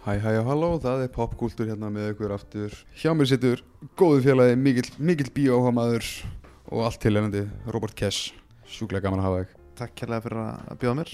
Hæ, 0.00 0.14
hæ 0.24 0.30
og 0.40 0.46
halló, 0.48 0.68
það 0.80 1.02
er 1.04 1.10
popkúltur 1.12 1.68
hérna 1.68 1.90
með 1.92 2.14
ykkur 2.14 2.32
aftur. 2.32 2.72
Hjá 2.96 3.12
mér 3.16 3.28
sittur 3.28 3.60
góðu 4.00 4.22
félagi, 4.24 4.56
mikill, 4.56 4.88
mikill 4.96 5.28
bíóhámaður 5.36 6.06
og 6.72 6.84
allt 6.86 7.00
til 7.02 7.18
ennandi, 7.20 7.42
Robert 7.68 7.92
Kess. 7.98 8.30
Sjúklega 8.70 9.04
gaman 9.04 9.20
að 9.20 9.26
hafa 9.28 9.42
þig. 9.42 9.56
Takk 9.80 9.94
kærlega 10.00 10.24
fyrir 10.24 10.40
að 10.44 10.78
bjóða 10.82 10.96
mér 11.00 11.12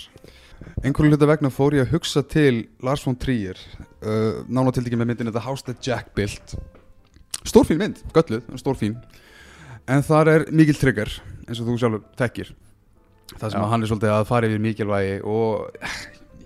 Einhverju 0.86 1.12
hluta 1.12 1.26
vegna 1.28 1.50
fór 1.52 1.74
ég 1.76 1.84
að 1.84 1.92
hugsa 1.96 2.22
til 2.32 2.62
Lars 2.86 3.02
von 3.04 3.16
Trier, 3.20 3.58
uh, 4.00 4.38
nána 4.48 4.72
tildekið 4.72 5.02
með 5.02 5.10
myndin 5.10 5.32
The 5.34 5.42
House 5.44 5.66
That 5.66 5.82
Jack 5.84 6.14
Built. 6.16 6.54
Stórfín 7.46 7.78
mynd, 7.82 8.00
gölluð, 8.16 8.46
en 8.48 8.62
stórfín. 8.62 8.94
En 9.86 10.00
þar 10.06 10.30
er 10.32 10.46
mikill 10.56 10.78
trigger, 10.80 11.10
eins 11.46 11.60
og 11.60 11.68
þú 11.68 11.76
sjálfur 11.82 12.06
þekkir. 12.18 12.54
Það 13.36 13.50
sem 13.52 13.58
Já. 13.60 13.64
að 13.66 13.70
hann 13.74 13.82
er 13.84 13.90
svolítið 13.92 14.14
að 14.14 14.24
fara 14.30 14.48
yfir 14.48 14.64
mikilvægi 14.64 15.18
og 15.26 15.76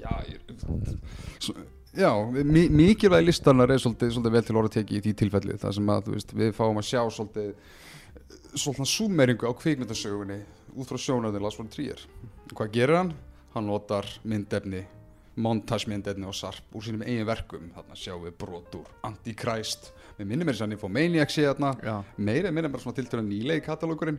já, 0.00 0.10
ég- 0.32 0.96
svo, 1.44 1.54
já 1.96 2.12
mi 2.30 2.68
mikilvægi 2.68 3.26
listanar 3.26 3.70
er 3.70 3.82
svolítið, 3.82 4.14
svolítið 4.14 4.36
vel 4.36 4.44
til 4.46 4.58
orða 4.60 4.74
tekið 4.76 4.98
í 4.98 5.02
því 5.06 5.16
tilfelli. 5.22 5.58
Það 5.60 5.76
sem 5.78 5.92
að 5.94 6.12
veist, 6.14 6.36
við 6.36 6.54
fáum 6.56 6.80
að 6.80 6.88
sjá 6.90 7.02
svolítið 7.10 7.50
svolítið 8.54 8.92
súmeringu 8.92 9.50
á 9.50 9.52
kvikmyndasögunni 9.54 10.38
út 10.76 10.90
frá 10.90 10.98
sjónöðin 10.98 11.42
Lars 11.42 11.58
von 11.58 11.68
Trier. 11.70 12.00
Hvað 12.54 12.72
gerir 12.74 12.98
hann? 12.98 13.12
Hann 13.54 13.66
notar 13.66 14.06
myndefni 14.22 14.84
montasmyndefni 15.40 16.26
og 16.26 16.34
sarp 16.34 16.74
úr 16.74 16.84
sínum 16.84 17.04
eigin 17.06 17.26
verkum 17.28 17.70
þarna 17.74 17.98
sjáum 17.98 18.24
við 18.26 18.34
brot 18.40 18.74
úr 18.80 18.88
Antichrist 19.06 19.92
við 20.18 20.28
minnum 20.32 20.50
er 20.50 20.58
sann 20.58 20.74
Infomaniac 20.74 21.32
sé 21.32 21.46
þarna 21.46 22.02
meira 22.18 22.50
meira 22.52 22.70
bara 22.72 22.82
svona 22.82 22.98
tiltölu 22.98 23.24
nýlegi 23.26 23.64
katalókurinn 23.64 24.18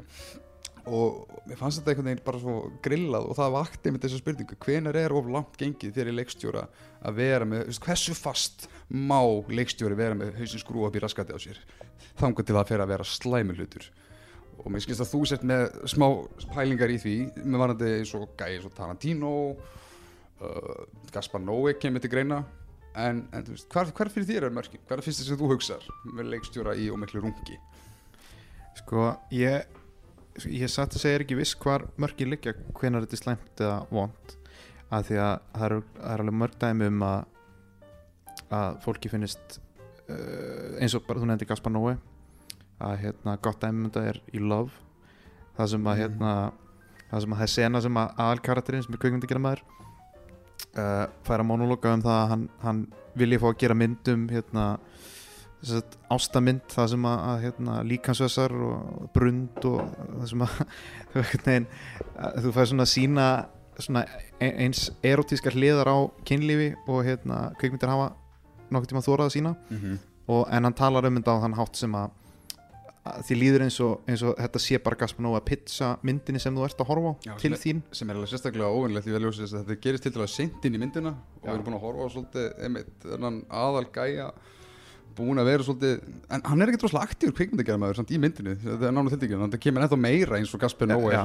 og 0.90 1.42
mér 1.46 1.60
fannst 1.60 1.82
þetta 1.82 1.94
einhvern 1.94 2.10
veginn 2.10 2.24
bara 2.26 2.42
svo 2.42 2.56
grillað 2.86 3.28
og 3.30 3.38
það 3.38 3.56
vakti 3.56 3.92
með 3.94 4.06
þessa 4.06 4.20
spurningu 4.22 4.58
hvenar 4.66 4.98
er 4.98 5.14
of 5.14 5.28
langt 5.30 5.58
gengið 5.60 5.94
fyrir 5.98 6.16
leikstjóra 6.18 6.64
að 7.06 7.18
vera 7.20 7.48
með, 7.48 7.74
hversu 7.84 8.16
fast 8.18 8.68
má 8.90 9.20
leikstjóri 9.52 9.98
vera 9.98 10.18
með 10.18 10.40
hausin 10.40 10.64
skrú 10.64 10.88
upp 10.88 10.98
í 10.98 11.04
raskati 11.04 11.36
á 11.36 11.40
sér 11.42 11.60
þangar 12.20 12.48
til 12.48 12.58
að 12.58 12.72
fer 12.72 12.84
að 12.84 12.94
vera 12.94 13.08
slæmi 13.08 13.58
hlutur 13.58 13.90
og 14.62 14.72
mér 14.74 14.86
skilst 14.86 15.06
að 15.06 15.12
þú 15.14 15.22
sért 15.30 15.46
með 15.48 15.68
smá 15.94 16.08
pælingar 16.56 16.94
í 16.94 16.98
því 17.02 17.18
með 17.44 17.62
varandi 17.66 17.92
eins 18.00 18.16
og 18.18 18.26
gæði 18.40 18.58
eins 18.58 18.70
og 18.70 18.76
Tarantino 18.78 19.36
uh, 19.52 20.82
Gaspar 21.14 21.44
Noé 21.44 21.76
kemur 21.82 22.02
til 22.04 22.14
greina 22.14 22.44
en, 22.98 23.26
en 23.32 23.46
veist, 23.48 23.70
hvar, 23.72 23.90
hvar 23.96 24.10
fyrir 24.12 24.28
þér 24.28 24.50
er 24.50 24.56
mörkin? 24.56 24.82
Hvar 24.88 25.00
er 25.00 25.06
fyrst 25.06 25.24
sem 25.24 25.40
þú 25.40 25.54
hugsar 25.54 25.86
með 26.12 26.34
leikstjóra 26.34 26.76
í 26.76 26.90
og 26.92 27.00
miklu 27.02 27.24
rungi? 27.24 27.60
sko 28.80 29.12
ég 29.36 29.81
ég 30.48 30.70
satt 30.72 30.96
að 30.96 31.04
segja 31.04 31.20
er 31.20 31.26
ekki 31.26 31.38
viss 31.40 31.56
hvar 31.60 31.86
mörki 32.02 32.28
liggja 32.28 32.54
hvenar 32.78 33.04
þetta 33.06 33.18
er 33.18 33.22
slæmt 33.24 33.64
eða 33.66 33.80
vond 33.92 34.36
að 34.92 35.06
því 35.10 35.20
að 35.24 35.34
það 35.56 35.66
eru, 35.68 35.82
það 35.98 36.14
eru 36.14 36.24
alveg 36.26 36.40
mörg 36.42 36.56
dæmi 36.62 36.88
um 36.92 37.04
að 37.08 37.20
að 38.52 38.80
fólki 38.84 39.12
finnist 39.12 39.60
uh, 40.12 40.80
eins 40.82 40.96
og 40.98 41.06
bara 41.08 41.22
þú 41.22 41.30
nefndi 41.30 41.48
Gaspar 41.50 41.72
Noé 41.76 41.98
að 42.82 42.98
hérna 43.04 43.38
gott 43.44 43.62
dæmi 43.64 43.84
um 43.86 43.90
þetta 43.90 44.06
er 44.12 44.22
í 44.36 44.42
Love 44.44 44.72
það 45.58 45.72
sem 45.76 45.88
að 45.88 45.96
Mhm. 45.96 46.02
hérna 46.02 46.34
það 47.12 47.22
sem 47.22 47.34
að 47.34 47.38
það 47.42 47.48
er 47.48 47.54
sena 47.56 47.82
sem 47.82 47.98
að 48.02 48.14
aðalkarakterinn 48.26 48.84
sem 48.86 48.94
er 48.96 49.02
kveikmyndi 49.04 49.40
maður 49.40 49.64
uh, 50.78 51.06
fær 51.28 51.40
að 51.44 51.48
monologa 51.48 51.94
um 51.94 52.02
það 52.06 52.20
að 52.24 52.30
hann, 52.32 52.50
hann 52.64 52.82
vilji 53.16 53.40
fá 53.42 53.48
að 53.52 53.58
gera 53.64 53.76
myndum 53.76 54.28
hérna 54.32 54.66
ástamynd 56.12 56.62
það 56.74 56.88
sem 56.96 57.06
að, 57.06 57.18
að 57.32 57.42
hérna, 57.46 57.74
líkansvessar 57.86 58.54
og 58.66 59.10
brund 59.14 59.66
og 59.70 59.82
það 60.20 60.30
sem 60.32 60.46
að 60.46 60.56
veginn, 61.46 61.68
að 62.18 62.40
þú 62.46 62.54
fær 62.56 62.72
svona 62.72 62.88
sína 62.90 63.28
svona 63.82 64.06
e- 64.42 64.56
eins 64.66 64.88
erotískar 65.06 65.56
hliðar 65.58 65.90
á 65.90 65.98
kynlífi 66.28 66.74
og 66.88 67.04
hérna 67.06 67.52
kveikmyndir 67.60 67.92
hafa 67.92 68.12
nokkuð 68.72 68.92
tíma 68.94 69.06
þórað 69.06 69.28
að 69.28 69.36
sína 69.36 69.54
Mm 69.70 69.78
-hmm. 69.78 70.00
og, 70.28 70.48
en 70.52 70.64
hann 70.64 70.74
talar 70.74 71.06
um 71.06 71.16
þetta 71.16 71.36
á 71.38 71.42
þann 71.44 71.58
hátt 71.60 71.76
sem 71.76 71.96
að, 71.96 72.10
því 73.26 73.36
líður 73.36 73.62
eins 73.66 73.80
og, 73.80 74.02
eins 74.08 74.22
og 74.24 74.36
þetta 74.38 74.60
sé 74.60 74.78
bara 74.84 74.96
Gaspar 74.96 75.24
Noé 75.24 75.38
að 75.40 75.46
pizza 75.46 75.98
myndinni 76.04 76.40
sem 76.40 76.56
þú 76.56 76.66
ert 76.66 76.82
að 76.82 76.88
horfa 76.88 77.10
á 77.10 77.14
Já, 77.26 77.36
til 77.38 77.56
sem 77.56 77.62
þín 77.64 77.82
sem 77.92 78.10
er 78.10 78.16
alveg 78.16 78.30
sérstaklega 78.30 78.70
óvinnlegt 78.70 79.08
í 79.08 79.12
veljósi 79.12 79.48
þetta 79.48 79.82
gerist 79.82 80.04
til 80.04 80.12
dæla 80.12 80.28
seint 80.28 80.66
inn 80.66 80.76
í 80.76 80.78
myndina 80.78 81.10
og 81.10 81.44
Já. 81.44 81.50
við 81.50 81.54
erum 81.54 81.66
búin 81.66 81.76
að 81.76 81.82
horfa 81.86 82.06
á 82.06 82.14
svolítið 82.14 82.64
einmitt, 82.64 83.06
aðal 83.50 83.86
gæja 83.94 84.32
búin 85.18 85.40
að 85.42 85.48
vera 85.52 85.64
svolítið 85.68 86.02
en 86.36 86.42
hann 86.48 86.62
er 86.62 86.72
ekki 86.72 86.80
droslega 86.82 87.08
aktífur 87.10 87.36
kvikmyndagerðamaður 87.38 88.00
samt 88.02 88.12
í 88.16 88.20
myndinu 88.22 88.56
þetta 88.64 88.88
er 88.90 88.96
nánu 88.96 89.12
tildingin, 89.14 89.44
þetta 89.46 89.60
kemur 89.66 89.86
ennþá 89.86 90.00
meira 90.02 90.38
eins 90.40 90.54
og 90.56 90.62
Gaspar 90.64 90.88
Noé. 90.92 91.12
já. 91.14 91.24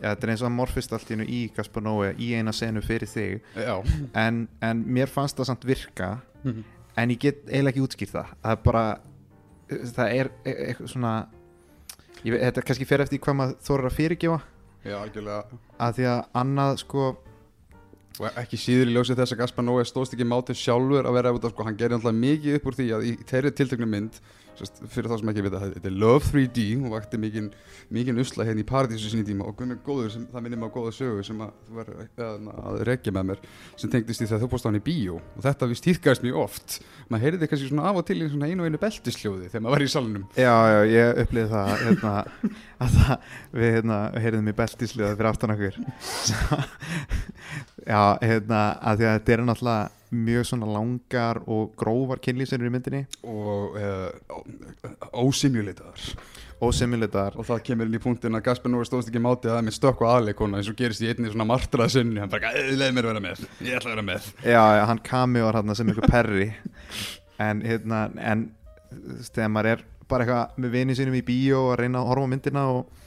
þetta 0.00 0.26
er 0.26 0.32
eins 0.34 0.42
og 0.44 0.48
að 0.50 0.54
morfist 0.58 0.92
allt 0.96 1.10
í 1.14 1.40
Gaspar 1.56 1.82
Noé 1.86 2.14
í 2.18 2.30
eina 2.38 2.52
senu 2.52 2.82
fyrir 2.84 3.08
þig. 3.10 3.40
En, 4.14 4.46
en 4.62 4.84
mér 4.86 5.08
fannst 5.12 5.36
það 5.40 5.50
samt 5.52 5.64
virka 5.68 6.12
Mhm. 6.44 6.64
en 6.96 7.10
ég 7.10 7.18
get 7.18 7.46
eiginlega 7.48 7.72
ekki 7.72 7.84
útskýrt 7.86 8.12
það. 8.12 8.26
Það 8.44 8.52
er 8.52 8.62
bara 8.64 8.84
það 9.68 10.10
er 10.20 10.28
e- 10.44 10.56
eitthvað 10.68 10.90
svona 10.92 11.12
ég, 12.24 12.34
þetta 12.40 12.62
kannski 12.68 12.86
fer 12.88 13.00
eftir 13.04 13.18
hvað 13.24 13.36
maður 13.38 13.54
þorir 13.64 13.88
að 13.88 13.96
fyrirgefa. 13.98 14.40
Já, 14.84 14.96
algjörlega. 15.00 15.44
Að 15.80 15.94
því 15.96 16.04
að 16.10 16.20
annað 16.42 16.78
sko 16.84 17.06
og 18.20 18.38
ekki 18.40 18.60
síður 18.60 18.92
í 18.92 18.94
ljósi 18.94 19.16
þess 19.18 19.34
að 19.34 19.40
Gaspar 19.42 19.66
Noé 19.66 19.84
stóðst 19.88 20.14
ekki 20.14 20.26
mátið 20.28 20.60
sjálfur 20.60 21.08
að 21.08 21.16
vera 21.18 21.32
ef 21.32 21.38
þetta 21.40 21.52
sko, 21.54 21.66
hann 21.66 21.78
gerði 21.80 21.98
alltaf 21.98 22.16
mikið 22.18 22.58
upp 22.58 22.68
úr 22.70 22.78
því 22.78 22.88
að 22.94 23.06
í 23.08 23.14
þeirri 23.26 23.54
tilteknu 23.58 23.88
mynd 23.90 24.20
sérst, 24.58 24.82
fyrir 24.92 25.10
þá 25.10 25.16
sem 25.20 25.32
ekki 25.32 25.44
vita, 25.48 25.62
þetta 25.64 25.90
er 25.90 25.96
Love 25.98 26.28
3D 26.28 26.66
og 26.78 26.94
vakti 26.94 27.20
mikinn 27.20 27.50
mikinn 27.92 28.20
usla 28.20 28.46
hérna 28.46 28.62
í 28.62 28.66
Paradísu 28.66 29.10
sinni 29.10 29.26
tíma. 29.26 29.46
Og 29.48 29.56
Gunnar 29.58 29.80
Góður, 29.84 30.10
sem, 30.14 30.26
það 30.30 30.44
minnir 30.44 30.60
mig 30.60 30.70
á 30.70 30.74
góða 30.74 30.92
sögu 30.96 31.24
sem 31.26 31.40
að 31.44 31.52
þú 31.66 31.78
verður 31.78 32.00
að, 32.26 32.48
að 32.54 32.80
rekja 32.88 33.14
með 33.14 33.26
mér 33.30 33.42
sem 33.80 33.92
tengdist 33.92 34.24
í 34.24 34.28
þegar 34.28 34.42
þú 34.44 34.50
bóst 34.54 34.66
á 34.66 34.68
hann 34.70 34.78
í 34.78 34.84
bíó. 34.84 35.18
Og 35.34 35.44
þetta 35.44 35.68
við 35.70 35.80
stýrkaðist 35.80 36.24
mjög 36.24 36.40
oft. 36.44 36.78
Maður 37.10 37.26
heyrði 37.26 37.50
kannski 37.50 37.70
svona 37.70 37.88
af 37.90 38.00
og 38.00 38.06
til 38.08 38.18
í 38.20 38.30
svona 38.30 38.50
einu 38.50 38.64
og 38.64 38.70
einu 38.70 38.82
beltisljóði 38.82 39.50
þegar 39.50 39.64
maður 39.66 39.76
var 39.76 39.86
í 39.86 39.90
salnum. 39.94 40.26
Já, 40.38 40.54
já, 40.72 40.80
ég 40.94 41.22
upplýði 41.24 41.52
það 41.52 41.74
hérna, 41.84 42.14
að 42.84 42.98
það, 42.98 43.28
við 43.58 43.76
hérna, 43.78 44.00
heyrðum 44.24 44.50
í 44.50 44.56
beltisliða 44.62 45.14
fyrir 45.14 45.30
aftan 45.30 45.54
okkur 45.54 45.74
já, 47.86 48.00
hérna 48.22 48.62
að 48.80 49.00
því 49.00 49.08
að 49.08 49.18
þetta 49.18 49.34
er 49.34 49.44
náttúrulega 49.48 49.90
mjög 50.14 50.46
svona 50.46 50.70
langar 50.70 51.40
og 51.50 51.74
grófar 51.78 52.20
kynlýsennur 52.22 52.70
í 52.70 52.72
myndinni. 52.72 53.02
Og 53.26 53.78
ósimjulitaðar. 55.24 56.08
Og 56.62 56.70
semiletar 56.72 57.34
og 57.36 57.44
það 57.48 57.62
kemur 57.66 57.88
inn 57.88 57.98
í 57.98 58.00
punktin 58.00 58.38
að 58.38 58.44
Gaspar 58.46 58.72
Nóri 58.72 58.86
stóðst 58.88 59.10
ekki 59.10 59.20
mátið 59.20 59.50
að 59.50 59.56
það 59.56 59.58
er 59.58 59.66
með 59.66 59.76
stökk 59.76 60.04
og 60.04 60.10
aðleikona 60.12 60.60
eins 60.60 60.70
og 60.70 60.76
gerist 60.78 61.02
í 61.02 61.10
einni 61.10 61.32
svona 61.32 61.48
martraða 61.50 61.92
sinni. 61.92 62.20
Hann 62.22 62.30
bara, 62.32 62.52
leið 62.54 62.94
mér 62.94 63.08
að 63.08 63.10
vera 63.10 63.24
með, 63.24 63.42
ég 63.58 63.78
ætla 63.80 63.90
að 63.90 63.96
vera 63.96 64.06
með. 64.06 64.28
Já, 64.46 64.62
já, 64.78 64.82
hann 64.88 65.02
kameoar 65.04 65.58
hann 65.58 65.76
sem 65.76 65.90
einhver 65.90 66.08
perri. 66.14 66.46
En 67.42 67.64
hérna 67.66 68.04
en 68.22 68.46
þegar 69.34 69.50
maður 69.50 69.70
er 69.72 69.84
bara 70.08 70.24
eitthvað 70.24 70.62
með 70.62 70.76
vinið 70.78 71.00
sínum 71.00 71.18
í 71.18 71.24
bíó 71.26 71.64
að 71.72 71.80
reyna 71.82 72.00
að 72.00 72.10
horfa 72.12 72.30
myndina 72.30 72.66
og 72.70 73.02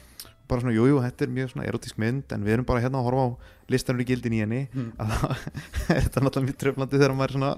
bara 0.48 0.62
svona, 0.62 0.76
jújú, 0.76 0.94
jú, 0.94 1.00
þetta 1.04 1.24
er 1.24 1.34
mjög 1.36 1.52
svona 1.52 1.68
erotísk 1.68 2.00
mynd 2.00 2.34
en 2.34 2.44
við 2.44 2.56
erum 2.56 2.68
bara 2.68 2.84
hérna 2.84 3.00
að 3.00 3.08
horfa 3.08 3.24
á 3.24 3.30
listanur 3.72 4.02
í 4.04 4.08
gildin 4.08 4.36
í 4.36 4.40
henni 4.42 4.60
Hmm. 4.72 4.92
að 4.98 5.12
þá 5.12 5.28
er 5.94 6.02
þetta 6.06 6.22
náttúrulega 6.24 6.46
mjög 6.48 6.58
tröflandi 6.62 6.98
þegar 7.00 7.14
maður 7.18 7.28
er 7.28 7.36
svona 7.36 7.52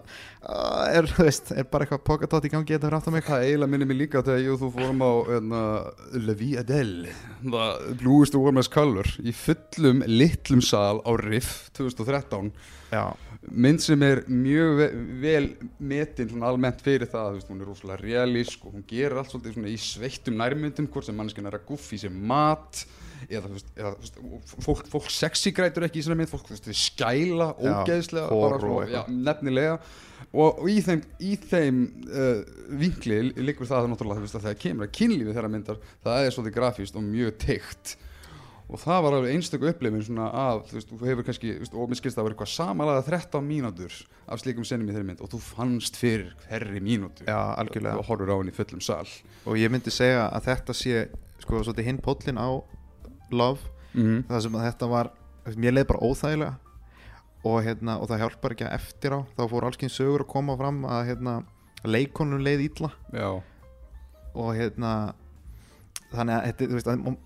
er, 1.00 1.08
veist, 1.18 1.52
er 1.54 1.68
bara 1.70 1.86
eitthvað 1.86 2.04
pokatátt 2.08 2.48
í 2.48 2.52
gangi 2.52 2.74
þetta 2.74 2.88
fyrir 2.88 2.98
aftan 2.98 3.16
mig. 3.16 3.24
Það 3.28 3.46
eiginlega 3.46 3.72
minnir 3.74 3.90
mig 3.90 4.00
líka 4.00 4.22
þegar 4.26 4.42
ég 4.44 4.52
og 4.54 4.60
þú 4.64 4.70
fórum 4.76 5.04
á 5.06 5.12
hérna, 5.30 5.62
Le 6.26 6.36
Vie 6.40 6.58
Adele 6.60 7.14
Bluest 8.00 8.36
Warmest 8.38 8.72
Color 8.74 9.08
í 9.22 9.34
fullum 9.36 10.04
litlum 10.08 10.62
sal 10.64 11.00
á 11.06 11.12
Riff 11.20 11.70
2013 11.78 12.50
Já, 12.90 13.04
mynd 13.54 13.80
sem 13.84 14.02
er 14.02 14.24
mjög 14.26 14.72
ve 14.80 14.86
vel 15.22 15.44
metin 15.78 16.30
svona 16.32 16.48
almennt 16.50 16.80
fyrir 16.82 17.06
það 17.10 17.36
veist, 17.36 17.50
hún 17.52 17.62
er 17.62 17.68
rosalega 17.70 18.02
realísk 18.02 18.64
og 18.66 18.74
hún 18.74 18.86
gerir 18.88 19.14
allt 19.20 19.30
svolítið 19.30 19.68
í 19.70 19.76
sveittum 19.78 20.40
nærmyndum 20.40 20.88
hvort 20.90 21.06
sem 21.06 21.14
manneskinn 21.16 21.46
er 21.46 21.60
að 21.60 21.68
guffi 21.70 22.00
sér 22.02 22.10
mat 22.10 22.82
eða, 23.28 23.46
þú 23.46 23.56
veist, 23.56 23.72
eða 23.76 23.92
fólk, 24.64 24.84
fólk 24.92 25.08
sexy 25.12 25.52
grætur 25.56 25.86
ekki 25.86 26.00
í 26.00 26.04
svona 26.06 26.18
mynd 26.20 26.30
fólk 26.30 26.46
þú 26.48 26.56
veist, 26.56 26.70
skæla 26.80 27.50
ógeðslega 27.58 28.28
bara 28.30 28.60
svona, 28.62 28.84
eitthvað. 28.84 28.94
já, 28.96 29.18
nefnilega. 29.30 29.80
Og, 30.30 30.60
og 30.62 30.68
í 30.70 30.76
þeim, 30.84 31.00
í 31.26 31.32
þeim 31.50 31.80
uh, 32.10 32.44
vinkli 32.80 33.22
liggur 33.40 33.68
það 33.68 33.90
náttúrulega 33.90 34.20
þú 34.20 34.26
veist, 34.28 34.38
að 34.38 34.46
þegar 34.46 34.62
kemur 34.66 34.86
að 34.86 34.94
kynlífi 35.00 35.34
þeirra 35.34 35.50
myndar 35.56 35.82
það 36.04 36.22
er 36.26 36.36
svolítið 36.36 36.56
grafíst 36.60 37.00
og 37.00 37.04
mjög 37.08 37.36
teikt. 37.42 37.96
Og 38.70 38.78
það 38.78 39.00
var 39.02 39.16
alveg 39.16 39.34
einstöku 39.34 39.66
upplifin 39.66 40.04
svona 40.06 40.28
af, 40.30 40.60
þú 40.68 40.76
veist, 40.76 40.90
þú 40.92 41.06
hefur 41.08 41.26
kannski 41.26 41.54
þú 41.56 41.62
veist, 41.64 41.72
og 41.74 41.88
mér 41.90 41.98
skilst 41.98 42.14
það 42.14 42.22
að 42.22 42.28
vera 42.28 42.36
eitthvað 42.36 42.52
samalega 42.52 43.06
13 43.08 43.48
mínútur 43.48 43.96
af 44.30 44.42
slíkum 44.44 44.66
sennum 44.68 44.92
í 44.92 44.94
þeirri 44.94 45.08
mynd 45.08 45.24
og 45.24 45.32
þú 45.32 45.40
fannst 45.42 45.98
fyrir 45.98 46.28
hverri 46.44 46.82
mínútu. 46.84 47.26
Já, 47.26 47.40
algjörlega. 47.58 47.98
Og 47.98 48.06
horfur 48.06 48.30
á 48.30 48.36
henni 48.38 48.54
í 48.54 48.58
fullum 48.60 48.84
sal. 48.84 49.10
Og 49.42 49.58
ég 49.58 49.74
myndi 49.74 49.90
segja 49.90 50.28
að 50.28 50.46
þetta 50.52 50.76
sé 50.78 51.02
sko, 51.42 51.64
svolítið 51.64 51.88
hinn 51.88 51.98
póllin 52.04 52.38
á 52.38 52.62
Love 53.32 53.60
mm 53.94 54.02
-hmm. 54.02 54.26
það 54.28 54.42
sem 54.42 54.54
að 54.54 54.66
þetta 54.68 54.88
var 54.88 55.10
mér 55.56 55.72
leið 55.72 55.86
bara 55.86 56.00
óþægilega 56.00 56.54
og, 57.44 57.62
hérna, 57.64 57.96
og 57.98 58.08
það 58.08 58.18
hjálpar 58.18 58.52
ekki 58.52 58.66
að 58.66 58.74
eftir 58.74 59.12
á 59.16 59.20
þá 59.36 59.42
fór 59.48 59.64
alls 59.64 59.76
kyn 59.80 59.88
sögur 59.88 60.20
að 60.20 60.32
koma 60.32 60.56
fram 60.56 60.84
að 60.84 61.06
hérna, 61.06 61.42
leikonum 61.84 62.44
leið 62.44 62.60
ítla 62.60 62.90
já, 63.12 63.42
og 64.34 64.54
hérna 64.54 65.14
þannig 66.12 66.34
að 66.34 66.44
þetta, 66.44 66.64
þú 66.66 66.76
veist, 66.76 66.86
að, 66.86 67.16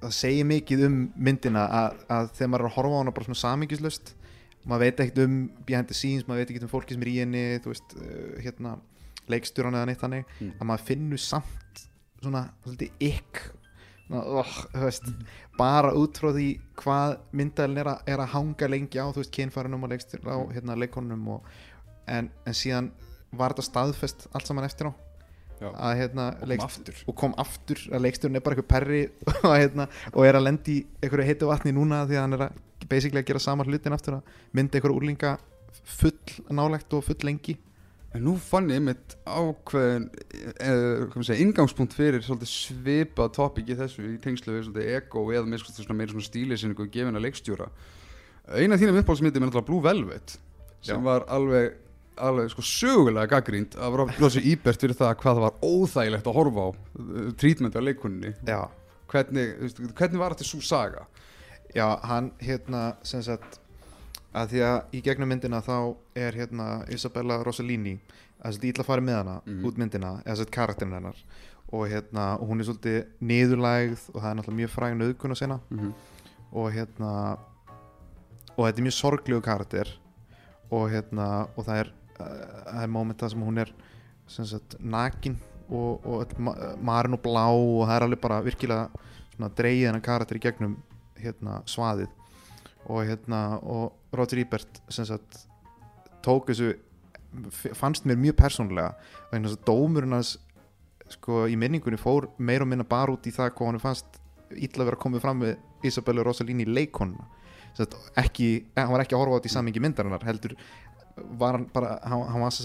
það 0.00 0.14
segir 0.14 0.44
mikið 0.44 0.84
um 0.86 1.12
myndina 1.16 1.66
að, 1.68 1.98
að 2.08 2.30
þegar 2.38 2.48
maður 2.48 2.64
er 2.64 2.70
að 2.70 2.76
horfa 2.76 2.94
á 2.94 3.00
hana 3.00 3.10
bara 3.10 3.24
svona 3.24 3.42
samingislust 3.42 4.14
maður 4.68 4.84
veit 4.84 5.00
ekkert 5.00 5.22
um 5.24 5.36
behind 5.66 5.88
the 5.88 5.94
scenes, 5.96 6.26
maður 6.28 6.42
veit 6.42 6.50
ekkert 6.52 6.66
um 6.66 6.72
fólki 6.72 6.94
sem 6.94 7.02
er 7.02 7.08
í 7.12 7.18
henni 7.22 7.44
þú 7.64 7.72
veist, 7.72 7.94
uh, 7.98 8.40
hérna 8.42 8.78
leikstjóran 9.28 9.76
eða 9.76 9.86
neitt 9.90 10.00
þannig, 10.02 10.24
Mm. 10.40 10.52
að 10.58 10.66
maður 10.70 10.84
finnur 10.88 11.20
samt 11.20 11.82
svona, 12.22 12.48
ykk 12.64 13.40
svona, 13.44 13.57
oh, 14.10 14.52
veist 14.74 15.04
bara 15.58 15.90
út 15.98 16.16
frá 16.20 16.30
því 16.32 16.46
hvað 16.80 17.16
myndælin 17.36 17.80
er, 17.82 17.90
er 18.06 18.22
að 18.22 18.32
hanga 18.34 18.68
lengi 18.70 18.98
á, 19.02 19.06
þú 19.12 19.20
veist, 19.22 19.34
kynfærunum 19.34 19.84
og 19.84 19.90
leikstjór 19.92 20.22
á 20.24 20.36
Mm. 20.38 20.52
hérna 20.54 20.76
leikonum 20.78 21.28
og, 21.28 21.42
en, 22.06 22.30
en 22.46 22.54
síðan 22.56 22.90
var 23.32 23.52
þetta 23.52 23.66
staðfest 23.68 24.28
allt 24.32 24.46
saman 24.48 24.64
eftir 24.64 24.88
á. 24.88 24.92
Að 25.58 25.96
hérna 25.98 26.24
og 26.32 26.38
kom 26.38 26.48
leikst- 26.48 26.64
aftur. 26.70 26.94
og 27.08 27.14
kom 27.18 27.32
aftur 27.36 27.78
að 27.92 28.02
leikstjórn 28.06 28.36
er 28.38 28.40
bara 28.46 28.54
eitthvað 28.56 28.68
perri 28.70 29.00
og, 29.42 29.54
hérna, 29.58 29.88
og 30.14 30.24
er 30.24 30.38
að 30.38 30.44
lendi 30.46 30.76
í 30.78 30.86
einhverju 31.02 31.26
heitu 31.26 31.48
vatni 31.50 31.72
núna 31.74 32.04
því 32.06 32.14
að 32.14 32.22
hann 32.22 32.36
er 32.38 32.44
að 32.46 32.64
að 33.18 33.26
gera 33.26 33.38
sama 33.42 33.64
hlutin 33.66 33.92
aftur 33.92 34.14
að 34.20 34.22
mynda 34.54 34.78
einhverju 34.78 34.96
úrlinga 35.00 35.32
full 35.84 36.14
nálegt 36.54 36.94
og 36.94 37.02
full 37.04 37.18
lengi 37.26 37.56
En 38.18 38.24
nú 38.26 38.34
fann 38.42 38.66
ég 38.74 38.80
mitt 38.82 39.14
ákveðin 39.30 40.08
eh, 40.58 41.04
hvað 41.06 41.26
segja, 41.28 41.42
ingangspunkt 41.44 41.94
fyrir 41.94 42.24
svolítið 42.26 42.50
svipað 42.50 43.28
topic 43.36 43.68
í 43.70 43.76
þessu 43.78 44.06
í 44.10 44.16
tengslu 44.22 44.56
við 44.56 44.64
svolítið 44.66 44.88
ego 44.96 45.22
eða 45.30 45.60
svona, 45.62 45.98
meira 46.00 46.10
svona 46.10 46.26
stílisinningu 46.26 46.82
og 46.82 46.90
gefina 46.94 47.22
leikstjóra 47.22 47.68
Eina 48.48 48.74
af 48.74 48.82
þínum 48.82 48.98
uppáhaldsmyndum 49.02 49.44
er 49.44 49.50
náttúrulega 49.50 49.68
Blue 49.68 49.84
Velvet 49.84 50.34
sem 50.80 50.98
Já. 50.98 51.04
var 51.04 51.26
alveg, 51.30 51.76
alveg 52.18 52.50
sko, 52.54 52.64
sögulega 52.64 53.30
gaggrínt 53.36 53.78
af 53.78 53.94
Rósi 54.18 54.42
Íbert 54.50 54.82
fyrir 54.82 54.98
það 54.98 55.14
hvað 55.22 55.38
það 55.38 55.46
var 55.46 55.62
óþægilegt 55.68 56.30
að 56.30 56.38
horfa 56.40 56.66
á 56.66 56.68
uh, 56.72 57.30
trítmenti 57.38 57.78
á 57.78 57.86
leikunni 57.86 58.34
já, 58.48 58.60
hvernig, 59.12 59.54
hvernig 59.94 60.22
var 60.22 60.34
þetta 60.34 60.48
svo 60.48 60.62
saga? 60.64 61.06
já 61.76 61.86
hann 62.08 62.32
hérna 62.42 62.84
sem 63.06 63.22
sagt 63.22 63.60
að 64.34 64.48
því 64.52 64.60
að 64.68 64.78
í 64.92 65.02
gegnum 65.02 65.28
myndina 65.28 65.60
þá 65.64 65.94
er 66.16 66.32
hérna 66.32 66.66
Isabella 66.92 67.42
Rossellini 67.42 67.98
að 68.44 68.52
þetta 68.58 68.68
ítla 68.70 68.82
að 68.84 68.86
fara 68.86 69.00
með 69.02 69.16
hana 69.16 69.36
Mhm. 69.46 69.64
út 69.66 69.78
myndina 69.78 70.22
eða 70.24 70.36
sett 70.36 70.50
karakterin 70.50 70.92
hennar 70.92 71.16
og 71.72 71.88
hérna 71.88 72.38
og 72.40 72.48
hún 72.48 72.60
er 72.60 72.64
svolítið 72.64 73.06
niðurlægð 73.20 74.10
og 74.14 74.22
það 74.22 74.30
er 74.30 74.34
náttúrulega 74.38 74.60
mjög 74.60 74.70
fræg 74.70 74.94
nöðgun 74.96 75.30
að 75.34 75.38
sinna 75.38 75.60
Mm 75.70 75.78
-hmm. 75.78 75.92
og 76.52 76.72
hérna 76.72 77.38
og 78.58 78.66
þetta 78.66 78.78
er 78.78 78.84
mjög 78.86 78.92
sorglegu 78.98 79.40
karakter 79.42 79.88
og 80.70 80.90
hérna 80.90 81.48
og 81.56 81.64
það 81.64 81.76
er, 81.80 81.92
uh, 82.20 82.72
það 82.72 82.82
er 82.82 82.88
momenta 82.88 83.28
sem 83.28 83.40
hún 83.42 83.58
er 83.58 83.72
sem 84.26 84.44
sagt 84.44 84.76
nakin 84.80 85.36
og, 85.70 86.06
og 86.06 86.38
ma 86.38 86.54
marin 86.80 87.14
og 87.14 87.22
blá 87.22 87.46
og 87.48 87.86
það 87.88 87.96
er 87.96 88.02
alveg 88.02 88.20
bara 88.20 88.42
virkilega 88.42 88.88
svona 89.36 89.50
dreigið 89.54 89.86
hennar 89.86 90.00
karakter 90.00 90.36
í 90.36 90.40
gegnum 90.40 90.76
hérna 91.16 91.62
svaðið 91.66 92.08
og 92.86 93.02
hérna 93.08 93.58
og 93.60 94.14
Roger 94.16 94.42
Ebert 94.44 94.80
sagt 94.88 95.46
tók 96.24 96.50
þessu 96.50 96.74
fannst 97.76 98.06
mér 98.08 98.20
mjög 98.20 98.38
persónulega. 98.40 98.94
Vegna 99.32 99.50
þess 99.50 99.58
að 99.58 99.66
dómurinn 99.68 100.16
hans 100.16 100.36
sko 101.12 101.46
í 101.48 101.56
minningunni 101.60 102.00
fór 102.00 102.28
meir 102.38 102.64
og 102.64 102.70
minna 102.70 102.86
bara 102.88 103.12
út 103.14 103.26
í 103.28 103.32
það 103.32 103.54
hvað 103.56 103.70
hann 103.70 103.82
fannst 103.82 104.20
illa 104.56 104.82
að 104.82 104.90
vera 104.90 105.00
komið 105.00 105.24
fram 105.24 105.42
með 105.42 105.88
Isabella 105.88 106.24
Sem 107.76 107.84
sagt, 107.84 107.96
ekki, 108.18 108.48
hann 108.76 108.90
var 108.90 109.04
ekki 109.04 109.14
að 109.14 109.20
horfa 109.22 109.36
á 109.36 109.38
þetta 109.38 109.50
í 109.50 109.54
samingi 109.54 109.82
myndarinnar 109.84 110.24
heldur 110.26 110.54
var 111.38 111.58
hann 111.58 111.66
bara 111.72 111.98
hann, 112.02 112.24
hann 112.32 112.42
var 112.42 112.54
sem 112.54 112.64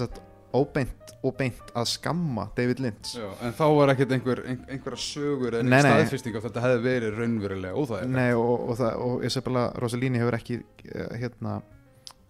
óbeint 0.54 1.12
og 1.24 1.36
beint 1.40 1.70
að 1.78 1.88
skamma 1.90 2.48
David 2.58 2.82
Lynch 2.84 3.14
Já, 3.18 3.28
en 3.48 3.54
þá 3.58 3.64
var 3.78 3.92
ekkert 3.94 4.12
einhver, 4.18 4.42
ein, 4.50 4.60
einhverja 4.70 5.00
sögur 5.02 5.56
en 5.60 5.70
nei. 5.72 5.80
staðfesting 5.82 6.36
af 6.38 6.44
þetta 6.48 6.64
hefði 6.66 6.82
verið 6.88 7.18
raunverulega 7.22 7.80
óþægilegt 7.80 8.16
Nei, 8.18 8.34
og, 8.38 8.66
og, 8.70 8.74
það, 8.82 8.98
og 9.08 9.24
Isabella 9.30 9.64
Rossellini 9.82 10.22
hefur 10.22 10.38
ekki 10.38 10.60
eh, 10.60 11.16
hérna, 11.24 11.56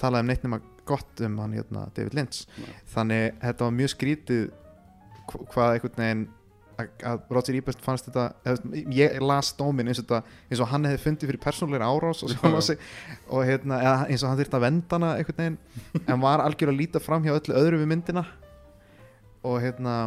talað 0.02 0.24
um 0.26 0.32
neitt 0.32 0.46
nema 0.48 0.62
gott 0.88 1.24
um 1.26 1.38
hann 1.44 1.58
hérna, 1.58 1.88
David 1.96 2.16
Lynch 2.20 2.44
Nei. 2.60 2.72
þannig 2.94 3.42
þetta 3.44 3.68
var 3.68 3.76
mjög 3.82 3.94
skrítið 3.96 4.46
hv- 5.32 5.46
hvað 5.54 5.76
einhvern 5.78 6.02
veginn 6.06 6.24
að, 7.10 7.24
Roger 7.34 7.58
Ebert 7.60 7.84
fannst 7.84 8.10
þetta 8.10 8.26
eða, 8.48 8.82
ég 8.96 9.20
las 9.24 9.52
dómin 9.58 9.92
eins 9.92 10.02
og, 10.02 10.08
þetta, 10.08 10.38
eins 10.50 10.64
og 10.64 10.72
hann 10.72 10.88
hefði 10.90 11.04
fundið 11.04 11.32
fyrir 11.32 11.44
persónulegri 11.44 11.90
árás 11.90 12.24
og, 12.26 12.58
sig, 12.66 12.82
og 13.30 13.46
hérna, 13.48 13.80
eins 14.08 14.24
og 14.24 14.32
hann 14.32 14.42
þurfti 14.42 14.60
að 14.60 14.66
venda 14.68 15.00
hana 15.00 15.14
einhvern 15.20 15.42
veginn 15.44 16.04
en 16.08 16.24
var 16.24 16.44
algjör 16.44 16.74
að 16.74 16.82
líta 16.82 17.04
fram 17.04 17.26
hjá 17.26 17.36
öllu 17.36 17.58
öðru 17.60 17.82
við 17.84 17.92
myndina. 17.94 18.26
Og 19.44 19.60
hérna 19.60 19.98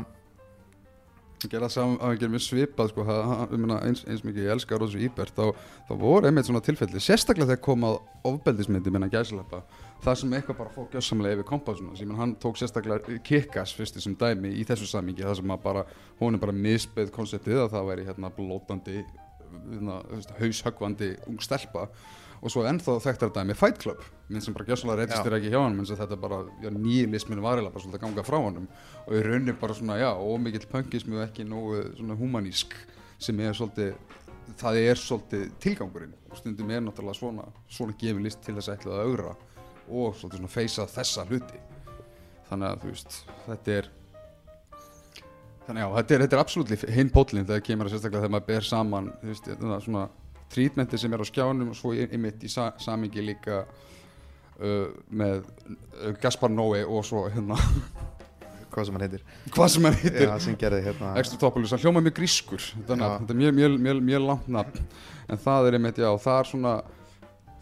gera 1.50 1.68
saman 1.70 1.98
að 2.00 2.20
gera 2.20 2.32
mér 2.32 2.42
svipað 2.42 2.92
sko, 2.92 3.04
meina, 3.52 3.80
eins, 3.86 4.02
eins 4.08 4.22
mikið 4.24 4.46
ég 4.46 4.54
elska 4.56 4.78
Rósu 4.80 5.00
Íbert 5.04 5.36
þá, 5.36 5.50
þá 5.88 5.92
voru 6.00 6.28
einmitt 6.28 6.48
svona 6.48 6.62
tilfelli 6.64 7.02
sérstaklega 7.02 7.52
þegar 7.52 7.64
kom 7.66 7.84
að 7.86 7.98
ofbeldismyndi 8.30 8.92
minna 8.94 9.10
gæslepa 9.12 9.62
það 10.06 10.18
sem 10.20 10.34
eitthvað 10.36 10.58
bara 10.60 10.74
fók 10.74 10.92
gjössamlega 10.94 11.36
yfir 11.36 11.46
kompásuna 11.48 11.96
sem 11.98 12.10
hann 12.14 12.34
tók 12.42 12.58
sérstaklega 12.60 13.18
kikkas 13.26 13.72
fyrstu 13.74 14.02
sem 14.02 14.14
dæmi 14.18 14.52
í 14.54 14.66
þessu 14.66 14.86
samingi 14.86 15.24
það 15.26 15.40
sem 15.40 15.54
bara, 15.64 15.82
hún 16.20 16.36
er 16.36 16.42
bara 16.42 16.54
misbeð 16.54 17.10
konseptið 17.14 17.64
að 17.64 17.72
það 17.74 17.88
væri 17.90 18.04
hérna 18.06 18.30
blótandi 18.36 19.00
hérna, 19.00 19.98
haushöggvandi 20.38 21.16
ung 21.26 21.42
stelpa. 21.42 21.88
Og 22.44 22.52
svo 22.52 22.66
ennþá 22.68 22.98
þekktar 23.00 23.32
dæmi 23.34 23.56
Fight 23.56 23.80
Club 23.80 24.02
minn 24.28 24.44
sem 24.44 24.54
bara 24.54 24.66
gjössalega 24.68 25.00
reytist 25.00 25.24
þér 25.24 25.38
ekki 25.38 25.50
hjá 25.54 25.58
hann 25.62 25.78
menn 25.78 25.88
sem 25.88 25.98
þetta 25.98 26.18
bara, 26.20 26.42
já, 26.62 26.68
nýlismin 26.70 27.40
var 27.42 27.56
eiginlega 27.56 27.74
bara 27.74 27.84
svolítið 27.84 27.98
að 27.98 28.04
ganga 28.04 28.24
frá 28.26 28.36
honum. 28.44 28.68
Og 29.06 29.16
í 29.16 29.22
rauninni 29.24 29.56
bara 29.58 29.76
svona, 29.78 29.96
já, 30.02 30.10
ómikill 30.12 30.68
pönkismi 30.70 31.16
og 31.16 31.24
ekki 31.24 31.48
nógu 31.48 31.80
svona 31.96 32.18
humanísk 32.20 32.76
sem 33.18 33.40
er 33.40 33.56
svolítið, 33.56 33.96
það 34.60 34.80
er 34.82 35.00
svolítið 35.00 35.46
tilgangurinn. 35.64 36.14
Og 36.30 36.42
stundum 36.42 36.70
er 36.76 36.84
náttúrulega 36.84 37.18
svona, 37.18 37.48
svona 37.72 37.96
gefin 37.98 38.26
list 38.28 38.44
til 38.44 38.58
þess 38.58 38.68
að 38.68 38.78
ætla 38.78 38.98
að 38.98 39.08
augra 39.08 39.36
og 39.88 40.16
svolítið 40.16 40.42
svona 40.42 40.52
feysa 40.52 40.86
þessa 40.90 41.26
hluti. 41.30 41.62
Þannig 42.50 42.68
að 42.68 42.82
þú 42.82 42.92
veist, 42.92 43.18
þetta 43.46 43.78
er 43.80 43.88
þannig 45.66 45.82
já, 45.82 45.88
þetta 45.96 46.14
er, 46.14 46.22
þetta 46.24 46.36
er 46.36 46.42
absolutt 46.44 46.86
hinn 46.94 47.10
pótlinn 47.10 47.46
þegar 47.48 47.64
kemur 47.66 47.88
að 47.88 47.96
sérstaklega 47.96 48.22
þegar 48.22 48.34
maður 48.36 48.48
ber 48.52 48.66
saman 48.66 49.10
þú 49.18 49.30
veist, 49.32 49.48
þetta 49.50 49.80
svona 49.86 50.04
trítmenti 50.52 51.00
sem 51.00 51.14
er 51.14 51.22
á 51.22 51.26
skjánum 51.26 51.72
og 51.72 51.78
svo 51.78 51.92
einmitt 51.96 52.44
í 52.46 52.50
sa 52.50 52.68
samingi 52.78 53.24
líka 53.24 53.64
uh, 53.64 54.92
með 55.10 55.42
uh, 55.42 56.12
Gaspar 56.22 56.52
Noé 56.54 56.84
og 56.86 57.02
svo 57.08 57.24
hérna 57.32 57.58
hvað 58.76 58.88
sem 58.88 58.96
hann 58.96 59.06
heitir. 59.06 59.24
Hvað 59.54 59.70
sem 59.72 59.88
hann 59.88 59.96
heitir. 59.96 60.26
Já, 60.28 60.36
sem 60.44 60.56
gerði 60.60 60.82
hérna. 60.84 61.14
Hann 61.16 61.82
hljóma 61.82 62.02
mjög 62.04 62.16
grískur. 62.18 62.60
Já. 62.60 62.92
nafn, 62.92 63.22
þetta 63.22 63.32
er 63.32 63.38
mjög, 63.40 63.54
mjög, 63.56 63.76
mjög, 63.86 64.02
mjög 64.10 64.26
langt 64.26 64.50
nafn. 64.52 64.82
En 65.32 65.40
það 65.42 65.68
er 65.68 65.78
einmitt, 65.78 66.00
já, 66.02 66.10
það 66.22 66.40
er 66.42 66.50
svona 66.50 66.74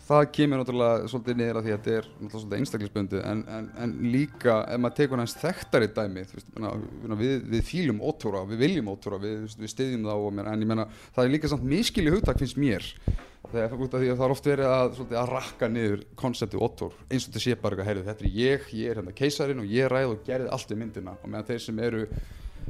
það 0.05 0.25
kemur 0.37 0.61
náttúrulega 0.61 1.11
svolítið 1.11 1.39
niður 1.39 1.59
að 1.59 1.67
því 1.67 1.73
að 1.73 1.79
þetta 1.79 1.95
er 1.95 2.09
náttúrulega 2.09 2.41
svolítið 2.41 2.59
einstaklisbundið 2.59 3.23
en, 3.31 3.43
en, 3.57 3.69
en 3.85 3.95
líka 4.13 4.57
ef 4.69 4.81
maður 4.83 4.97
tekur 4.99 5.23
hans 5.23 5.37
þekktari 5.41 5.91
dæmi 5.97 6.25
veist, 6.29 6.51
við, 7.23 7.37
við 7.55 7.63
fílum 7.69 8.03
ótóra, 8.05 8.45
við 8.51 8.65
viljum 8.65 8.91
ótóra 8.93 9.21
við, 9.23 9.47
við 9.61 9.73
styðjum 9.73 10.09
þá 10.09 10.15
og, 10.17 10.29
menna, 10.31 10.53
en 10.53 10.65
ég 10.65 10.73
menna 10.75 10.89
það 11.07 11.23
er 11.25 11.35
líka 11.35 11.53
samt 11.53 11.67
miskili 11.69 12.13
hugtak 12.13 12.43
finnst 12.43 12.61
mér 12.61 12.85
þegar 13.55 13.85
út 13.85 13.97
af 13.97 14.03
því 14.03 14.13
að 14.13 14.21
það 14.21 14.27
er 14.27 14.35
oft 14.35 14.49
verið 14.49 14.71
að, 14.75 14.87
svolítið, 14.99 15.19
að 15.21 15.33
rakka 15.35 15.69
niður 15.73 16.07
konseptið 16.21 16.65
ótór 16.65 16.97
eins 17.09 17.27
og 17.27 17.29
þetta 17.29 17.45
sé 17.45 17.59
bara 17.61 17.77
eitthvað, 17.77 17.91
heyrðu, 17.91 18.07
þetta 18.09 18.25
er 18.25 18.39
ég, 18.39 18.71
ég 18.75 18.93
er 18.93 19.01
hérna 19.01 19.19
keisarinn 19.21 19.61
og 19.63 19.69
ég 19.73 19.93
ræð 19.93 20.15
og 20.15 20.25
gerði 20.27 20.51
allt 20.57 20.73
við 20.73 20.81
myndina 20.81 21.15
og 21.21 21.29
meðan 21.29 21.49
þeir 21.53 21.63
sem 21.65 21.85
eru 21.85 22.07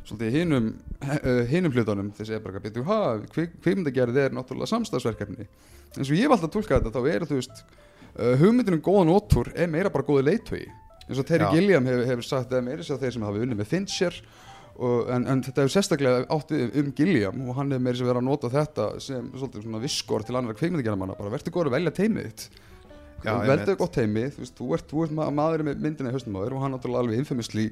svolítið 0.03 0.39
hinum, 0.39 0.71
uh, 1.05 1.43
hinum 1.51 1.75
hlutunum 1.75 2.13
bara 2.15 2.61
eitthvað, 2.61 2.87
ha, 2.89 2.99
kvikmyndagerð 3.35 4.21
er 4.25 4.35
náttúrulega 4.37 4.71
samstagsverkefni 4.73 5.47
eins 5.47 6.09
og 6.09 6.17
ég 6.17 6.27
hef 6.27 6.35
alltaf 6.37 6.53
tólkað 6.55 6.89
þetta, 6.89 6.95
þá 6.95 7.13
er 7.13 7.27
þú 7.29 7.39
veist 7.39 7.61
uh, 7.65 8.33
hugmyndin 8.41 8.79
um 8.79 8.83
góðan 8.85 9.13
ótúr 9.15 9.53
er 9.55 9.71
meira 9.71 9.93
bara 9.95 10.07
góði 10.07 10.27
leiðtögi 10.31 10.67
eins 11.05 11.21
og 11.21 11.29
Terry. 11.29 11.47
Gilliam 11.53 11.87
hefur, 11.89 12.05
hefur 12.09 12.27
sagt 12.27 12.53
að 12.55 12.67
meira 12.67 12.85
sér 12.85 13.01
þeir 13.03 13.17
sem 13.17 13.25
hafa 13.27 13.45
unnið 13.45 13.61
með 13.61 13.71
Fincher 13.71 14.21
og, 14.75 15.11
en, 15.15 15.27
en 15.31 15.43
þetta 15.45 15.65
hefur 15.65 15.75
sérstaklega 15.77 16.23
átt 16.35 16.53
við 16.55 16.79
um 16.81 16.93
Gilliam 16.97 17.43
og 17.45 17.59
hann 17.59 17.75
hefur 17.75 17.85
meira 17.87 18.01
sér 18.01 18.09
verið 18.11 18.23
að 18.23 18.29
nota 18.31 18.53
þetta 18.53 18.87
sem 19.05 19.27
svolítið 19.35 19.67
svona 19.67 19.83
visskor 19.85 20.25
til 20.25 20.39
annara 20.39 20.57
kvikmyndagerðamanna 20.59 21.19
bara 21.19 21.35
verður 21.35 21.55
góður 21.55 21.71
að 21.71 21.77
velja 21.79 21.95
teimið 22.01 22.31
þitt. 22.31 22.47
Veldu 23.25 23.77
gott 23.81 23.95
teimi 23.97 24.25
þú, 24.29 24.43
veist, 24.43 24.57
þú 24.59 24.71
ert, 24.77 24.89
þú 24.91 25.05
ert 25.07 25.15
ma 25.17 25.29
maður 25.33 25.63
með 25.69 25.85
myndina 25.85 26.11
í 26.11 26.17
haustum 26.17 26.35
á 26.37 26.45
þér 26.45 26.57
og 26.57 26.65
hann 26.65 26.75
náttúrulega 26.75 27.05
alveg 27.05 27.23
infamously 27.23 27.69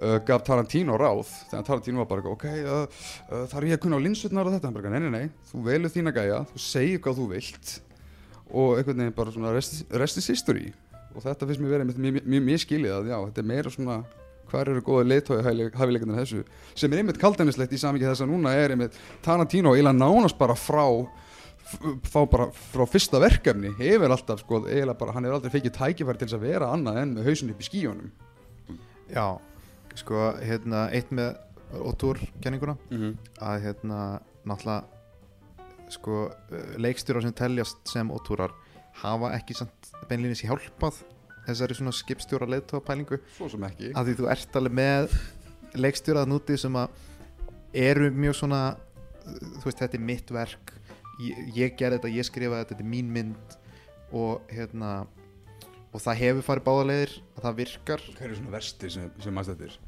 uh, 0.00 0.16
gaf 0.26 0.44
Tarantino 0.46 0.96
ráð 1.00 1.28
þegar 1.50 1.66
Tarantino 1.68 2.02
var 2.02 2.10
bara 2.10 2.32
ok, 2.32 2.48
uh, 2.64 3.04
uh, 3.30 3.44
þarf 3.52 3.68
ég 3.68 3.78
að 3.78 3.84
kunna 3.84 4.00
á 4.00 4.04
linsutnar 4.04 4.48
og 4.48 4.56
þetta, 4.56 4.70
hann 4.70 4.78
bara, 4.78 4.92
nei, 4.92 5.04
nei, 5.06 5.12
nei 5.14 5.52
þú 5.52 5.62
velur 5.68 5.94
þína 5.94 6.14
gæja, 6.16 6.42
þú 6.52 6.64
segir 6.64 7.02
hvað 7.04 7.20
þú 7.20 7.28
vilt 7.34 7.74
og 8.50 8.78
einhvern 8.78 9.04
veginn 9.04 9.16
bara 9.16 9.34
svona 9.34 9.52
rest, 9.54 9.84
rest 9.94 10.18
is 10.18 10.30
history. 10.30 10.72
Og 11.14 11.22
þetta 11.24 11.46
finnst 11.46 11.62
mér 11.62 11.76
verið 11.76 11.98
mjög, 11.98 12.18
mjög, 12.24 12.42
mjög, 12.46 12.62
skilið 12.64 12.96
að 12.96 13.10
já, 13.10 13.16
þetta 13.28 13.42
er 13.42 13.48
meira 13.50 13.72
svona 13.74 13.98
hvar 14.50 14.70
eru 14.70 14.82
góða 14.82 15.06
leiðtói 15.06 15.40
hæfileikundir 15.46 16.18
þessu? 16.18 16.40
Sem 16.78 16.92
er 16.92 17.02
einmitt 17.02 17.20
kaldæmislegt 17.22 17.74
í 17.74 17.78
samingi 17.78 18.08
þess 18.08 18.24
að 18.24 18.32
núna 18.32 18.54
er 18.58 18.74
einmitt 18.74 18.96
Tarantino 19.22 19.76
eiginlega 19.76 19.98
nánast 19.98 20.38
bara 20.38 20.56
frá 20.58 20.86
fá 22.10 22.24
bara 22.26 22.48
frá 22.50 22.82
fyrsta 22.90 23.20
verkefni 23.22 23.70
hefur 23.78 24.10
alltaf 24.10 24.42
sko, 24.42 24.64
eiginlega 24.66 24.98
bara, 24.98 25.14
hann 25.14 25.28
hefur 25.28 25.38
aldrei 25.38 25.54
fekið 25.54 25.76
tækifæri 25.76 26.18
til 26.18 26.26
þess 26.26 26.38
að 26.40 26.46
vera 26.48 26.70
annað 26.74 26.98
en 27.02 27.14
með 27.14 27.30
hausin 27.30 27.52
upp 27.52 27.62
í 27.62 27.68
skíunum 27.68 28.10
já, 29.10 29.26
sko, 29.98 30.32
hérna 30.42 30.88
eitt 30.94 31.10
með 31.10 31.36
ótúrkenninguna 31.74 32.76
mm 32.90 32.98
-hmm. 32.98 33.14
að 33.38 33.62
hérna 33.64 34.20
náttúrulega 34.44 34.84
sko 35.90 36.30
leikstjórar 36.78 37.22
sem 37.22 37.32
teljast 37.32 37.78
sem 37.88 38.10
ótúrar 38.10 38.52
hafa 39.02 39.32
ekki 39.34 39.54
beinlýnis 40.08 40.42
hjálpað 40.42 41.02
þessari 41.46 41.74
svona 41.74 41.92
skipstjóra 41.92 42.46
leiðtóa 42.46 42.80
pælingu 42.84 43.18
svo 43.36 43.48
sem 43.48 43.64
ekki. 43.64 43.92
Að 43.94 44.06
því 44.06 44.16
þú 44.18 44.28
ert 44.30 44.56
alveg 44.56 44.72
með 44.72 45.16
leikstjórað 45.74 46.28
núti 46.30 46.58
sem 46.58 46.76
að 46.76 46.88
eru 47.74 48.10
mjög 48.10 48.34
svona 48.34 48.76
þú 49.60 49.64
veist 49.64 49.82
þetta 49.82 49.98
er 49.98 50.04
mitt 50.04 50.30
verk 50.34 50.72
ég, 51.20 51.40
ég 51.54 51.76
gerði 51.78 51.98
þetta, 51.98 52.12
ég 52.16 52.28
skrifaði 52.28 52.64
þetta, 52.64 52.74
þetta 52.74 52.84
er 52.84 52.90
mín 52.90 53.10
mynd 53.14 53.56
og 54.16 54.50
hérna 54.50 55.06
og 55.90 56.02
það 56.04 56.20
hefur 56.24 56.46
farið 56.46 56.66
báðalegir 56.68 57.14
að 57.36 57.46
það 57.46 57.56
virkar. 57.62 58.04
Hver 58.18 58.28
er 58.30 58.36
svona 58.38 58.54
versti 58.56 58.92
sem, 58.96 59.08
sem 59.22 59.34
maður 59.34 59.54
stættir 59.54 59.78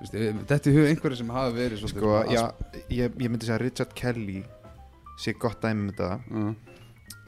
þetta 0.00 0.70
er 0.70 0.76
hug 0.78 0.86
einhverju 0.88 1.16
sem 1.20 1.30
hafa 1.34 1.52
verið 1.52 1.82
sko, 1.84 2.12
já, 2.32 2.40
ég, 2.88 3.16
ég 3.20 3.28
myndi 3.28 3.44
segja 3.44 3.58
að 3.58 3.64
Richard 3.66 3.90
Kelly 3.92 4.38
sé 5.20 5.34
gott 5.36 5.60
dæmi 5.60 5.82
um 5.84 5.90
þetta. 5.90 6.08
Asp- 6.40 6.70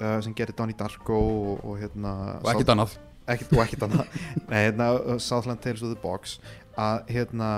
uh, 0.01 0.19
sem 0.25 0.35
gerir 0.37 0.57
Donnie 0.57 0.77
Darko 0.79 1.19
og, 1.19 1.65
og 1.65 1.77
hérna 1.81 2.15
og 2.41 2.51
ekkert 2.53 2.73
annað. 2.75 2.97
Ekkert, 3.31 3.53
og 3.55 3.63
ekkert 3.67 3.85
annað. 3.87 4.17
Nei, 4.51 4.59
hérna, 4.67 4.89
uh, 4.97 5.19
Southland 5.23 5.63
Tales 5.63 5.85
of 5.85 5.93
the 5.93 6.01
Box. 6.03 6.39
Að 6.81 7.13
hérna 7.13 7.51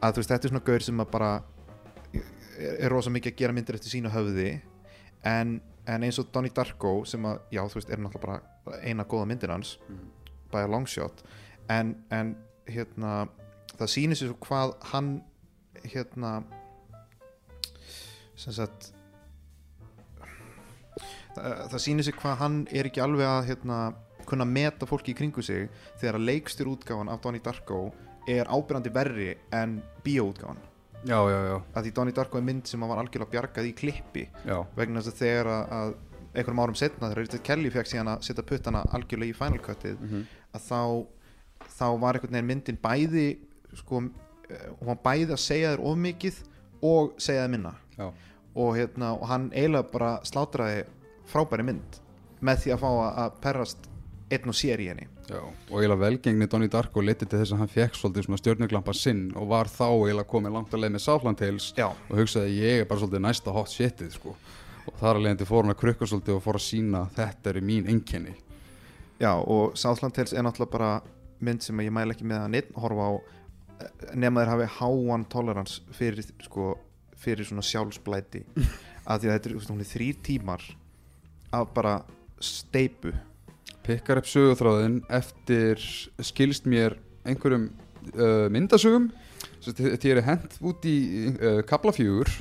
að 0.00 0.16
þú 0.16 0.22
veist, 0.22 0.32
þetta 0.32 0.48
er 0.48 0.54
svona 0.54 0.66
gaur 0.66 0.86
sem 0.86 1.04
að 1.04 1.12
bara 1.12 1.30
er, 2.16 2.26
er 2.72 2.92
rosa 2.92 3.12
mikið 3.12 3.32
að 3.34 3.40
gera 3.42 3.56
myndir 3.56 3.78
eftir 3.78 3.92
sínu 3.92 4.12
höfði. 4.12 4.50
En, 5.26 5.58
en 5.86 6.06
eins 6.06 6.20
og 6.22 6.30
Donnie 6.34 6.54
Darko 6.54 6.98
sem 7.08 7.24
að, 7.28 7.42
já, 7.54 7.62
þú 7.68 7.80
veist, 7.80 7.92
er 7.92 8.02
náttúrulega 8.02 8.26
bara 8.26 8.55
eina 8.82 9.04
góða 9.04 9.26
myndir 9.30 9.50
hans 9.50 9.78
Mhm. 9.88 10.10
by 10.52 10.62
a 10.62 10.66
long 10.68 10.86
shot. 10.86 11.22
En, 11.68 11.96
en 12.10 12.36
hérna 12.66 13.28
það 13.78 13.88
sýnir 13.92 14.16
sér 14.16 14.34
hvað 14.40 14.74
hann 14.92 15.22
hérna 15.84 16.44
sem 18.36 18.52
sagt 18.52 18.92
það, 21.36 21.68
það 21.72 21.82
sýnir 21.84 22.06
sér 22.06 22.18
hvað 22.20 22.36
hann 22.42 22.60
er 22.72 22.88
ekki 22.90 23.02
alveg 23.04 23.26
að 23.28 23.48
hérna, 23.50 23.78
kunna 24.26 24.44
meta 24.48 24.86
fólki 24.88 25.12
í 25.14 25.18
kringu 25.18 25.42
sig 25.44 25.68
þegar 26.00 26.18
að 26.18 26.26
leikstjór 26.30 26.70
útgáfan 26.76 27.10
af 27.12 27.20
Donnie 27.22 27.42
Darko 27.44 27.92
er 28.28 28.48
ábyrjandi 28.50 28.90
verri 28.94 29.28
en 29.54 29.76
bíóútgáfan. 30.04 30.58
Já, 31.06 31.20
já, 31.30 31.38
já, 31.46 31.56
að 31.76 31.84
því 31.86 31.92
Donnie 31.94 32.14
Darko 32.16 32.38
er 32.40 32.42
mynd 32.48 32.66
sem 32.66 32.82
að 32.82 32.88
var 32.90 32.98
algjörlega 33.04 33.30
bjargað 33.30 33.68
í 33.68 33.74
klippi 33.78 34.24
já, 34.48 34.56
vegna 34.74 34.98
þess 35.04 35.12
að 35.12 35.20
þegar 35.20 35.50
að 35.54 35.92
einhverjum 36.36 36.62
árum 36.62 36.76
setna 36.78 37.08
þegar 37.08 37.22
Richard 37.22 37.44
Kelly 37.48 37.70
fekk 37.74 37.90
síðan 37.90 38.12
að 38.12 38.26
setja 38.28 38.44
puttana 38.46 38.84
algjörlega 38.94 39.32
í 39.32 39.38
Final 39.38 39.62
Cutið 39.64 39.96
mm 39.96 40.26
að 40.56 40.64
þá, 40.66 40.80
þá 41.78 41.86
var 42.02 42.18
einhvern 42.18 42.36
veginn 42.36 42.50
myndin 42.50 42.80
bæði 42.82 43.26
sko, 43.76 44.02
eh, 44.48 44.68
hún 44.78 44.92
var 44.92 45.02
bæði 45.04 45.34
að 45.34 45.42
segja 45.42 45.74
þér 45.74 45.84
of 45.90 45.98
mikið 46.04 46.40
og 46.86 47.12
segja 47.22 47.44
þér 47.44 47.52
minna. 47.56 47.74
Og, 48.56 48.70
hérna, 48.76 49.12
og 49.16 49.26
hann 49.28 49.50
eiginlega 49.52 49.90
bara 49.92 50.14
slátraði 50.24 50.86
frábæri 51.28 51.66
mynd 51.66 52.00
með 52.44 52.62
því 52.62 52.72
að 52.72 52.82
fá 52.84 52.88
að, 52.92 53.36
perrast 53.42 53.90
einn 54.32 54.50
og 54.50 54.56
sér 54.58 54.80
í 54.82 54.88
henni. 54.90 55.06
Já, 55.26 55.40
og 55.42 55.74
eiginlega 55.76 56.02
velgengni 56.02 56.48
Donnie 56.50 56.70
Darko 56.70 57.02
leti 57.02 57.26
til 57.26 57.40
þess 57.40 57.54
að 57.54 57.62
hann 57.62 57.72
fekk 57.72 57.98
svolítið 57.98 58.26
svona 58.26 58.40
stjörnuglampa 58.40 58.94
sinn 58.94 59.24
og 59.38 59.48
var 59.50 59.70
þá 59.70 59.88
eiginlega 59.90 60.30
komið 60.30 60.54
langt 60.56 60.74
að 60.74 60.84
leið 60.84 60.94
með 60.94 61.04
Southland 61.04 61.40
Tales 61.40 61.66
Já, 61.76 61.88
og 61.90 62.20
hugsaði 62.20 62.60
ég 62.60 62.82
er 62.82 62.88
bara 62.88 63.02
svolítið 63.02 63.24
næsta 63.26 63.54
hot 63.54 63.72
shitið 63.74 64.12
sko 64.14 64.36
og 64.86 64.98
þar 65.00 65.18
að 65.18 65.24
leiðandi 65.24 65.48
fór 65.48 65.64
hann 65.64 65.74
að 65.74 65.80
krukka 65.82 66.08
svolítið 66.08 66.36
og 66.36 66.44
fór 66.44 66.58
að 66.58 66.66
sína 66.66 67.02
þetta 67.16 67.52
eru 67.52 67.62
mín 67.66 67.88
einkenni. 67.90 68.34
Já 69.20 69.32
og 69.36 69.76
Southland 69.78 70.14
Tales 70.16 70.34
er 70.36 70.44
náttúrulega 70.44 70.72
bara 70.72 70.90
mynd 71.44 71.64
sem 71.64 71.80
ég 71.84 71.92
mæla 71.92 72.16
ekki 72.16 72.26
með 72.28 72.42
að 72.42 72.52
neitt 72.54 72.74
horfa 72.76 73.08
á 73.08 73.12
eh, 73.16 74.10
nema 74.16 74.42
þeir 74.42 74.52
hafi 74.54 74.68
háan 74.78 75.24
tolerans 75.32 75.78
fyrir, 75.96 76.28
sko, 76.44 76.74
fyrir 77.16 77.48
svona 77.48 77.64
sjálfsblæti. 77.66 78.44
Að 79.10 79.22
því 79.22 79.30
að 79.30 79.36
þetta 79.36 79.50
er, 79.50 79.56
hún 79.70 79.82
er 79.84 79.90
þrýr 79.92 80.20
tímar 80.26 80.64
af 81.54 81.68
bara 81.76 82.00
steipu 82.42 83.12
pikkar 83.86 84.18
upp 84.18 84.26
sögutráðin 84.26 84.96
eftir 85.14 85.78
skilst 86.26 86.66
mér 86.66 86.96
einhverjum 87.26 87.68
uh, 88.16 88.48
myndasögum. 88.50 89.12
Því 89.62 90.10
er 90.10 90.24
hent 90.26 90.58
út 90.58 90.84
í 90.86 90.96
uh, 91.30 91.60
kaplafjögur 91.66 92.32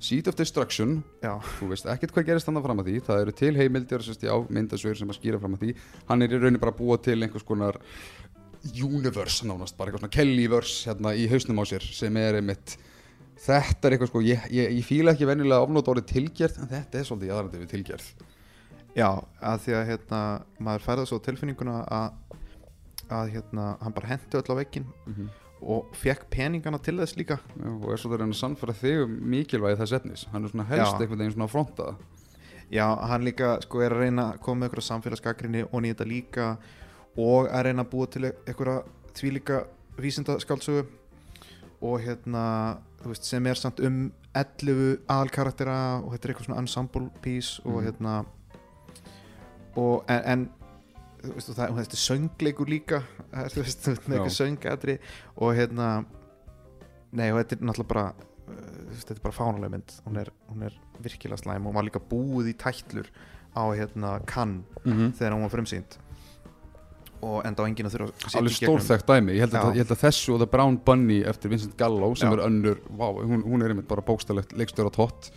Seed 0.00 0.30
of 0.32 0.36
Destruction. 0.38 1.02
Já, 1.20 1.34
þú 1.58 1.70
veist 1.74 1.88
ekkert 1.92 2.14
hvað 2.16 2.30
gerist 2.30 2.48
þannig 2.48 2.64
fram 2.64 2.80
að 2.80 2.88
því. 2.88 3.00
Það 3.06 3.22
eru 3.24 3.34
til 3.36 3.52
heimildir 3.58 4.04
sérst, 4.06 4.24
já, 4.24 4.32
myndasögur 4.48 4.96
sem 4.96 5.12
að 5.12 5.18
skýra 5.20 5.40
fram 5.42 5.58
að 5.58 5.66
því. 5.66 5.74
Hann 6.08 6.24
er 6.24 6.32
í 6.32 6.40
rauninni 6.40 6.62
bara 6.62 6.72
að 6.72 6.80
búa 6.80 6.96
til 7.04 7.18
einhvers 7.20 7.44
konar 7.44 7.76
universe 8.76 9.46
nánast 9.48 9.76
bara 9.76 9.88
eitthvað 9.88 10.04
svona 10.04 10.16
Kellyverse 10.16 10.88
hérna 10.88 11.12
í 11.16 11.26
hausnum 11.30 11.60
á 11.60 11.64
sér 11.68 11.84
sem 11.96 12.16
er 12.20 12.40
einmitt 12.40 12.76
þetta 13.40 13.88
er 13.88 13.96
eitthvað 13.96 14.10
sko, 14.10 14.22
ég, 14.24 14.42
ég, 14.52 14.74
ég 14.76 14.84
fíla 14.84 15.14
ekki 15.14 15.28
venjulega 15.28 15.64
ofnótt 15.64 15.88
orðið 15.88 16.10
tilgerð 16.10 16.58
en 16.60 16.70
þetta 16.74 17.00
er 17.00 17.06
svolítið 17.08 17.32
aðrandi 17.34 17.62
við 17.62 17.70
tilgerð. 17.72 18.10
Já 18.96 19.08
að 19.08 19.62
því 19.64 19.76
að 19.78 19.86
hérna, 19.92 20.20
maður 20.60 20.86
færða 20.86 21.06
svo 21.08 21.20
á 21.22 21.26
tilfinninguna 21.26 21.76
að, 21.96 22.36
að 23.20 23.32
hérna, 23.36 23.68
hann 23.80 23.96
bara 23.96 24.12
hendi 24.12 24.40
öll 24.40 24.50
á 24.52 24.60
veggin 24.60 24.88
mm 25.06 25.14
-hmm. 25.14 25.30
Og 25.62 25.90
fekk 25.96 26.26
peningana 26.30 26.78
til 26.82 26.96
þess 27.00 27.16
líka 27.18 27.36
Já, 27.56 27.68
og 27.68 27.90
er 27.92 27.96
svolítið 28.00 28.14
að 28.16 28.20
reyna 28.22 28.34
að 28.36 28.40
sannfæra 28.40 28.74
þig 28.80 29.02
um 29.04 29.16
mikilvægi 29.34 29.78
þess 29.82 29.92
efnis 29.98 30.26
hann 30.32 30.44
er 30.44 30.48
svona 30.54 30.68
helst 30.70 30.92
Já. 30.94 31.00
einhvern 31.00 31.18
veginn 31.18 31.34
svona 31.36 31.48
að 31.48 31.54
fronta 31.56 31.88
Já, 32.70 32.86
hann 33.10 33.24
líka 33.26 33.58
sko 33.64 33.80
er 33.82 33.92
að 33.96 34.04
reyna 34.06 34.28
að 34.32 34.40
koma 34.46 34.60
með 34.60 34.68
eitthvað 34.70 34.86
samfélagsgagrinni 34.88 35.64
og 35.72 35.82
nýta 35.82 36.06
líka 36.06 36.56
og 37.18 37.48
að 37.50 37.64
reyna 37.66 37.82
að 37.84 37.90
búa 37.90 38.06
til 38.06 38.24
eitthvað 38.30 38.84
þvílíka 39.18 39.64
vísindaskáldsögu 40.00 40.84
og 41.82 42.00
hérna 42.04 42.44
veist, 43.04 43.24
sem 43.24 43.46
er 43.46 43.54
samt 43.58 43.80
um 43.80 44.12
11 44.36 45.00
aðalkaraktera 45.10 45.76
og 46.04 46.12
þetta 46.14 46.24
er 46.28 46.32
eitthvað 46.34 46.46
svona 46.46 46.60
ensemble 46.62 47.08
piece 47.24 47.60
og 47.64 47.80
Mhm. 47.82 47.84
hérna 47.88 48.24
og 49.76 50.04
en, 50.08 50.22
en 50.24 50.50
þú 51.20 51.34
veist, 51.36 51.52
það, 51.56 51.76
þetta 51.80 51.96
er 51.98 52.04
söngleikur 52.06 52.70
líka 52.70 53.02
þú 53.52 53.62
veist, 53.62 53.84
þú 53.84 53.94
veist, 53.94 54.08
eitthvað 54.08 54.34
söngatri 54.36 54.98
og 55.36 55.54
hérna 55.58 55.90
nei 57.12 57.30
og 57.32 57.40
þetta 57.40 57.56
er 57.56 57.64
náttúrulega 57.66 57.92
bara 57.94 58.08
þú 58.50 58.92
veist, 58.92 59.08
þetta 59.08 59.18
er 59.18 59.24
bara 59.24 59.36
fánuleg 59.36 59.72
mynd. 59.74 59.96
Hún 60.06 60.20
er, 60.20 60.30
hún 60.50 60.66
er 60.66 60.76
virkilega 61.02 61.40
slæm 61.40 61.66
og 61.70 61.76
var 61.76 61.86
líka 61.86 62.02
búið 62.10 62.52
í 62.52 62.54
tætlur 62.60 63.10
á 63.54 63.62
hérna 63.74 64.20
kann 64.26 64.62
mm 64.84 64.92
-hmm. 64.92 65.12
þegar 65.18 65.32
hún 65.34 65.42
var 65.42 65.50
frumsýnd. 65.50 65.98
Og 67.22 67.44
enda 67.44 67.62
á 67.62 67.66
enginn 67.68 67.86
að 67.86 67.94
þurfa 67.94 68.12
að 68.26 68.36
alveg 68.38 68.56
stórþekkt 68.56 69.06
dæmi. 69.06 69.32
Ég 69.32 69.40
held, 69.40 69.54
að, 69.54 69.74
ég 69.76 69.82
held 69.84 69.90
að 69.92 70.04
þessu 70.04 70.32
og 70.34 70.38
The 70.40 70.46
Brown 70.46 70.80
Bunny 70.84 71.22
eftir 71.22 71.50
Vincent 71.50 71.76
Gallo 71.76 72.14
sem 72.14 72.30
Já. 72.30 72.32
er 72.32 72.46
önnur 72.46 72.78
vá, 72.88 73.12
hún, 73.12 73.42
hún 73.44 73.62
er 73.62 73.68
einmitt 73.68 73.88
bara 73.88 74.00
bókstælegt 74.00 74.52
leikstjóra 74.52 74.90
tótt 74.90 75.30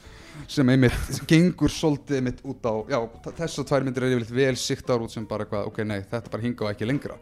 sem 0.50 0.70
einmitt 0.74 1.22
gengur 1.30 1.72
svolítið 1.72 2.20
einmitt 2.20 2.42
út 2.48 2.66
á 2.68 2.74
já, 2.94 3.00
þessar 3.40 3.68
tvær 3.70 3.86
myndir 3.86 4.06
er 4.06 4.16
yfirleitt 4.16 4.36
vel 4.36 4.58
siktar 4.60 5.04
út 5.04 5.13
sem 5.13 5.25
bara 5.30 5.46
eitthvað, 5.46 5.70
ok, 5.70 5.80
nei, 5.88 6.02
þetta 6.10 6.34
bara 6.34 6.46
hinga 6.46 6.66
og 6.66 6.74
ekki 6.74 6.90
lengra. 6.90 7.18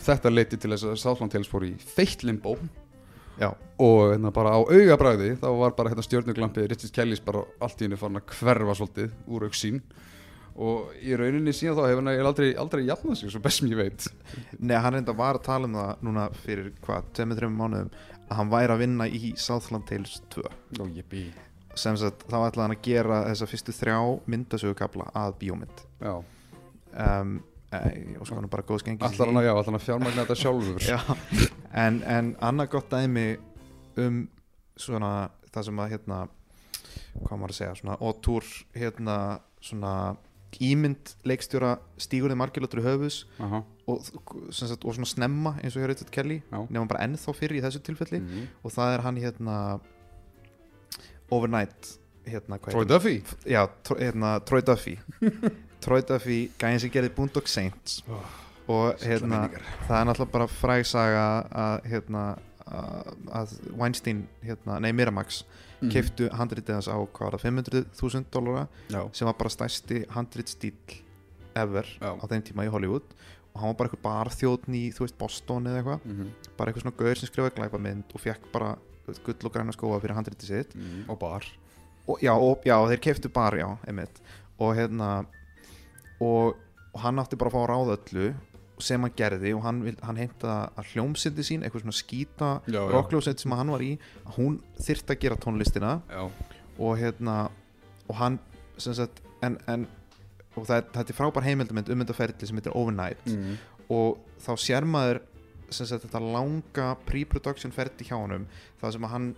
Þetta 0.00 0.32
leiti 0.32 0.58
til 0.60 0.72
þess 0.72 0.88
að 0.88 1.00
Southland 1.02 1.34
Tales 1.34 1.50
fór 1.50 1.66
í 1.68 1.74
feitt 1.80 2.24
limbo. 2.24 2.56
Já, 3.40 3.50
og 3.80 4.12
hérna, 4.12 4.32
bara 4.36 4.52
á 4.52 4.60
augabræði 4.60 5.32
þá 5.40 5.48
var 5.56 5.74
bara 5.76 5.92
hérna, 5.92 6.04
stjörnuglampið 6.04 6.68
Richard 6.68 6.94
Kellys 6.96 7.22
bara 7.24 7.46
allt 7.64 7.80
í 7.80 7.86
henni 7.86 7.98
farin 8.00 8.20
að 8.20 8.34
hverfa 8.34 8.76
svolítið 8.76 9.14
úr 9.32 9.46
auksín 9.48 9.80
og 10.60 10.90
í 11.00 11.14
rauninni 11.16 11.54
síðan 11.56 11.78
þá 11.78 11.84
hefur 11.86 12.02
hann 12.02 12.26
aldrei, 12.28 12.48
aldrei 12.60 12.82
jafnað 12.84 13.20
sig 13.20 13.32
svo 13.32 13.40
best 13.44 13.62
sem 13.62 13.70
ég 13.72 13.80
veit. 13.80 14.08
Nei, 14.58 14.76
hann 14.76 14.98
reynda 14.98 15.16
var 15.16 15.38
að 15.38 15.46
tala 15.46 15.70
um 15.70 15.78
það 15.78 16.04
núna 16.08 16.26
fyrir 16.42 16.72
hvað, 16.84 17.12
2-3 17.16 17.52
mánuðum 17.54 17.94
að 18.26 18.34
hann 18.42 18.52
væri 18.52 18.76
að 18.76 18.82
vinna 18.84 19.08
í 19.08 19.32
Southland 19.40 19.88
Tales 19.88 20.20
2 20.34 20.44
og 20.82 20.92
ég 20.98 21.08
bý 21.08 21.30
sem 21.78 21.96
sagt, 22.00 22.24
þá 22.30 22.36
ætlaði 22.48 22.64
hann 22.64 22.76
að 22.76 22.82
gera 22.86 23.20
þessa 23.28 23.48
fyrstu 23.50 23.74
þrjá 23.76 23.98
myndasögukabla 24.32 25.10
að 25.20 25.36
bíómynd. 25.42 25.84
Já, 26.00 26.14
um, 27.04 27.36
e, 27.70 27.82
og 28.18 28.26
svo 28.26 28.38
hann 28.38 28.50
bara 28.50 28.66
góð 28.66 28.82
skengi 28.84 29.06
allar 29.06 29.30
hann 29.30 29.42
að, 29.42 29.70
að 29.74 29.84
fjármagna 29.84 30.24
þetta 30.24 30.38
sjálfur? 30.42 30.82
Já, 30.92 30.98
en, 31.84 32.02
en 32.02 32.34
annað 32.42 32.72
gott 32.74 32.90
dæmi 32.92 33.28
um 34.00 34.24
svona 34.80 35.30
það 35.50 35.68
sem 35.68 35.82
að 35.82 35.94
hérna 35.94 36.24
hvað 37.20 37.38
maður 37.38 37.54
að 37.54 37.58
segja, 37.58 37.78
svona 37.80 37.96
ótúr 38.02 38.50
hérna 38.76 39.16
svona 39.62 39.94
ímynd 40.58 41.12
leikstjóra 41.28 41.76
stígur 42.00 42.32
þið 42.32 42.40
margilötur 42.40 42.80
í 42.82 42.84
höfus 42.84 43.20
Aha, 43.38 43.60
og, 43.90 44.08
sem 44.50 44.66
sagt, 44.66 44.82
og 44.82 44.96
svona 44.96 45.08
snemma 45.08 45.52
eins 45.60 45.76
og 45.76 45.84
hjá 45.84 45.90
Richard 45.90 46.10
Kelly 46.14 46.40
nema 46.50 46.88
bara 46.90 47.04
ennþá 47.06 47.34
fyrir 47.36 47.60
í 47.60 47.64
þessu 47.64 47.82
tilfelli. 47.86 48.22
Mhm. 48.22 48.48
og 48.64 48.74
það 48.74 48.94
er 48.94 49.04
hann 49.06 49.20
hérna 49.22 49.56
Overnight 51.30 51.98
hérna, 52.26 52.58
Troy 52.58 52.84
Duffy? 52.86 53.22
Já, 53.46 53.66
Tro- 53.86 53.98
hérna, 53.98 54.40
Troy 54.44 54.62
Duffy 54.62 54.98
Troy 55.84 56.02
Duffy, 56.02 56.50
gæðin 56.60 56.80
sem 56.80 56.90
gerði 56.90 57.14
Boondock 57.16 57.48
Saints 57.48 58.02
Oh, 58.08 58.22
og 58.70 59.00
hérna 59.02 59.48
það 59.88 59.96
er 60.00 60.06
náttúrulega 60.10 60.32
bara 60.32 60.46
frægsaga 60.46 61.24
að 61.50 61.88
hérna 61.90 62.24
að 62.70 63.54
Weinstein, 63.74 64.26
hérna, 64.44 64.78
nei 64.80 64.92
Miramax 64.92 65.44
Mhm. 65.80 65.90
keiftu 65.94 66.26
handritið 66.36 66.74
hans 66.76 66.88
á 66.92 66.96
hvað 67.00 67.30
var 67.30 67.34
það, 67.40 67.44
500.000 67.48 68.26
dólara 68.30 68.66
já, 68.92 69.00
sem 69.16 69.24
var 69.26 69.34
bara 69.38 69.48
stærsti 69.50 70.02
handritstíl 70.12 70.74
ever 71.56 71.86
Já. 72.00 72.12
á 72.20 72.24
þeim 72.28 72.42
tíma 72.44 72.66
í 72.66 72.70
Hollywood 72.70 73.02
og 73.54 73.60
hann 73.62 73.70
var 73.72 73.74
bara 73.78 73.88
eitthvað 73.88 74.04
barþjóðn 74.04 74.74
í, 74.76 74.92
þú 74.92 75.00
veist, 75.06 75.16
Boston 75.18 75.64
eða 75.64 75.80
eitthvað 75.80 76.04
Mhm. 76.04 76.28
bara 76.58 76.70
eitthvað 76.70 76.82
svona 76.84 76.96
gaur 77.00 77.14
sem 77.16 77.28
skrifaði 77.32 77.54
glæpamynd 77.56 78.04
og 78.14 78.20
fekk 78.20 78.52
bara 78.52 78.76
gull 79.26 79.46
og 79.48 79.52
græna 79.54 79.72
skóa 79.76 80.00
fyrir 80.00 80.14
handritið 80.18 80.46
sitt 80.52 80.74
Mhm. 80.76 81.04
og 81.10 81.18
bar 81.18 81.44
og, 82.08 82.18
já, 82.20 82.32
og, 82.34 82.62
já, 82.64 82.76
þeir 82.90 83.00
keiftu 83.00 83.28
bar, 83.32 83.52
já, 83.54 83.68
einmitt 83.86 84.20
og 84.58 84.74
hérna 84.76 85.26
og, 86.20 86.56
og 86.94 87.00
hann 87.00 87.18
átti 87.22 87.36
bara 87.38 87.50
að 87.50 87.54
fá 87.54 87.60
að 87.64 87.70
ráða 87.70 87.96
öllu 87.98 88.34
sem 88.80 89.02
hann 89.04 89.12
gerði 89.16 89.50
og 89.54 89.62
hann, 89.62 89.80
hann 90.02 90.16
heimta 90.16 90.70
að 90.76 90.86
hljómsindi 90.94 91.44
sín, 91.44 91.62
eitthvað 91.62 91.82
svona 91.84 91.98
skýta 91.98 92.50
Já, 92.66 92.80
já. 92.80 92.90
rockljómsind 92.94 93.38
sem 93.42 93.52
hann 93.52 93.70
var 93.74 93.80
í 93.84 93.98
hún 94.36 94.60
þyrfti 94.80 95.14
að 95.14 95.20
gera 95.20 95.36
tónlistina 95.36 96.00
já, 96.08 96.30
og 96.78 96.98
hérna 96.98 97.50
og 98.08 98.16
hann 98.16 98.38
sem 98.80 98.94
sagt 98.96 99.20
en, 99.44 99.58
en, 99.68 99.86
og 100.56 100.64
það 100.66 100.88
þetta 100.96 101.12
er 101.12 101.18
frábær 101.18 101.44
heimildamind 101.44 101.90
um 101.92 102.00
þetta 102.02 102.16
ferli 102.16 102.46
sem 102.48 102.56
heitir 102.56 102.72
Overnight 102.76 103.26
mm. 103.28 103.58
og 103.92 104.18
þá 104.40 104.50
sér 104.56 104.88
maður 104.88 105.20
sagt 105.70 106.04
þetta 106.06 106.20
langa 106.32 106.88
pre-production 107.06 107.72
ferli 107.74 108.06
hjá 108.08 108.16
honum 108.18 108.46
það 108.82 108.92
sem 108.96 109.04
að 109.08 109.14
hann 109.14 109.28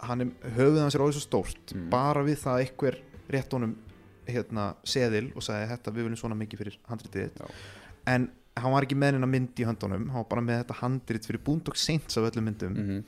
hann 0.00 0.30
höfuð 0.56 0.80
hans 0.80 0.94
er 0.96 1.04
óið 1.04 1.16
svo 1.18 1.24
stórt 1.26 1.74
Mm. 1.74 1.88
bara 1.92 2.22
við 2.24 2.38
það 2.40 2.54
að 2.56 2.64
einhver 2.66 2.98
rétt 3.30 3.52
honum 3.52 3.74
hérna 4.30 4.74
seðil 4.84 5.32
og 5.36 5.42
sagði 5.42 5.68
þetta 5.72 5.92
við 5.92 6.02
viljum 6.06 6.16
svona 6.22 6.36
mikið 6.38 6.58
fyrir 6.62 6.76
Já. 7.40 7.46
en 8.06 8.28
hann 8.56 8.72
var 8.72 8.82
ekki 8.86 8.96
með 8.98 9.14
hennar 9.16 9.28
mynd 9.30 9.54
í 9.60 9.64
höndunum 9.68 10.08
hann 10.10 10.22
var 10.24 10.28
bara 10.30 10.40
með 10.42 10.62
þetta 10.64 10.78
handrit 10.80 11.26
fyrir 11.26 11.40
Boondock 11.44 11.76
Saints 11.76 12.16
af 12.18 12.30
öllum 12.32 12.44
myndum 12.50 12.76
Mm 12.76 13.02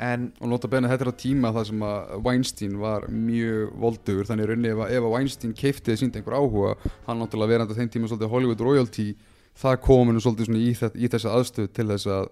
en 0.00 0.32
og 0.40 0.48
nota 0.48 0.64
bene 0.72 0.88
þetta 0.88 1.04
er 1.04 1.12
á 1.12 1.20
tíma 1.20 1.50
það 1.52 1.64
sem 1.68 1.82
að 1.84 2.22
Weinstein 2.24 2.76
var 2.80 3.02
mjög 3.12 3.72
voldugur 3.82 4.24
þannig 4.24 4.46
rauninni 4.48 4.70
ef, 4.72 4.78
að- 4.80 5.10
Weinstein 5.12 5.52
keipti 5.52 5.92
eða 5.92 6.00
síndi 6.00 6.16
einhver 6.22 6.36
áhuga 6.40 6.70
hann 7.04 7.18
náttúrulega 7.20 7.48
verandi 7.52 7.74
á 7.76 7.76
þeim 7.76 7.90
tíma 7.92 8.08
svolítið 8.08 8.30
Hollywood 8.32 8.60
royalty 8.64 9.14
það 9.58 9.76
kominu 9.84 10.22
svolítið 10.22 10.56
í, 10.60 10.70
þetta, 10.78 10.98
í 10.98 11.10
þessa 11.12 11.34
aðstöð 11.38 11.68
til 11.76 11.88
þess 11.90 12.10
að 12.14 12.30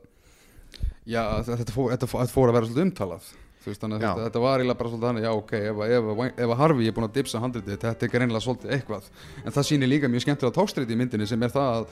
já, 1.09 1.23
þetta 1.49 1.75
fór, 1.75 1.93
þetta 1.95 2.09
fór, 2.09 2.25
þetta 2.25 2.35
fór 2.35 2.51
að 2.51 2.59
vera 2.59 2.69
svolítið 2.71 2.87
umtalað. 2.87 3.29
Veist, 3.69 3.83
þetta, 3.83 4.13
þetta 4.23 4.41
var 4.41 4.63
eiginlega 4.63 4.79
bara 4.81 4.91
svolítið 4.93 5.09
hann 5.11 5.19
já 5.25 5.31
ok, 5.35 5.51
ef, 5.59 5.81
ef, 5.85 6.07
ef 6.31 6.53
að 6.55 6.61
Harvey 6.63 6.89
er 6.89 6.95
búin 6.97 7.09
að 7.09 7.17
dipsa 7.19 7.41
handritið 7.43 7.83
þetta 7.83 8.07
er 8.07 8.13
greinilega 8.13 8.45
svolítið 8.45 8.75
eitthvað. 8.77 9.09
En 9.43 9.57
það 9.57 9.67
sýnir 9.69 9.91
líka 9.91 10.09
mjög 10.09 10.25
skemmtilega 10.25 10.57
tókstrið 10.57 10.95
í 10.95 10.99
myndinni 11.01 11.29
sem 11.29 11.43
er 11.45 11.53
það 11.53 11.75
að 11.75 11.91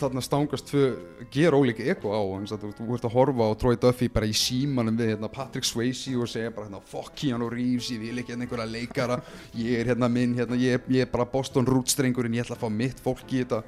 þarna 0.00 0.22
stangast 0.24 0.66
tvö 0.66 0.86
ger 1.30 1.54
ólíka 1.54 1.84
eko 1.92 2.10
á 2.10 2.22
eins 2.36 2.52
og 2.54 2.64
þú, 2.64 2.86
ert 2.96 3.06
að 3.06 3.14
horfa 3.14 3.46
á 3.46 3.58
Troy 3.58 3.78
Duffy 3.78 4.08
bara 4.10 4.26
í 4.26 4.34
símanum 4.34 4.98
við 4.98 5.12
hérna, 5.12 5.30
Patrick 5.30 5.66
Swayze 5.66 6.14
og 6.18 6.30
segja 6.30 6.50
bara 6.54 6.66
hérna, 6.66 6.82
fuck 6.90 7.14
Keanu 7.18 7.48
Reeves, 7.52 7.92
ég 7.94 8.02
vil 8.02 8.18
ekki 8.18 8.34
hérna 8.34 8.46
einhverja 8.46 8.66
leikara 8.66 9.20
ég 9.54 9.80
er 9.80 9.92
hérna 9.92 10.10
minn, 10.10 10.34
hérna, 10.38 10.58
ég, 10.58 10.90
ég 10.90 11.06
er 11.06 11.12
bara 11.12 11.28
Boston 11.30 11.68
Roots 11.68 11.94
strengurinn, 11.94 12.34
ég 12.34 12.46
ætla 12.46 12.58
að 12.58 12.64
fá 12.66 12.72
mitt 12.82 13.02
fólk 13.02 13.26
í 13.30 13.44
þetta. 13.44 13.62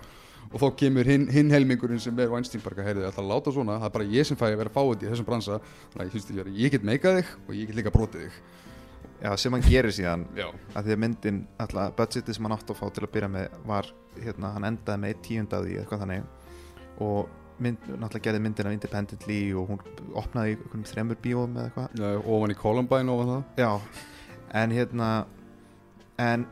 Og 0.49 0.63
þá 0.63 0.69
kemur 0.81 1.05
hinn 1.05 1.27
hin 1.29 1.51
helmingurinn 1.53 2.01
sem 2.01 2.19
er 2.19 2.31
Weinstein 2.33 2.63
bara, 2.65 2.87
heyrðu, 2.87 3.05
ætla 3.11 3.23
að 3.23 3.33
láta 3.35 3.53
svona 3.53 3.77
það 3.83 3.91
er 3.91 3.97
bara 3.99 4.13
ég 4.15 4.27
sem 4.27 4.39
fæ 4.39 4.47
að 4.49 4.61
vera 4.63 4.73
fáið 4.73 5.05
í 5.05 5.11
þessum 5.11 5.29
bransa. 5.29 5.59
Þannig 5.93 6.41
að 6.47 6.57
ég 6.57 6.73
get 6.73 6.87
meikað 6.89 7.19
þig 7.21 7.35
og 7.45 7.59
ég 7.59 7.69
get 7.69 7.79
líka 7.79 7.93
brotið 7.93 8.25
þig 8.27 8.41
já, 9.23 9.33
sem 9.37 9.55
hann 9.55 9.65
gerir 9.67 9.95
síðan 9.95 10.27
að 10.39 10.89
því 10.89 10.95
að 10.95 11.03
myndin, 11.05 11.41
alltaf 11.63 11.97
budgetið 11.99 12.37
sem 12.37 12.47
hann 12.47 12.57
átti 12.57 12.75
að 12.75 12.81
fá 12.81 12.87
til 12.95 13.05
að 13.07 13.13
byrja 13.17 13.31
með 13.35 13.57
var, 13.69 13.91
hérna, 14.19 14.53
hann 14.55 14.69
endaði 14.69 15.03
með 15.03 15.15
eitt 15.15 15.25
tíund 15.27 15.57
af 15.57 15.65
því, 15.65 15.79
eitthvað 15.81 16.05
þannig. 16.05 16.29
Og 17.07 17.35
mynd, 17.63 17.89
náttúrulega 17.89 18.25
gerði 18.29 18.43
myndina 18.45 18.75
independently 18.75 19.41
og 19.59 19.73
hún 19.73 19.83
opnaði 20.19 20.59
þremur 20.93 21.19
bíóum 21.23 21.57
eða 21.57 21.67
eitthvað. 21.71 21.99
Já 21.99 22.23
ofan 22.23 22.55
í 22.55 22.59
Columbine 22.59 23.15
ofan 23.15 23.33
það. 23.33 23.43
Já, 23.59 24.05
en 24.63 24.75
hérna 24.75 25.11
en, 26.19 26.47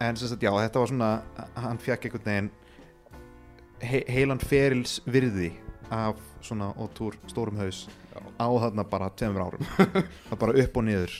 en 0.00 0.20
sem 0.20 0.30
sagt, 0.30 0.42
já, 0.42 0.52
þetta 0.58 0.82
var 0.82 0.92
svona 0.92 1.10
hann 1.66 1.82
fekk 1.82 2.08
einhvern 2.08 2.30
veginn 2.30 2.50
he, 3.84 4.02
heilan 4.10 4.42
ferils 4.42 4.98
virði 5.06 5.52
af 5.94 6.18
svona 6.44 6.72
ótúr 6.80 7.16
stórum 7.30 7.58
haus 7.60 7.84
já. 7.86 8.18
á 8.40 8.48
þarna 8.48 8.86
bara 8.88 9.12
tveimur 9.14 9.46
árum. 9.46 9.70
Bara 10.40 10.58
upp 10.64 10.76
og 10.80 10.86
niður 10.86 11.14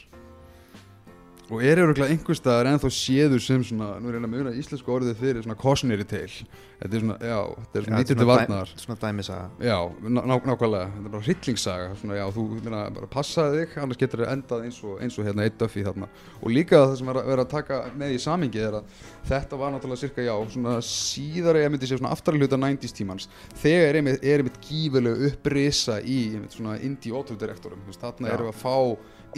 og 1.52 1.60
er 1.60 1.76
öruglega 1.82 2.08
einhver 2.08 2.36
staðar 2.38 2.70
ennþá 2.70 2.88
séður 2.94 3.42
sem 3.44 3.64
svona, 3.68 3.90
nú 4.00 4.08
er 4.08 4.16
ég 4.16 4.22
að 4.24 4.30
muna 4.32 4.52
íslensku 4.56 4.92
orðið 4.94 5.18
fyrir 5.20 5.42
svona 5.44 5.56
cautionary 5.60 6.06
tale. 6.08 6.46
Þetta 6.80 6.96
er 6.96 7.02
svona, 7.04 7.16
já, 7.20 7.40
þetta 7.58 7.78
er 7.78 7.84
svona 7.84 7.98
Já, 7.98 8.00
nýttir 8.00 8.18
til 8.18 8.28
varnar. 8.28 8.70
svona 8.80 8.96
dæmisaga. 9.02 9.44
Já, 9.60 9.76
ná, 10.08 10.20
ná, 10.24 10.34
nákvæmlega, 10.48 10.86
þetta 10.94 11.04
er 11.04 11.12
bara 11.14 11.26
hryllingssaga 11.26 11.90
svona, 12.00 12.16
já, 12.18 12.24
þú 12.34 12.44
meina, 12.64 12.80
bara 12.96 13.08
passaði 13.12 13.60
þig 13.60 13.76
annars 13.84 14.00
getur 14.00 14.24
það 14.24 14.32
endað 14.34 14.64
eins 14.66 14.80
og, 14.84 14.94
eins 15.04 15.18
og 15.20 15.28
hérna 15.28 15.46
eitt 15.46 15.58
Duffy 15.60 15.84
þarna. 15.84 16.08
Og 16.40 16.52
líka 16.52 16.80
það 16.80 16.96
sem 17.00 17.12
er 17.12 17.20
að 17.20 17.30
vera 17.32 17.44
að 17.46 17.52
taka 17.54 17.80
með 18.02 18.14
í 18.16 18.20
samingi 18.24 18.64
er 18.64 18.78
að 18.80 19.00
þetta 19.28 19.60
var 19.60 19.74
náttúrulega 19.76 20.02
cirka, 20.02 20.24
já, 20.24 20.34
svona 20.56 20.76
síðara 20.88 21.64
ég 21.64 21.74
myndi 21.74 21.88
segja 21.88 22.00
svona 22.02 22.14
aftari 22.16 22.40
hluta 22.40 22.60
90s 22.60 22.96
tímans. 22.96 23.28
Þegar 23.60 24.00
er 24.00 24.00
einmitt, 24.42 24.60
gífurlega 24.64 25.28
upprisa 25.30 26.00
í 26.00 26.18
einmitt 26.34 26.56
svona 26.56 26.78
indie 26.80 27.12
autodirektorum. 27.14 27.84
Þarna 27.94 28.32
erum 28.32 28.50
við 28.50 28.56
að 28.56 28.64
fá 28.64 28.76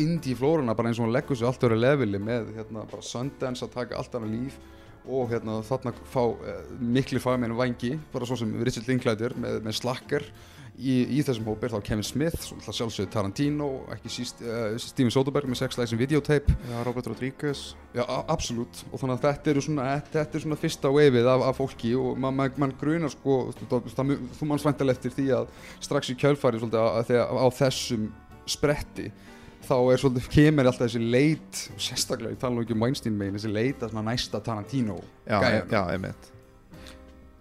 indie 0.02 0.37
flóruna 0.38 0.74
bara 0.76 0.90
eins 0.90 1.00
og 1.00 1.06
hún 1.06 1.14
leggur 1.14 1.38
sér 1.38 1.50
allt 1.50 1.68
öru 1.68 1.78
leveli 1.78 2.20
með 2.22 2.52
hérna 2.56 2.87
bara 2.90 3.04
Sundance 3.04 3.64
að 3.66 3.76
taka 3.76 4.00
allt 4.00 4.18
annað 4.18 4.35
líf 4.35 4.59
og 5.06 5.30
hérna 5.30 5.61
þarna 5.66 5.94
fá 6.11 6.22
eh, 6.24 6.61
mikli 6.82 7.22
fagmenn 7.22 7.54
vangi, 7.56 7.94
bara 8.12 8.26
svo 8.26 8.38
sem 8.40 8.52
Richard 8.66 8.88
Linklater 8.90 9.37
með, 9.38 9.61
með 9.64 9.78
slacker 9.78 10.26
í, 10.76 10.96
í 11.16 11.22
þessum 11.24 11.46
hópi 11.48 11.66
er 11.66 11.74
þá 11.74 11.78
Kevin 11.87 12.06
Smith, 12.06 12.48
sjálfsögðu 12.64 13.09
Tarantino 13.12 13.68
ekki 13.94 14.11
síst 14.12 14.42
uh, 14.44 14.74
Steven 14.80 15.12
Soderbergh 15.14 15.48
með 15.50 15.61
Sex 15.62 15.78
Lies 15.78 15.94
and 15.94 16.02
Videotape 16.02 16.52
já, 16.52 16.76
Robert 16.87 17.09
Rodriguez. 17.11 17.62
Já, 17.96 18.04
absolutt. 18.04 18.82
Og 18.90 19.00
þannig 19.00 19.16
að 19.16 19.24
þetta 19.26 19.52
eru 19.52 19.64
svona, 19.64 19.87
þetta 20.12 20.26
er 20.26 20.44
svona 20.44 20.61
fyrsta 20.61 20.92
waveið 20.92 21.30
af, 21.32 21.46
af 21.50 21.61
fólki 21.61 21.94
og 21.98 22.20
maður 22.20 22.38
man, 22.42 22.59
man 22.64 22.76
grunar 22.80 23.14
sko, 23.14 23.38
þú 23.62 24.50
mann 24.50 24.62
svæntal 24.62 24.90
eftir 24.92 25.14
því 25.16 25.30
að 25.40 25.48
strax 25.87 26.12
í 26.12 26.18
kjölfari 26.20 26.61
svolítið 26.61 26.82
að, 26.82 26.90
að, 26.92 27.09
þegar, 27.12 27.40
á 27.40 27.46
þessum 27.62 28.11
spretti 28.46 29.09
þá 29.66 29.76
er 29.92 30.02
svolítið, 30.02 30.29
kemur 30.37 30.70
alltaf 30.70 30.87
þessi 30.87 31.02
leit 31.02 31.61
sérstaklega, 31.76 32.35
ég 32.35 32.40
tala 32.42 32.57
nú 32.57 32.64
ekki 32.64 32.76
um 32.76 32.87
Weinstein 32.87 33.18
megin 33.18 33.38
þessi 33.38 33.52
leit 33.52 33.83
að 33.83 33.92
svona 33.92 34.07
næsta 34.12 34.40
Tarantino 34.44 34.96
já, 35.26 35.40
gæjanum. 35.42 35.74
já, 35.74 35.83
einmitt 35.94 36.33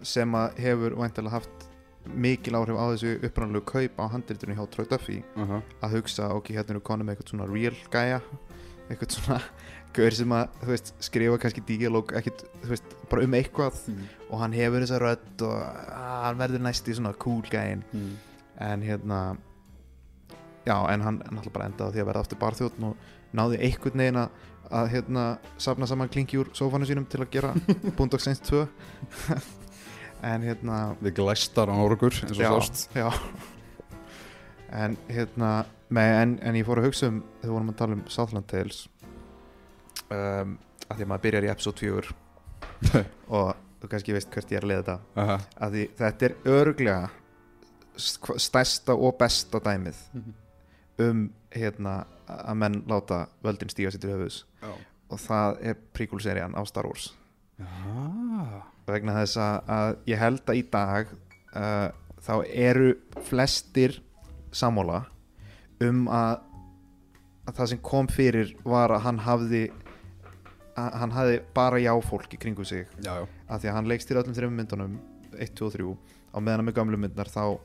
sem 0.06 0.36
að 0.38 0.60
hefur 0.66 0.98
væntalega 1.02 1.38
haft 1.40 1.70
mikil 2.06 2.58
áhrif 2.60 2.78
á 2.78 2.86
þessu 2.94 3.14
upprannlegu 3.26 3.66
kaup 3.66 4.02
á 4.02 4.06
handritunni 4.14 4.58
hjá 4.58 4.66
Troy 4.70 4.86
Duffy 4.90 5.24
uh 5.36 5.48
-huh. 5.50 5.62
að 5.82 5.96
hugsa, 5.98 6.30
ok, 6.34 6.54
hérna 6.54 6.76
erum 6.76 6.82
við 6.82 6.90
konum 6.90 7.08
með 7.08 7.16
eitthvað 7.16 7.30
svona 7.30 7.48
real 7.54 7.78
gæja 7.92 8.22
eitthvað 8.90 9.16
svona 9.18 9.40
gaur 9.96 10.12
sem 10.12 10.34
að, 10.36 10.60
þú 10.62 10.72
veist, 10.74 10.94
skrifa 11.00 11.40
kannski 11.42 11.64
díalóg, 11.66 12.14
ekkit, 12.20 12.44
þú 12.64 12.72
veist, 12.74 12.96
bara 13.10 13.24
um 13.24 13.34
eitthvað 13.34 13.82
mm. 13.88 14.08
og 14.30 14.40
hann 14.40 14.54
hefur 14.54 14.84
þessa 14.84 15.00
rödd 15.02 15.44
og 15.48 15.56
að, 15.56 16.24
hann 16.26 16.38
verður 16.38 16.66
næst 16.68 16.88
í 16.88 16.94
svona 16.98 17.14
cool 17.14 17.42
gæin 17.50 17.84
Mm. 17.94 18.16
en 18.60 18.82
hérna 18.82 19.20
já, 20.66 20.76
en 20.92 21.06
hann 21.06 21.22
náttúrulega 21.22 21.56
bara 21.56 21.70
endaði 21.70 21.96
því 21.96 22.04
að 22.04 22.10
verða 22.10 22.24
aftur 22.26 22.42
barþjóðn 22.42 22.88
og 22.90 23.10
náði 23.36 23.60
einhvern 23.68 24.02
veginn 24.02 24.22
að, 24.22 24.40
að 24.80 24.90
hérna, 24.96 25.26
safna 25.62 25.90
saman 25.90 26.12
klinki 26.12 26.40
úr 26.42 26.50
sófanu 26.58 26.88
sínum 26.90 27.06
til 27.10 27.22
að 27.22 27.32
gera 27.36 27.54
Boondock 27.98 28.24
Saints 28.24 28.44
2 28.50 28.64
en 30.32 30.46
hérna 30.46 30.80
við 31.02 31.18
glæstar 31.20 31.70
á 31.70 31.76
orgur 31.78 32.16
eins 32.16 32.38
og 32.38 32.42
já, 32.42 32.52
sást. 32.54 32.90
já. 32.96 33.10
En 34.76 34.98
hérna 35.08 35.52
með, 35.94 36.14
en, 36.22 36.38
en 36.42 36.58
ég 36.58 36.68
fór 36.68 36.82
að 36.82 36.90
hugsa 36.90 37.12
um 37.12 37.22
þegar 37.22 37.50
við 37.50 37.56
vorum 37.56 37.74
að 37.74 37.82
tala 37.82 37.98
um 37.98 38.06
Southland 38.12 38.48
Tales 38.50 38.80
um, 40.10 40.56
að 40.90 40.96
því 40.98 41.06
að 41.06 41.12
maður 41.12 41.26
byrjar 41.28 41.48
í 41.48 41.52
episode 41.54 41.84
4 41.86 42.16
og 43.38 43.52
þú 43.82 43.92
kannski 43.92 44.16
veist 44.16 44.32
hvert 44.34 44.56
ég 44.56 44.60
er 44.60 44.66
að 44.66 44.72
leiða 44.72 44.82
þetta. 44.82 44.98
Uh 45.14 45.30
-huh. 45.30 45.46
að 45.68 45.78
því 45.78 45.86
þetta 46.00 46.26
er 46.26 46.36
örglega 46.56 47.10
stærsta 47.96 48.96
og 48.96 49.16
besta 49.20 49.62
dæmið 49.64 50.02
um 51.02 51.28
hérna 51.56 52.06
að 52.28 52.58
menn 52.62 52.80
láta 52.90 53.26
völdin 53.46 53.72
stíga 53.72 53.92
sér 53.94 54.04
til 54.04 54.14
höfus 54.16 54.42
já. 54.62 54.72
og 55.12 55.22
það 55.22 55.60
er 55.62 55.78
prequel-serían 55.96 56.56
á 56.58 56.62
Star 56.68 56.88
Wars 56.90 57.12
Já. 57.56 58.64
vegna 58.88 59.16
þess 59.22 59.38
að, 59.40 59.98
ég 60.10 60.20
held 60.20 60.44
að 60.50 60.60
í 60.60 60.64
dag 60.72 61.12
uh, 61.56 61.90
þá 62.20 62.34
eru 62.50 62.96
flestir 63.28 64.02
sammála 64.56 65.06
um 65.84 66.06
að, 66.12 66.42
að 67.46 67.58
það 67.60 67.72
sem 67.72 67.84
kom 67.86 68.10
fyrir 68.12 68.56
var 68.66 68.96
að 68.96 69.06
hann 69.08 69.22
hafði 69.24 69.64
að 70.76 70.98
hann 71.00 71.14
hafði 71.16 71.38
bara 71.56 71.80
já 71.80 71.94
fólk 72.04 72.34
í 72.36 72.40
kringum 72.40 72.68
sig 72.68 72.84
já, 73.00 73.14
já, 73.22 73.28
að 73.48 73.62
því 73.62 73.70
að 73.70 73.78
hann 73.78 73.90
leikst 73.92 74.10
til 74.10 74.20
öllum 74.20 74.36
þreim 74.36 74.58
myndunum 74.60 74.98
1, 75.36 75.56
2 75.56 75.68
og 75.68 75.76
3 75.76 75.88
á 76.36 76.38
meðan 76.44 76.66
með 76.68 76.78
gamlu 76.80 77.00
myndnar 77.00 77.32
þá, 77.32 77.56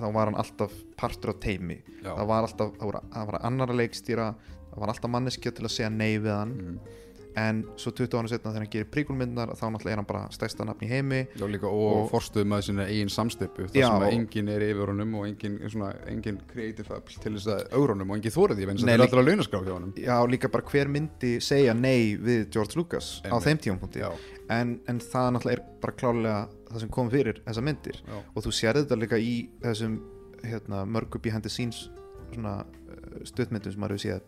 þá 0.00 0.08
var 0.16 0.30
hann 0.30 0.40
alltaf 0.40 0.72
partur 1.00 1.32
á 1.32 1.34
teimi 1.42 1.78
það 2.02 2.24
var 2.30 2.48
alltaf, 2.48 2.72
það 2.78 2.90
var, 2.90 2.98
það 3.12 3.30
var 3.30 3.38
annar 3.50 3.74
að 3.74 3.80
leikstýra 3.82 4.30
það 4.70 4.82
var 4.82 4.92
alltaf 4.94 5.12
manneskja 5.12 5.52
til 5.54 5.66
að 5.66 5.74
segja 5.74 5.90
nei 5.92 6.18
við 6.18 6.34
hann. 6.34 6.56
Mm. 6.56 6.98
En 7.38 7.60
svo 7.78 7.92
20 7.94 8.16
ára 8.18 8.28
setna 8.30 8.50
þegar 8.50 8.64
hann 8.64 8.70
gerir 8.72 8.88
príkulmyndnar 8.90 9.52
þá 9.54 9.62
náttúrulega 9.70 9.92
er 9.94 10.00
hann 10.00 10.06
bara 10.08 10.22
stærsta 10.34 10.64
nafn 10.66 10.82
í 10.82 10.88
heimi. 10.90 11.20
Já, 11.38 11.44
líka 11.46 11.68
og, 11.70 11.92
Og- 12.00 12.08
forstuð 12.10 12.46
með 12.50 12.62
sinna 12.66 12.86
eigin 12.90 13.12
samstipu 13.12 13.68
þar 13.68 13.76
sem 13.76 14.04
að 14.06 14.14
enginn 14.16 14.48
er 14.50 14.64
yfir 14.66 14.90
honum 14.90 15.14
og 15.20 15.26
enginn, 15.28 15.58
svona, 15.70 15.92
enginn 16.10 16.40
creative 16.50 16.90
afl 16.96 17.20
til 17.22 17.32
þess 17.36 17.46
að 17.54 17.62
augra 17.78 17.94
honum 17.94 18.10
og 18.10 18.18
enginn 18.18 18.34
þórið 18.34 18.58
því 18.60 18.66
að 18.66 18.82
það 18.82 18.94
er 18.96 19.04
allra 19.06 19.24
launaskrá 19.28 19.62
hjá 19.62 19.72
honum. 19.76 19.92
Já 19.96 20.16
líka 20.26 20.50
bara 20.50 20.66
hver 20.72 20.88
myndi 20.96 21.32
segja 21.40 21.74
nei 21.74 22.16
við 22.18 22.48
George 22.50 22.76
Lucas 22.80 23.20
á 23.22 23.30
Einmitt. 23.30 23.46
þeim 23.46 23.62
tímapunkti. 23.66 24.02
Já, 24.02 24.10
en, 24.50 24.80
en 24.88 24.98
það 25.00 25.30
náttúrulega 25.36 25.58
er 25.60 25.64
bara 25.80 25.96
klálega 26.02 26.48
það 26.70 26.80
sem 26.80 26.88
kom 26.98 27.10
fyrir 27.10 27.42
þessa 27.46 27.62
myndir. 27.62 28.02
Já, 28.06 28.18
og 28.34 28.42
þú 28.42 28.52
sér 28.58 28.74
þetta 28.82 28.98
líka 28.98 29.18
í 29.22 29.48
þessum 29.62 30.00
hérna, 30.42 30.84
mörgu 30.88 31.20
behind 31.22 31.42
the 31.46 31.50
scenes 31.52 31.90
svona 32.32 32.60
uh, 32.64 33.22
stuðmyndum 33.26 33.72
sem 33.74 33.80
maður 33.82 33.96
hefur 33.98 34.04
séð 34.06 34.20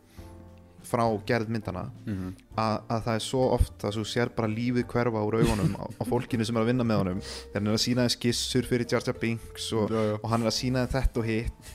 frá 0.84 1.04
gerð 1.26 1.48
myndana 1.48 1.90
Mhm. 2.06 2.34
að, 2.56 2.80
að 2.88 3.02
það 3.06 3.14
er 3.14 3.24
svo 3.26 3.42
oft 3.54 3.78
að 3.84 3.96
þú 3.98 4.04
sér 4.12 4.28
bara 4.36 4.48
lífið 4.48 4.86
hverfa 4.86 5.22
úr 5.26 5.38
augunum 5.42 5.76
á, 5.78 5.84
á 5.88 6.02
fólkinu 6.04 6.44
sem 6.46 6.56
er 6.56 6.62
að 6.62 6.66
vinna 6.72 6.84
með 6.84 6.98
honum 7.02 7.20
þegar 7.22 7.54
hann 7.60 7.66
er 7.68 7.78
að 7.78 7.84
sína 7.86 8.06
þeim 8.06 8.16
skissur 8.16 8.62
fyrir 8.68 8.86
Jar 8.90 9.02
Jar 9.06 9.18
Binks 9.20 9.72
og, 9.72 9.90
Já, 9.90 10.02
já. 10.10 10.18
og 10.22 10.28
hann 10.30 10.42
er 10.42 10.50
að 10.52 10.58
sína 10.58 10.86
þetta 10.88 11.16
og 11.18 11.24
hitt 11.26 11.72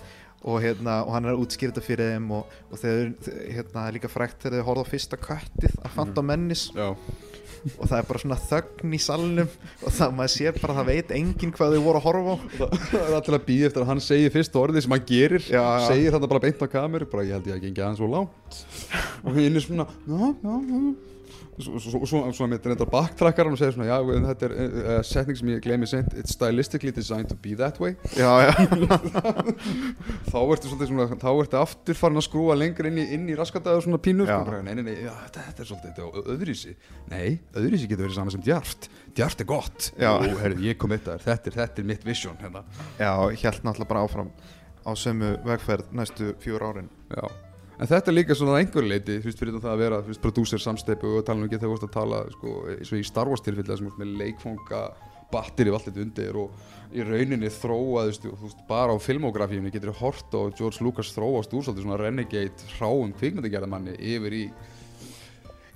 og, 0.48 0.62
hérna, 0.62 1.02
og 1.06 1.12
hann 1.14 1.26
er 1.26 1.34
að 1.34 1.42
útskýra 1.44 1.74
þetta 1.74 1.82
fyrir 1.84 2.12
þeim 2.14 2.32
og, 2.32 2.46
og 2.72 2.78
þeir, 2.80 3.14
hérna, 3.52 3.88
líka 3.92 4.08
frækt 4.08 4.38
þegar 4.44 4.60
þeir 4.60 4.68
horfa 4.70 4.84
á 4.86 4.92
fyrsta 4.94 5.18
köttið 5.18 5.74
að 5.84 5.90
fanta 5.96 6.22
Mhm. 6.22 6.28
mennis 6.28 6.70
Já, 6.76 6.96
og 7.78 7.90
það 7.90 7.98
er 8.00 8.08
bara 8.10 8.22
svona 8.24 8.38
þögn 8.48 8.94
í 8.94 9.00
salnum 9.04 9.50
og 9.84 9.96
það 9.98 10.16
maður 10.18 10.34
sér 10.36 10.58
bara 10.62 10.74
að 10.76 10.80
það 10.82 10.90
veit 10.92 11.14
enginn 11.20 11.54
hvað 11.58 11.76
þau 11.76 11.84
voru 11.88 12.02
að 12.02 12.08
horfa 12.08 12.34
á. 12.34 12.38
Það 12.92 13.04
er 13.04 13.18
alltaf 13.20 13.38
að 13.38 13.46
býða 13.50 13.68
eftir 13.70 13.84
að 13.86 13.92
hann 13.92 14.04
segir 14.08 14.34
fyrst 14.38 14.58
orðið 14.62 14.86
sem 14.86 14.96
hann 14.96 15.06
gerir 15.12 15.44
Já, 15.48 15.62
já. 15.62 15.88
segir 15.92 16.16
hann 16.18 16.28
bara 16.32 16.44
beint 16.48 16.64
á 16.64 16.68
kameru 16.78 17.10
bara 17.12 17.28
ég 17.28 17.38
held 17.38 17.52
ég 17.52 17.58
að 17.60 17.68
gengi 17.68 17.84
aðeins 17.84 18.02
svo 18.02 18.10
langt. 18.12 18.60
Og 19.28 19.38
hinn 19.38 19.60
er 19.60 19.66
svona 19.68 19.88
já, 20.08 20.34
já, 20.44 20.56
já 20.72 20.82
svo, 21.58 22.48
með 22.50 22.68
þetta 22.68 22.88
backtrackar 22.92 23.48
hann 23.48 23.56
og 23.56 23.62
segir 23.62 23.76
svona 23.76 23.90
já, 23.90 23.98
þetta 24.28 24.48
er 24.48 24.56
uh, 24.58 25.00
setning 25.08 25.40
sem 25.40 25.52
ég 25.54 25.64
gleymi 25.66 25.90
sent 25.90 26.14
it's 26.18 26.36
stylistically 26.38 26.94
designed 26.96 27.32
to 27.32 27.38
be 27.42 27.56
that 27.58 27.80
way. 27.82 27.96
Já, 28.18 28.30
já, 28.46 28.54
þá 30.32 30.38
ertu 30.42 30.72
svolítið 30.72 30.92
svona 30.92 31.08
þá 31.18 31.30
ertu 31.32 31.60
aftur 31.62 32.00
farin 32.00 32.22
að 32.22 32.28
skrúa 32.28 32.58
lengur 32.60 32.90
inn 32.92 33.02
í, 33.02 33.08
inn 33.18 33.26
í 33.32 33.38
raskataðu 33.38 33.88
svona 33.88 34.02
pínu 34.04 34.28
sko, 34.30 34.62
nei, 34.68 34.74
nei, 34.78 34.86
nei, 34.90 34.96
já, 35.08 35.14
þetta, 35.26 35.48
þetta 35.50 35.66
er 35.66 35.72
svolítið 35.72 35.98
þetta 35.98 36.36
öðrísi 36.36 36.76
nei, 37.14 37.40
öðrísi 37.58 37.90
getur 37.90 38.08
verið 38.08 38.20
saman 38.20 38.38
sem 38.38 38.46
djart 38.46 38.90
djart 39.18 39.42
er 39.42 39.50
gott. 39.50 39.90
Jú, 39.98 40.38
herri, 40.44 40.62
ég 40.70 40.78
kom 40.80 40.94
eitt 40.94 41.10
að 41.10 41.26
þetta 41.26 41.52
er, 41.52 41.58
þetta 41.64 41.84
er 41.84 41.90
mitt 41.90 42.06
vision 42.06 42.38
hérna. 42.42 42.64
já 43.00 43.12
held 43.42 43.66
náttúrulega 43.66 43.90
bara 43.90 44.06
áfram 44.06 44.32
á 44.88 44.92
sömu 44.96 45.34
vegferð 45.48 45.92
næstu 45.92 46.34
fjúr 46.44 46.64
árin. 46.70 46.90
Já, 47.12 47.26
en 47.78 47.90
þetta 47.90 48.12
er 48.12 48.16
líka 48.18 48.38
svona 48.38 48.62
einhverju 48.62 48.90
leiti, 48.90 49.20
þú 49.22 49.30
veist, 49.30 49.42
fyrir 49.42 49.60
það 49.60 49.74
að 49.74 49.84
vera, 49.84 50.00
þú 50.02 50.14
veist, 50.14 50.24
prodúser 50.24 50.64
samsteipu 50.64 51.12
og 51.20 51.28
tala 51.28 51.42
um 51.42 51.48
ekki 51.48 51.60
þegar 51.60 51.70
þú 51.70 51.76
veist 51.76 51.88
að 51.88 51.94
tala, 51.98 52.24
sko, 52.34 52.56
og 52.64 52.98
í 52.98 53.04
Star 53.06 53.30
Wars 53.30 53.46
tilfelli 53.46 53.68
þar 53.68 53.82
sem 53.82 53.90
veist 53.90 54.02
með 54.02 54.16
leikfanga 54.24 54.82
batteri 55.32 55.74
allt 55.76 55.90
þetta 55.90 56.04
undir 56.06 56.40
og 56.40 56.96
í 56.96 57.04
rauninni 57.04 57.52
þróaðist, 57.52 58.24
þú 58.24 58.40
veist, 58.46 58.64
bara 58.70 58.96
á 58.96 58.98
filmografíunni 59.04 59.74
getur 59.74 59.92
þú 59.92 60.00
hort 60.06 60.38
á 60.38 60.42
George 60.56 60.86
Lucas 60.86 61.12
þróast 61.16 61.54
úr 61.54 61.66
svolítið 61.66 61.86
svona 61.88 62.00
renegade 62.00 62.72
hráum 62.78 63.12
kvikmyndagerðamanni 63.20 63.98
yfir 64.00 64.38
í 64.38 64.46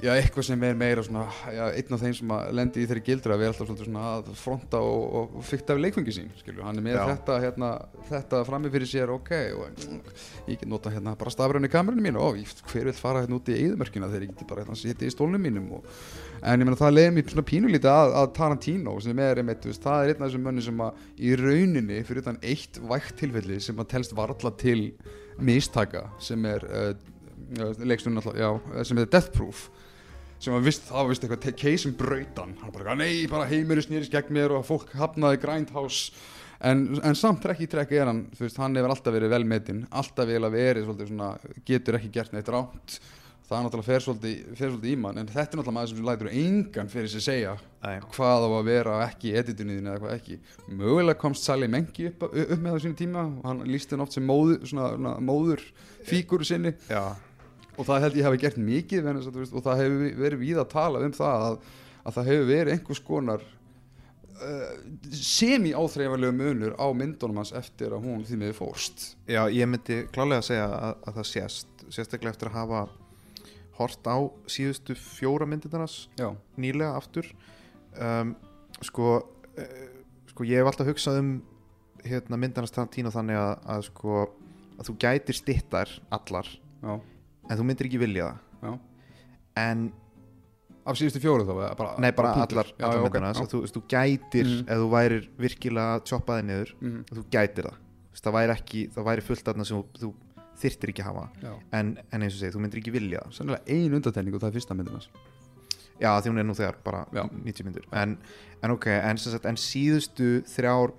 Já, 0.01 0.15
eitthvað 0.17 0.45
sem 0.47 0.63
er 0.65 0.77
meira 0.77 1.01
svona, 1.05 1.27
já, 1.53 1.61
einn 1.77 1.93
af 1.93 2.01
þeim 2.01 2.13
sem 2.17 2.31
að 2.33 2.47
lendi 2.57 2.81
í 2.81 2.87
þeirri 2.89 3.03
gildra 3.05 3.35
að 3.35 3.41
vera 3.43 3.53
alltaf 3.53 3.81
svona 3.83 4.05
að 4.15 4.29
fronta 4.39 4.79
og, 4.81 5.03
og, 5.19 5.35
fykta 5.45 5.75
af 5.75 5.81
leikfengi 5.83 6.15
sín, 6.15 6.31
skilju, 6.39 6.63
hann 6.65 6.79
er 6.79 6.85
með 6.87 6.95
Já. 6.97 7.01
þetta, 7.11 7.35
hérna, 7.43 7.69
þetta 8.07 8.39
frammi 8.47 8.71
fyrir 8.73 8.89
sér, 8.89 9.11
ok, 9.13 9.29
og 9.59 9.83
ég 10.49 10.55
get 10.55 10.65
nota 10.71 10.89
hérna 10.93 11.13
bara 11.19 11.33
stafræðin 11.35 11.69
í 11.69 11.71
kamerunum 11.75 12.07
mínu, 12.07 12.17
ó, 12.17 12.33
ég, 12.33 12.49
hver 12.71 12.89
vil 12.89 12.95
fara 12.97 13.21
hérna 13.21 13.37
út 13.37 13.51
í 13.53 13.59
eðumörkina 13.59 14.09
þegar 14.09 14.25
ég 14.25 14.31
geti 14.33 14.47
bara 14.49 14.63
hérna 14.65 14.79
sitja 14.79 15.05
í 15.05 15.13
stólnum 15.13 15.45
mínum 15.45 15.69
og, 15.77 15.85
en 16.41 16.65
ég 16.65 16.65
meina 16.65 16.79
það 16.81 16.95
leiði 16.95 17.13
mér 17.19 17.29
svona 17.35 17.45
pínulítið 17.51 17.91
að, 17.91 18.15
að 18.23 18.33
Tarantino 18.39 18.95
sem 19.05 19.21
er 19.21 19.43
einmitt, 19.43 19.61
þú 19.61 19.69
veist, 19.69 19.85
það 19.85 20.07
er 20.07 20.15
einn 20.15 20.25
af 20.25 20.31
þessum 20.31 20.49
mönni 20.49 20.65
sem 20.65 20.81
að 20.87 21.05
í 21.21 21.35
rauninni 21.43 22.01
fyrir 22.09 22.25
utan 22.25 22.41
eitt 22.41 22.81
vægt 22.89 23.19
tilfelli 23.21 23.61
sem 23.61 23.77
að 23.77 23.91
telst 23.93 24.17
varla 24.17 24.53
til 24.57 24.79
mistaka 25.37 26.07
sem 26.21 26.49
er 26.49 26.65
uh, 26.65 26.91
leikstunum 27.85 28.17
alltaf, 28.17 28.41
já, 28.41 28.49
eh, 28.73 28.83
sem 28.87 28.97
er 28.97 29.09
Death 29.11 29.29
Proof 29.35 29.69
sem 30.41 30.57
að 30.57 30.67
vist, 30.67 30.85
það 30.89 30.99
var 30.99 31.09
vist 31.11 31.25
eitthvað 31.25 31.57
case 31.61 31.89
um 31.89 31.95
brautan 31.97 32.53
hann 32.61 32.75
bara, 32.75 32.97
nei, 32.97 33.25
bara 33.31 33.49
heimurinn 33.49 33.85
snýrist 33.85 34.13
gegn 34.13 34.35
mér 34.37 34.57
og 34.57 34.67
fólk 34.67 34.93
hafnaði 34.97 35.41
grindhouse. 35.43 36.11
En, 36.61 36.83
en 37.01 37.17
samt 37.17 37.41
trekk 37.41 37.63
í 37.65 37.69
trekk 37.69 37.95
er 37.97 38.09
hann 38.09 38.27
þú 38.35 38.45
veist, 38.45 38.59
hann 38.61 38.77
hefur 38.77 38.93
alltaf 38.93 39.15
verið 39.15 39.31
velmetinn 39.33 39.85
alltaf 39.97 40.27
vel 40.29 40.43
að 40.45 40.57
verið, 40.59 40.83
svolítið 40.85 41.09
svona 41.09 41.31
getur 41.65 41.97
ekki 41.97 42.11
gert 42.13 42.35
neitt 42.35 42.51
rátt 42.53 42.99
það 43.51 43.57
er 43.57 43.65
náttúrulega 43.65 43.87
fer 43.89 44.03
svolítið, 44.05 44.35
fer 44.55 44.69
svolítið 44.71 44.91
í 44.91 44.99
mann 45.03 45.19
en 45.19 45.27
þetta 45.27 45.41
er 45.41 45.59
náttúrulega 45.59 45.75
maður 45.75 45.91
sem 45.91 46.05
lætur 46.07 46.29
engan 46.31 46.91
fyrir 46.91 47.11
sig 47.11 47.23
segja 47.25 47.55
Nei. 47.83 47.97
hvað 48.13 48.45
á 48.47 48.49
að 48.49 48.69
vera 48.69 48.93
ekki 49.07 49.31
í 49.31 49.33
editunniðin 49.41 49.89
eða 49.91 50.01
hvað 50.03 50.13
ekki. 50.15 50.37
Mögulega 50.69 51.19
komst 51.19 51.47
Sally 51.47 51.67
Mengi 51.71 52.07
upp, 52.11 52.23
upp 52.29 52.53
með 52.55 52.69
það 52.69 52.79
sínu 52.85 52.99
tíma 53.01 53.25
og 53.27 53.49
hann 53.49 53.65
lísti 53.67 53.97
hann 53.97 54.05
oft 54.05 54.15
sem 54.15 54.27
móður, 54.27 54.61
svona, 54.71 54.87
svona, 54.95 55.13
móður 55.27 55.65
fígur 56.07 56.45
sinni. 56.47 56.71
Já, 56.87 57.03
og 57.77 57.87
það 57.87 58.05
held 58.05 58.19
ég 58.19 58.27
hafi 58.27 58.41
gert 58.41 58.59
mikið 58.61 59.07
veist, 59.07 59.55
og 59.55 59.65
það 59.65 59.81
hefur 59.83 60.21
verið 60.21 60.43
víð 60.43 60.61
að 60.61 60.69
tala 60.73 61.01
um 61.05 61.15
það 61.15 61.47
að, 61.47 61.57
að 62.03 62.15
það 62.17 62.29
hefur 62.31 62.47
verið 62.49 62.73
einhvers 62.75 63.03
konar 63.07 63.45
uh, 64.41 64.71
semi-áþreifanlegu 65.21 66.37
munur 66.37 66.75
á 66.75 66.87
myndunum 66.97 67.41
hans 67.41 67.53
eftir 67.57 67.95
að 67.95 68.07
hún 68.07 68.25
því 68.27 68.41
miður 68.41 68.57
fórst. 68.59 69.05
Já, 69.29 69.43
ég 69.53 69.69
myndi 69.69 70.01
klálega 70.13 70.43
að 70.43 70.49
segja 70.49 70.67
að, 70.67 70.97
að 71.05 71.19
það 71.19 71.29
sést 71.31 71.85
sérstaklega 71.91 72.35
eftir 72.35 72.51
að 72.51 72.59
hafa 72.59 72.81
hort 73.79 74.07
á 74.07 74.17
síðustu 74.51 74.95
fjóra 74.95 75.47
myndirnas 75.49 76.05
já, 76.19 76.29
nýlega 76.59 76.95
aftur. 76.99 77.27
Um, 77.97 78.35
sko, 78.85 79.15
uh, 79.57 79.87
sko 80.31 80.47
ég 80.47 80.61
hef 80.61 80.71
alltaf 80.71 80.91
hugsað 80.91 81.21
um 81.23 81.31
hérna, 82.05 82.39
myndarnas 82.39 82.73
Tarantino 82.73 83.11
þannig 83.13 83.37
að, 83.37 83.51
að 83.75 83.87
sko 83.89 84.21
að 84.81 84.87
þú 84.89 84.95
gætir 85.03 85.37
stittar 85.37 85.91
allar. 86.13 86.47
Já, 86.81 86.93
en 87.51 87.59
þú 87.59 87.67
myndir 87.67 87.89
ekki 87.89 87.99
vilja 88.01 88.29
það. 88.29 88.39
Já. 88.61 88.73
En, 89.61 89.85
af 90.87 90.97
síðustu 90.97 91.21
fjóru 91.21 91.45
þá 91.45 91.53
bara, 91.77 91.91
nei 92.01 92.09
bara 92.15 92.31
allar, 92.39 92.71
allar 92.79 92.97
já, 92.97 93.03
myndarnas 93.05 93.37
ok, 93.41 93.45
að 93.45 93.51
þú, 93.53 93.61
þú 93.75 93.83
gætir, 93.91 94.47
Mhm. 94.49 94.65
ef 94.71 94.81
þú 94.81 94.89
værir 94.95 95.29
virkilega 95.43 96.01
þig 96.39 96.45
niður, 96.47 96.73
mhm, 96.81 97.03
þú 97.11 97.25
gætir 97.35 97.67
það. 97.69 97.79
Það 98.21 98.35
væri 98.37 98.53
ekki, 98.55 98.81
það 98.95 99.05
væri 99.09 99.21
fullt 99.25 99.47
aðna 99.51 99.65
sem 99.65 99.83
þú, 99.99 100.13
þyrtir 100.61 100.89
ekki 100.93 101.01
að 101.03 101.09
hafa. 101.09 101.29
En, 101.73 101.97
en 102.11 102.21
eins 102.21 102.33
og 102.35 102.39
segi, 102.39 102.53
þú 102.55 102.61
myndir 102.61 102.81
ekki 102.81 102.91
vilja 102.93 103.21
það. 103.25 103.33
Sennilega 103.37 103.63
ein 103.67 103.93
undatækning 103.97 104.35
og 104.35 104.41
það 104.41 104.49
er 104.51 104.57
fyrsta 104.59 104.75
myndin 104.77 104.93
hans. 104.97 105.09
Já 106.01 106.17
því 106.17 106.31
hún 106.31 106.39
er 106.41 106.45
nú 106.49 106.55
þegar 106.57 106.75
bara 106.83 107.05
Já. 107.13 107.23
90 107.29 107.63
myndur 107.67 107.83
en, 107.93 108.17
en 108.63 108.71
ok, 108.73 108.87
en, 108.87 109.17
sagt, 109.21 109.45
en 109.45 109.55
síðustu 109.61 110.41
þrjár 110.49 110.95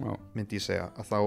já, 0.00 0.16
myndi 0.34 0.58
ég 0.58 0.64
segja 0.64 0.88
að 0.98 1.06
þá 1.06 1.18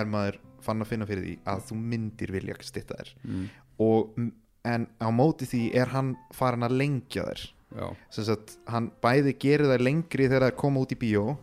er 0.00 0.06
maður 0.06 0.38
fann 0.66 0.84
að 0.84 0.90
finna 0.92 1.08
fyrir 1.08 1.24
því 1.24 1.36
að 1.52 1.62
þú 1.68 1.78
myndir 1.92 2.32
vilja 2.34 2.56
stitta 2.66 2.98
þér. 2.98 3.12
Mm, 3.24 3.44
og 3.86 4.18
en 4.66 4.88
á 4.98 5.08
móti 5.14 5.46
því 5.48 5.62
er 5.78 5.92
hann 5.94 6.14
farin 6.34 6.66
að 6.66 6.76
lengja 6.80 7.26
já, 7.76 7.86
sem 8.10 8.26
sagt, 8.26 8.56
hann 8.70 8.90
bæði 9.02 9.36
gerir 9.42 9.70
þær 9.70 9.84
lengri 9.84 10.28
þegar 10.28 10.48
þær 10.48 10.58
koma 10.58 10.82
út 10.82 10.94
í 10.94 10.98
bíó 10.98 11.36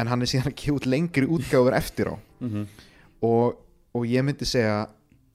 en 0.00 0.10
hann 0.10 0.22
er 0.22 0.30
síðan 0.30 0.52
að 0.52 0.58
gefa 0.62 0.78
út 0.78 0.88
lengri 0.88 1.28
útgáfur 1.28 1.76
eftir 1.76 2.12
á. 2.12 2.16
Mhm, 2.40 2.64
og, 3.26 3.60
og 3.94 4.06
ég 4.08 4.24
myndi 4.24 4.48
segja 4.48 4.88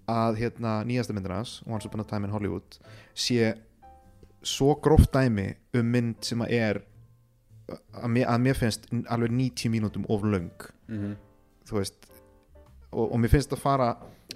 að 0.09 0.39
hérna 0.41 0.79
nýjasta 0.85 1.13
myndin 1.13 1.33
hans 1.33 1.59
Once 1.65 1.87
Upon 1.89 2.03
a 2.03 2.07
Time 2.07 2.27
in 2.27 2.33
Hollywood 2.33 2.77
sé 3.13 3.55
svo 4.45 4.75
gróft 4.81 5.13
dæmi 5.13 5.55
um 5.73 5.87
mynd 5.89 6.25
sem 6.25 6.41
að 6.45 6.53
er 6.53 6.81
að 7.97 8.11
mér, 8.13 8.27
að 8.29 8.43
mér 8.45 8.59
finnst 8.59 8.83
alveg 9.09 9.31
90 9.33 9.71
mínútum 9.73 10.05
of 10.13 10.21
löng. 10.21 10.67
Mhm, 10.87 11.15
þú 11.65 11.79
veist 11.79 12.11
og, 12.95 13.11
og 13.11 13.21
mér 13.21 13.33
finnst 13.35 13.53
það 13.53 13.63
fara 13.63 13.89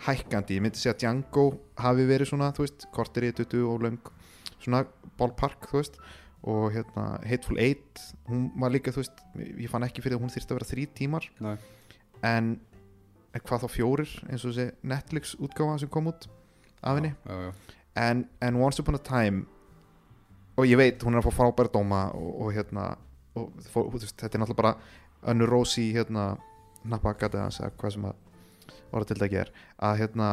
hækkandi. 0.05 0.59
Ég 0.59 0.63
myndi 0.63 0.79
segja 0.81 0.95
að 0.95 1.03
Django 1.03 1.45
hafi 1.79 2.07
verið 2.09 2.31
svona 2.31 2.51
þú 2.55 2.65
veist, 2.65 2.87
kortir 2.95 3.29
í 3.29 3.33
20 3.39 3.67
og 3.71 3.83
löng 3.85 3.99
svona 4.59 4.83
ballpark, 5.19 5.69
þú 5.71 5.81
veist. 5.81 5.99
Og 6.49 6.69
hérna 6.71 7.05
Hateful 7.27 7.59
Eight 7.59 8.03
hún 8.29 8.47
var 8.59 8.71
líka, 8.71 8.93
þú 8.95 9.03
veist, 9.03 9.23
ég 9.35 9.71
fann 9.71 9.83
ekki 9.87 10.03
fyrir 10.03 10.19
að 10.19 10.25
hún 10.25 10.33
þyrst 10.33 10.51
að 10.51 10.59
vera 10.59 10.69
þrý 10.69 10.87
tímar. 10.95 11.29
Nei. 11.43 11.57
en 12.23 12.57
hvað 13.45 13.63
þá 13.63 13.71
fjórir 13.71 14.13
eins 14.27 14.43
og 14.43 14.55
þessi 14.55 14.87
Netflix 14.89 15.35
útgáfa 15.39 15.77
sem 15.79 15.91
kom 15.91 16.09
út 16.11 16.27
af 16.81 16.97
henni. 16.97 17.13
En, 17.95 18.25
en 18.41 18.59
Once 18.59 18.81
Upon 18.81 18.97
a 18.97 19.03
Time 19.03 19.45
og 20.59 20.67
ég 20.67 20.79
veit, 20.79 21.03
hún 21.03 21.15
er 21.15 21.21
að 21.21 21.29
fá 21.29 21.37
frábæra 21.39 21.71
dóma 21.71 22.01
og, 22.17 22.31
og 22.43 22.53
hérna 22.55 22.89
og, 23.37 23.53
þú 23.69 23.85
veist, 23.95 24.17
þetta 24.17 24.35
er 24.35 24.43
náttúrulega 24.43 24.61
bara 24.63 25.31
önnur 25.31 25.53
rósi 25.53 25.89
hérna 25.95 26.33
nappagata 26.87 27.45
hans 27.45 27.59
eða 27.61 27.75
hvað 27.79 27.95
sem 27.95 28.09
að 28.09 28.25
orða 28.91 29.11
til 29.11 29.19
dæki 29.23 29.41
er 29.43 29.51
að 29.85 29.99
hérna 30.03 30.29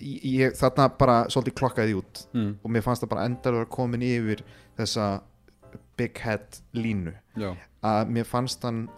ég, 0.00 0.56
þarna 0.58 0.88
bara 0.98 1.20
svolítið 1.30 1.56
klokkaði 1.60 1.96
út 1.98 2.24
mm, 2.34 2.50
og 2.62 2.74
mér 2.74 2.84
fannst 2.86 3.04
það 3.04 3.12
bara 3.14 3.26
endar 3.28 3.54
að 3.54 3.62
vera 3.62 3.72
komin 3.76 4.04
yfir 4.06 4.42
þessa 4.78 5.08
big 5.98 6.18
head 6.22 6.58
línu. 6.74 7.14
Já, 7.38 7.52
að 7.86 8.10
mér 8.14 8.26
fannst 8.26 8.64
hann 8.66 8.88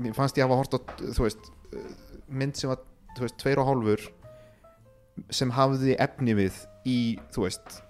mér 0.00 0.16
fannst 0.16 0.38
ég 0.40 0.46
hafa 0.46 0.60
hort 0.62 0.76
á 0.76 0.80
þú 1.02 1.26
veist, 1.26 1.50
mynd 2.32 2.56
sem 2.56 2.72
var 2.72 2.80
þú 3.16 3.26
veist, 3.26 3.38
tveir 3.42 3.60
og 3.60 3.68
hálfur 3.68 4.06
sem 5.32 5.52
hafði 5.52 5.96
efni 6.00 6.36
við 6.38 6.56
í, 6.88 6.98
þú 7.34 7.46
veist 7.46 7.82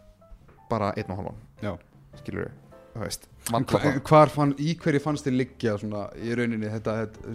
bara 0.70 0.90
einn 0.98 1.14
og 1.14 1.20
hálfan. 1.22 1.40
Skilur 2.18 2.48
þú 2.48 2.61
veist. 3.00 3.28
Hvar 4.08 4.30
fann, 4.32 4.52
í 4.60 4.74
hverju 4.78 5.00
fannst 5.02 5.26
þér 5.26 5.38
liggja 5.38 5.78
svona 5.80 6.04
í 6.20 6.34
rauninni 6.36 6.68
þetta, 6.70 6.96
þetta 7.06 7.32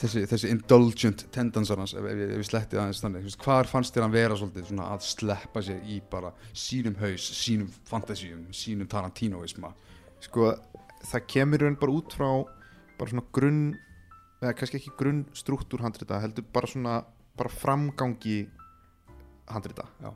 þessi, 0.00 0.22
þessi 0.30 0.50
indulgent 0.52 1.26
tendansar 1.34 1.80
hans 1.80 1.94
ef, 1.94 2.04
ef, 2.04 2.22
ef 2.26 2.40
við 2.40 2.48
slettið 2.48 2.82
aðeins 2.82 3.02
þannig 3.04 3.24
þú 3.24 3.30
veist, 3.30 3.42
hvar 3.44 3.70
fannst 3.70 3.94
þér 3.94 4.06
hann 4.06 4.14
vera 4.14 4.38
svolítið 4.38 4.70
svona 4.70 4.88
að 4.94 5.06
sleppa 5.08 5.62
sér 5.64 5.82
í 5.86 6.00
bara 6.12 6.32
sínum 6.50 6.96
haus, 7.00 7.26
sínum 7.40 7.70
fantasíum, 7.88 8.46
sínum 8.56 8.90
Tarantinoisma? 8.90 9.72
Sko, 10.24 10.50
það 11.10 11.26
kemur 11.34 11.64
raun 11.64 11.78
bara 11.80 11.96
út 11.96 12.16
frá 12.16 12.28
bara 13.00 13.12
svona 13.12 13.26
grunn 13.36 13.64
eða 14.40 14.54
kannski 14.56 14.80
ekki 14.80 14.96
grunn 14.98 15.24
struktúr 15.36 15.84
handrita 15.84 16.20
heldur 16.22 16.46
bara 16.52 16.70
svona 16.70 17.00
bara 17.38 17.52
framgangi 17.52 18.42
handrita. 19.50 19.86
Já. 20.02 20.12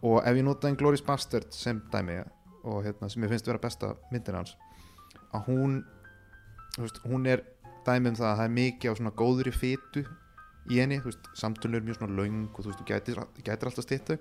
og 0.00 0.22
ef 0.24 0.36
ég 0.38 0.44
nota 0.46 0.70
Inglourious 0.70 1.02
Bastard 1.04 1.50
sem 1.52 1.82
dæmi 1.92 2.22
og 2.64 2.82
hérna, 2.84 3.08
sem 3.08 3.24
ég 3.24 3.32
finnst 3.32 3.48
vera 3.48 3.60
besta 3.62 3.94
myndin 4.12 4.38
hans 4.40 4.56
að 5.34 5.46
hún 5.48 5.76
veist, 6.78 7.00
hún 7.06 7.28
er 7.30 7.44
dæmi 7.86 8.12
um 8.12 8.18
það 8.18 8.30
að 8.30 8.40
það 8.40 8.46
er 8.46 8.56
mikið 8.56 8.92
á 8.92 8.98
svona 8.98 9.14
góðri 9.16 9.52
fytu 9.54 10.04
í 10.70 10.80
henni, 10.80 11.00
er 11.00 11.84
mjög 11.86 11.96
svona 11.98 12.16
löng 12.18 12.50
og 12.50 12.60
þú 12.60 12.68
veist, 12.70 12.82
þú 12.82 12.88
gætir, 12.90 13.22
gætir 13.40 13.70
alltaf 13.70 13.86
stýttu 13.86 14.18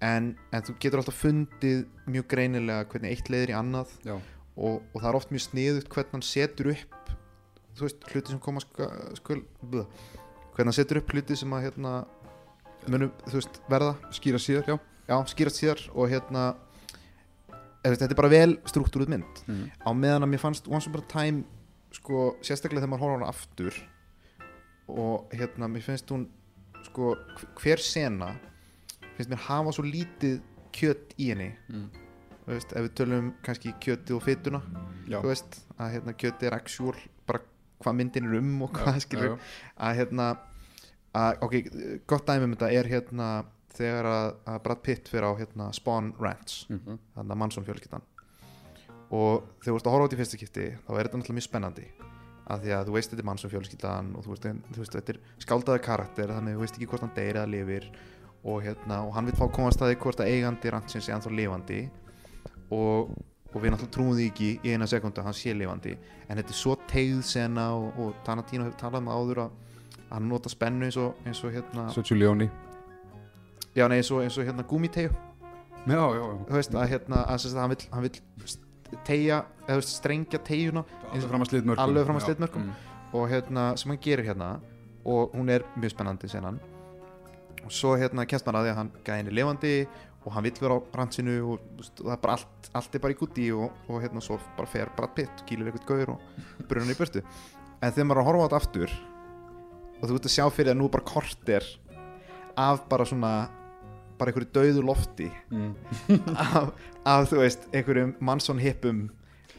en, 0.00 0.34
en 0.52 0.66
þú 0.66 0.76
getur 0.80 1.02
alltaf 1.02 1.18
fundið 1.18 1.86
mjög 2.06 2.28
greinilega 2.32 2.86
hvernig 2.92 3.16
eitt 3.16 3.30
leiðir 3.32 3.54
í 3.54 3.58
annað 3.58 3.96
og, 4.06 4.82
og 4.82 5.00
það 5.00 5.08
er 5.10 5.18
oft 5.20 5.32
mjög 5.34 5.46
sniðut 5.48 5.90
hvernig 5.92 6.14
hann 6.16 6.26
setur 6.26 6.72
upp 6.74 7.16
þú 7.76 7.88
veist, 7.88 8.06
hluti 8.12 8.32
sem 8.32 8.42
koma 8.42 8.62
skul, 8.62 9.42
blöð, 9.60 9.88
hvernig 10.54 10.70
hann 10.70 10.78
setur 10.78 11.02
upp 11.02 11.12
hluti 11.12 11.36
sem 11.36 11.52
að 11.52 11.66
hérna 11.68 11.96
munum, 12.90 13.12
þú 13.26 13.40
veist, 13.40 13.58
verða. 13.70 13.94
Skýra 14.14 14.40
síðar, 14.42 14.70
já. 14.70 14.76
Já, 15.06 15.16
skýrast 15.30 15.60
síðar 15.60 15.82
og 15.94 16.10
hérna 16.10 16.44
þetta 17.94 18.10
er 18.10 18.18
bara 18.18 18.28
vel 18.32 18.56
struktúruð 18.66 19.08
mynd. 19.12 19.42
Mm. 19.46 19.68
á 19.86 19.90
meðan 19.94 20.26
að 20.26 20.32
mér 20.34 20.42
fannst 20.42 20.66
Once 20.68 20.88
Upon 20.90 21.04
a 21.04 21.10
Time 21.12 21.44
sko, 21.94 22.24
sérstaklega 22.42 22.82
þegar 22.82 22.92
maður 22.94 23.04
horfa 23.06 23.18
hana 23.20 23.28
aftur 23.30 23.78
og 24.88 25.30
hérna, 25.34 25.68
mér 25.70 25.82
finnst 25.86 26.10
hún 26.14 26.26
sko, 26.86 27.14
hv- 27.36 27.48
hver 27.62 27.80
sena 27.82 28.32
finnst 29.16 29.30
mér 29.32 29.40
hafa 29.48 29.72
svo 29.74 29.84
lítið 29.86 30.40
kjött 30.76 31.14
í 31.18 31.30
henni. 31.32 31.52
Mm. 31.72 31.86
veist, 32.46 32.72
ef 32.76 32.84
við 32.84 32.92
tölum 33.00 33.30
kannski 33.42 33.72
kjötti 33.82 34.14
og 34.14 34.22
fytuna 34.22 34.60
veist, 35.24 35.62
að 35.82 35.96
hérna 35.96 36.12
kjötti 36.14 36.46
er 36.46 36.54
actual 36.54 36.94
bara 37.26 37.40
hvað 37.82 37.96
myndin 37.98 38.28
er 38.28 38.36
um 38.38 38.62
og 38.62 38.70
hvað 38.76 39.00
skilur 39.02 39.32
að 39.82 39.96
hérna 39.98 40.28
að, 41.16 41.40
ok, 41.42 41.56
gott 42.06 42.26
dæmi 42.28 42.44
um 42.46 42.54
þetta 42.54 42.68
er 42.76 42.90
hérna 42.92 43.30
þegar 43.76 44.08
að, 44.10 44.28
að 44.52 44.58
Brad 44.64 44.82
Pitt 44.86 45.08
fyrir 45.12 45.28
á 45.28 45.32
hérna 45.38 45.70
Spawn 45.76 46.12
Ranch. 46.20 46.66
Mhm. 46.70 46.98
þannig 47.14 47.34
að 47.34 47.40
Mansson 47.42 47.66
fjölskyldan 47.66 48.06
og 49.14 49.46
þegar 49.62 49.70
þú 49.70 49.76
ert 49.78 49.86
að 49.86 49.94
horfa 49.94 50.06
þetta 50.06 50.16
í 50.16 50.20
fyrsta 50.20 50.38
skipti 50.40 50.66
þá 50.82 50.90
er 50.90 51.06
þetta 51.06 51.18
náttúrulega 51.20 51.38
mjög 51.38 51.46
spennandi 51.46 51.86
af 52.46 52.62
því 52.62 52.72
að 52.74 52.88
þú 52.88 52.96
veist 52.96 53.12
þetta 53.12 53.22
er 53.22 53.28
Mansson 53.28 53.52
fjölskyldan 53.52 54.10
og 54.16 54.26
þú 54.26 54.34
veist, 54.34 54.48
þú 54.74 54.82
veist 54.82 54.96
þetta 54.96 55.14
er 55.14 55.20
skáldaði 55.42 55.82
karakter 55.86 56.32
þannig 56.34 56.54
að 56.54 56.58
þú 56.58 56.64
veist 56.64 56.76
ekki 56.78 56.90
hvort 56.90 57.04
hann 57.06 57.14
deyri 57.14 57.38
eða 57.38 57.50
lifir 57.50 57.88
og 58.46 58.60
hérna, 58.62 59.00
og 59.06 59.14
hann 59.16 59.26
vil 59.26 59.34
fá 59.34 59.46
komast 59.50 59.82
að 59.82 59.92
því 59.92 60.00
hvort 60.04 60.20
að 60.22 60.30
eigandi 60.30 60.70
rannsins 60.70 61.08
er 61.08 61.16
ennþá 61.16 61.32
lifandi 61.34 61.80
og, 62.70 63.14
og 63.50 63.56
við 63.58 63.72
náttúrulega 63.74 63.94
trúum 63.96 64.14
því 64.14 64.28
ekki 64.30 64.50
í 64.62 64.74
eina 64.74 64.86
sekundu 64.90 65.22
að 65.22 65.30
hann 65.30 65.38
sé 65.38 65.54
lifandi 65.54 65.96
en 66.28 66.38
þetta 66.38 66.54
er 66.54 66.60
svo 66.60 66.76
tegð 66.90 67.22
sena 67.26 67.72
og, 67.74 67.88
og 67.98 68.20
Tarantino 68.26 68.66
hefur 68.66 68.78
talað 68.78 69.02
um 69.02 69.10
það 69.10 69.22
áður 69.22 69.42
að 69.46 69.62
að 70.06 70.14
hann 70.20 70.28
nota 70.30 70.50
spennu 70.52 70.86
eins 70.86 70.98
og, 71.02 71.18
eins 71.26 71.42
og 71.42 71.54
hérna 71.54 71.88
Svo 71.94 72.04
Giuliani 72.06 72.46
já, 73.76 73.86
nei, 73.88 73.98
eins 74.00 74.10
og, 74.12 74.22
eins 74.24 74.36
og 74.40 74.46
hérna 74.48 74.66
gúmitegju 74.66 75.12
Já, 75.86 76.00
já, 76.02 76.18
já. 76.18 76.36
Þú 76.48 76.54
veist 76.56 76.72
að 76.74 76.88
hérna 76.90 77.18
að, 77.30 77.36
sem 77.38 77.50
sagt, 77.52 77.60
hann 77.62 77.70
vil, 77.70 77.82
hann 77.92 78.06
vil 78.06 78.96
tegja 79.06 79.36
eða 79.68 79.76
þú 79.76 79.76
veist, 79.78 79.92
strengja 80.00 80.40
tegjuna 80.42 80.82
Alveg 81.12 81.28
fram 81.30 81.44
að 81.44 81.50
slitmörkum. 81.52 81.82
Alveg 81.84 82.06
fram 82.08 82.16
að 82.18 82.24
Já, 82.24 82.26
slitmörkum. 82.26 82.64
mm. 82.66 82.96
og 83.20 83.28
hérna 83.30 83.66
sem 83.78 83.92
hann 83.92 84.00
gerir 84.02 84.26
hérna 84.26 84.48
og 85.06 85.36
hún 85.38 85.52
er 85.54 85.62
mjög 85.78 85.94
spennandi 85.94 86.30
senan 86.32 86.58
og 87.62 87.70
svo 87.74 87.94
hérna 87.98 88.26
kemst 88.26 88.46
maður 88.46 88.58
að 88.58 88.66
því 88.66 88.72
að 88.72 88.78
hann 88.80 88.90
gæðin 89.06 89.30
er 89.30 89.36
lifandi 89.38 89.74
og 90.26 90.32
hann 90.34 90.46
vill 90.48 90.58
vera 90.58 90.74
á 90.74 90.80
rannsinu 90.98 91.36
og, 91.52 91.62
þú 91.70 91.84
veist, 91.84 92.00
og 92.02 92.08
það 92.08 92.14
er 92.16 92.22
bara 92.24 92.34
allt, 92.40 92.70
allt 92.80 92.96
er 92.98 93.02
bara 93.04 93.14
í 93.14 93.18
gutti 93.20 93.46
og, 93.54 93.76
og 93.86 94.02
hérna 94.02 94.22
svo 94.26 94.38
bara 94.56 94.70
fer 94.70 94.90
Brad 94.96 95.14
Pitt 95.14 95.44
kýlir 95.46 95.70
eitthvað 95.70 95.86
gaur 95.92 96.16
og 96.16 96.66
brunur 96.66 96.90
í 96.90 96.98
burtu. 96.98 97.22
En 97.78 97.92
þegar 97.94 98.08
maður 98.10 98.18
er 98.18 98.22
að 98.24 98.28
horfa 98.32 98.42
á 98.42 98.46
þetta 98.46 98.58
aftur 98.62 98.96
og 100.00 100.02
þú 100.10 100.18
ert 100.18 100.26
að 100.26 100.34
sjá 100.34 100.44
fyrir 100.50 100.72
að 100.74 100.80
nú 100.80 100.88
er 100.90 100.94
bara 100.96 101.06
korter 101.12 101.68
af 102.58 102.82
bara 102.90 103.06
svona 103.06 103.32
bara 104.18 104.32
einhverju 104.32 104.52
dauðu 104.56 104.82
lofti 104.86 105.28
Mm. 105.50 105.74
af, 106.36 106.72
af 107.04 107.30
þú 107.30 107.40
veist 107.42 107.68
einhverjum 107.72 108.14
mannsson 108.20 108.58
hippum 108.62 109.06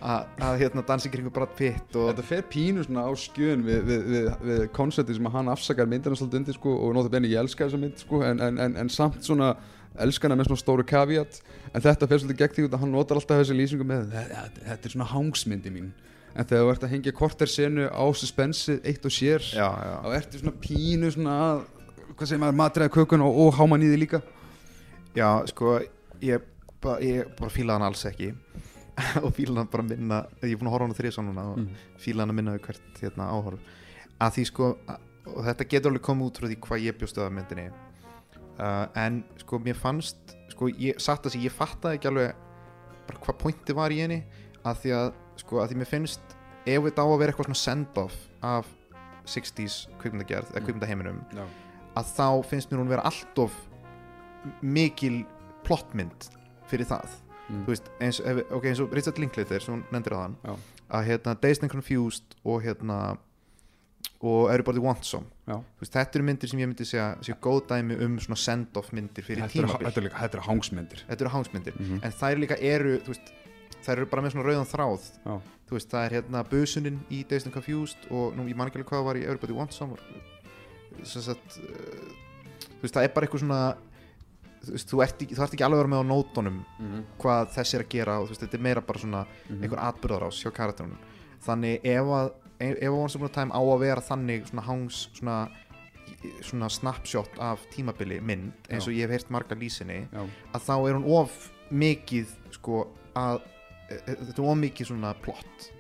að, 0.02 0.28
að 0.46 0.60
hérna 0.62 0.84
dansi 0.86 1.10
kringu 1.10 1.32
Brad 1.34 1.56
Pitt 1.58 1.96
og 1.98 2.12
Þetta 2.12 2.26
fer 2.28 2.44
pínu 2.52 2.84
svona 2.86 3.08
á 3.10 3.12
skjön 3.18 3.64
við, 3.66 3.80
við, 3.88 4.04
við, 4.12 4.28
við 4.50 4.66
koncepti 4.76 5.16
sem 5.18 5.30
hann 5.34 5.50
afsakar 5.50 5.90
myndina 5.90 6.18
svolítið 6.20 6.42
undir 6.44 6.58
sko, 6.60 6.76
og 6.86 6.94
nota 6.98 7.10
benni 7.14 7.32
ég 7.32 7.42
elska 7.42 7.66
þessa 7.66 7.82
mynd 7.82 8.04
sko, 8.04 8.22
en, 8.28 8.44
en, 8.44 8.60
en, 8.62 8.78
en 8.84 8.92
samt 8.94 9.24
svona 9.26 9.56
elskana 9.98 10.38
með 10.38 10.52
svona 10.52 10.62
stóru 10.62 10.86
kaviat 10.86 11.40
en 11.74 11.82
þetta 11.82 12.10
fer 12.10 12.22
svolítið 12.22 12.42
gegn 12.44 12.56
því 12.58 12.68
að 12.70 12.82
hann 12.84 12.94
notar 12.94 13.18
alltaf 13.18 13.42
þessi 13.42 13.58
lýsingu 13.58 13.88
með 13.90 14.12
þetta, 14.14 14.78
er 14.78 14.94
svona 14.94 15.10
hangsmyndi 15.10 15.74
mín 15.74 15.90
en 16.38 16.46
þegar 16.46 16.68
þú 16.68 16.74
ert 16.76 16.86
að 16.86 16.94
hengja 16.94 17.16
korter 17.18 17.50
senu 17.50 17.88
á 17.90 18.06
suspensið 18.14 18.86
eitt 18.86 19.06
og 19.10 19.14
sér 19.16 19.42
já, 19.42 19.66
já. 19.66 19.96
þá 20.04 20.10
ertu 20.20 20.42
svona 20.44 20.58
pínu 20.62 21.10
svona 21.16 21.38
að 21.48 21.64
hvað 22.14 22.30
segir 22.30 22.42
maður, 22.44 22.60
matræða 22.62 22.94
kökun 22.94 23.24
og, 23.26 23.40
og 23.48 23.56
háma 23.58 23.80
nýði 23.82 23.98
líka 24.04 24.22
já, 25.18 25.30
sko 25.50 25.78
ég, 26.24 26.46
ba, 26.84 26.98
ég 27.04 27.32
bara 27.40 27.50
fíla 27.54 27.76
hann 27.78 27.86
alls 27.90 28.06
ekki. 28.10 28.30
Og 29.26 29.34
fíla 29.38 29.62
hann 29.62 29.70
bara 29.74 29.84
minna 29.86 30.22
ég 30.42 30.54
er 30.56 30.58
búin 30.62 30.70
að 30.70 30.76
horfa 30.78 30.86
á 30.86 30.88
hann 30.90 30.98
þrjus 30.98 31.20
núna 31.22 31.44
og 31.52 31.60
Mm. 31.62 31.68
fíla 32.02 32.24
hann 32.24 32.34
að 32.34 32.38
minna 32.40 32.56
við 32.56 32.64
hvert 32.68 33.02
hérna, 33.04 33.28
áhorf. 33.34 33.60
Að 34.22 34.32
því 34.38 34.46
sko, 34.50 34.70
og 35.36 35.44
þetta 35.46 35.68
getur 35.70 35.92
alveg 35.92 36.06
komið 36.08 36.30
út 36.32 36.40
frá 36.42 36.48
því 36.50 36.58
hvað 36.66 36.86
ég 36.88 36.98
bjóst 36.98 37.18
að 37.22 37.34
myndinni. 37.36 37.68
Uh, 38.58 38.88
en 38.98 39.20
sko 39.38 39.60
mér 39.62 39.78
fannst 39.78 40.34
sko 40.50 40.70
ég 40.74 40.98
satt 41.04 41.28
að 41.30 41.36
því 41.36 41.44
ég 41.46 41.54
fattaði 41.54 42.00
ekki 42.00 42.10
alveg 42.10 42.34
bara 43.08 43.20
hvað 43.28 43.38
pointi 43.44 43.76
var 43.78 43.94
í 43.94 44.00
henni. 44.02 44.24
Að 44.66 44.82
því 44.82 44.96
að 44.98 45.12
sko 45.44 45.60
að 45.62 45.70
því 45.74 45.78
mér 45.84 45.92
finnst 45.92 46.34
ef 46.66 46.82
þetta 46.88 47.06
á 47.06 47.08
að 47.08 47.20
vera 47.22 47.32
eitthvað 47.36 47.50
svona 47.52 47.62
send-off 47.62 48.16
af 48.42 48.66
60s 49.28 49.76
kvikmyndagerð 50.02 50.50
eða 50.56 50.60
Mm. 50.60 50.66
kvikmyndaheiminum 50.66 51.20
Já, 51.38 51.46
að 52.02 52.06
þá 52.18 52.28
finnst 52.50 52.72
mér 52.72 52.80
hún 52.82 52.90
vera 52.90 53.06
allt 53.06 53.40
of 53.44 53.54
mikil 54.62 55.24
plottmynd 55.68 56.30
fyrir 56.68 56.86
það. 56.90 57.08
Mm. 57.48 57.62
þú 57.64 57.72
veist, 57.72 57.86
eins, 58.04 58.18
ef, 58.20 58.42
okay, 58.52 58.74
eins 58.74 58.80
og 58.84 58.92
Richard 58.92 59.20
Linklater 59.24 59.64
sem 59.64 59.74
hún 59.78 59.84
nefndir 59.94 60.16
á 60.16 60.20
hann 60.26 60.34
Já. 60.44 60.56
að 60.98 61.06
hérna 61.08 61.36
Dazed 61.40 61.64
and 61.64 61.72
Confused 61.72 62.36
og 62.44 62.62
hérna 62.66 62.98
og 64.20 64.50
Everybody 64.52 64.82
Wants 64.84 65.08
Some. 65.14 65.26
Veist, 65.80 65.94
þetta 65.94 66.18
eru 66.20 66.26
myndir 66.28 66.50
sem 66.52 66.60
ég 66.60 66.68
myndi 66.68 66.84
segja 66.90 67.06
séu 67.24 67.38
góð 67.40 67.62
dæmi 67.70 67.96
um 68.04 68.18
svona 68.20 68.36
send-off 68.42 68.92
myndir 68.92 69.24
fyrir 69.24 69.44
Þetta 69.46 69.62
eru- 69.62 69.70
tímabil. 69.78 70.10
þetta 70.12 70.34
eru 70.38 70.44
hangsmyndir. 70.50 71.04
Þetta 71.08 71.22
eru 71.28 71.30
hangsmyndir. 71.38 71.74
Mm 71.80 72.00
en 72.04 72.12
þær 72.12 72.42
líka 72.42 72.58
eru 72.60 72.98
veist, 73.08 73.32
þær 73.86 73.92
eru 73.98 74.06
bara 74.12 74.22
með 74.26 74.32
svona 74.36 74.48
rauðan 74.50 74.72
þráð. 74.74 75.08
Veist, 75.72 75.90
það 75.92 76.06
er 76.06 76.12
hérna 76.22 76.44
busunin 76.50 77.00
í 77.12 77.24
Dazed 77.30 77.48
and 77.48 77.54
Confused 77.54 78.10
og 78.12 78.36
nú 78.36 78.44
ég 78.50 78.56
man 78.58 78.68
ekki 78.68 78.82
alveg 78.82 78.90
hvað 78.92 79.06
var 79.06 79.16
í 79.16 79.24
Everybody 79.24 79.54
Wants 79.54 79.78
Some. 79.78 79.96
Sem 81.04 81.22
sagt 81.22 81.60
uh, 81.64 82.82
það 82.84 83.04
er 83.04 83.14
bara 83.14 83.28
eitthvað 83.28 83.40
svona 83.46 83.62
þú 84.74 85.02
ert 85.04 85.22
ekki, 85.22 85.36
ekki 85.36 85.64
alveg 85.66 85.80
að 85.80 85.84
vera 85.84 85.94
með 85.94 86.02
á 86.04 86.12
nótunum 86.12 86.58
-hmm. 86.80 87.04
hvað 87.20 87.54
þessi 87.56 87.76
er 87.76 87.84
að 87.84 87.90
gera 87.90 88.20
og 88.20 88.28
veist, 88.30 88.42
þetta 88.42 88.54
er 88.58 88.62
meira 88.62 88.82
bara 88.82 89.00
svona 89.00 89.26
Mhm. 89.50 89.64
einhver 89.64 89.80
atbyrðarás 89.80 90.44
hjá 90.44 90.52
karakterunum 90.52 90.98
þannig 91.46 91.80
ef 91.84 92.04
að 92.06 92.32
ef 92.60 92.78
að 92.90 92.98
Once 93.02 93.16
Upon 93.16 93.26
a 93.30 93.34
Time 93.34 93.52
á 93.54 93.62
að 93.62 93.80
vera 93.80 94.02
þannig 94.02 94.46
svona 94.48 94.62
hangs 94.64 95.10
svona, 95.14 95.50
svona 96.42 96.70
snapshot 96.70 97.38
af 97.40 97.60
tímabili 97.72 98.22
mynd 98.22 98.54
eins 98.70 98.86
Já. 98.86 98.90
og 98.90 98.94
ég 98.94 99.02
hef 99.02 99.10
heyrt 99.12 99.30
marga 99.30 99.56
lýsinni 99.56 100.08
Já, 100.12 100.26
að 100.54 100.62
þá 100.62 100.90
er 100.90 100.94
hún 100.96 101.06
of 101.06 101.52
mikið 101.72 102.28
sko 102.52 102.88
að 103.16 103.42
e, 103.90 103.94
e, 103.96 104.16
þetta 104.16 104.40
er 104.42 104.50
of 104.50 104.58
mikið 104.58 104.88
svona 104.88 105.14
plott 105.22 105.72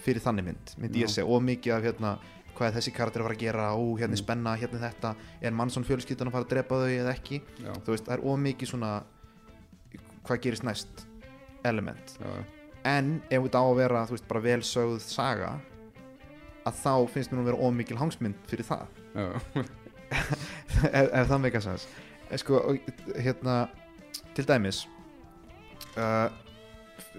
fyrir 0.00 0.20
þannig 0.20 0.44
mynd, 0.44 0.74
myndi 0.78 0.98
Já. 1.00 1.04
ég 1.06 1.08
segja 1.12 1.26
of 1.28 1.42
mikið 1.42 1.74
af 1.76 1.82
hérna 1.84 2.18
hvað 2.60 2.76
þessi 2.76 2.92
karakter 2.94 3.22
að 3.24 3.28
fara 3.30 3.36
að 3.38 3.42
gera 3.46 3.66
ó, 3.72 3.82
hérna 3.98 4.14
Mm. 4.14 4.20
spenna, 4.22 4.52
hérna 4.60 4.80
þetta. 4.84 5.14
Er 5.40 5.50
mannsson 5.56 5.84
fjölskyldan 5.88 6.28
að 6.28 6.36
fara 6.36 6.44
að 6.44 6.52
drepa 6.52 6.80
þau 6.82 6.92
eða 7.00 7.14
ekki? 7.16 7.40
Já, 7.64 7.72
þú 7.80 7.94
veist, 7.94 8.04
það 8.06 8.14
er 8.18 8.24
of 8.28 8.38
mikið 8.44 8.68
svona 8.74 8.92
hvað 10.28 10.40
gerist 10.44 10.64
næst 10.68 11.04
element. 11.64 12.14
Já, 12.20 12.44
en 12.84 13.22
ef 13.30 13.42
þetta 13.42 13.60
á 13.60 13.66
að 13.66 13.76
vera, 13.80 14.04
þú 14.06 14.16
veist, 14.16 14.28
bara 14.28 14.40
vel 14.44 14.60
sögð 14.60 15.00
saga 15.04 15.50
að 16.68 16.74
þá 16.84 16.94
finnst 17.08 17.32
mér 17.32 17.40
hún 17.40 17.48
vera 17.48 17.60
of 17.66 17.74
mikil 17.74 17.96
hangsmynd 17.96 18.36
fyrir 18.46 18.68
það. 18.68 18.86
Ef, 19.16 19.46
ef 20.92 21.28
það 21.30 21.40
meika 21.40 21.60
sens? 21.64 21.88
Eh, 22.30 22.36
sko, 22.38 22.60
og, 22.60 22.92
hérna 23.16 23.62
til 24.36 24.44
dæmis 24.46 24.84
uh, 25.96 26.28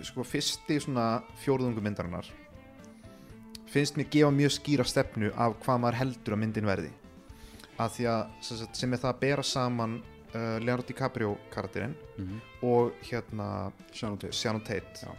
sko, 0.05 0.23
fyrsti 0.23 0.77
svona 0.79 1.23
fjórðungu 1.43 1.81
myndarinnar 1.83 2.29
finnst 3.71 3.97
mér 3.99 4.09
gefa 4.13 4.31
mjög 4.35 4.51
skýra 4.57 4.85
stefnu 4.87 5.31
af 5.35 5.55
hvað 5.63 5.79
maður 5.83 5.99
heldur 6.01 6.35
að 6.37 6.41
myndin 6.43 6.67
verði 6.69 6.91
að 7.81 7.93
því 7.97 8.07
að 8.11 8.23
sem, 8.77 8.93
er 8.93 8.99
það 9.01 9.11
að 9.13 9.19
bera 9.23 9.43
saman 9.47 9.93
uh, 10.35 10.57
Leonardo 10.59 10.87
DiCaprio 10.91 11.37
karakterinn 11.53 11.95
Mhm. 12.21 12.41
og 12.67 12.91
hérna 13.07 13.71
Shannon 13.93 14.61
Tate 14.61 15.01
Já. 15.01 15.09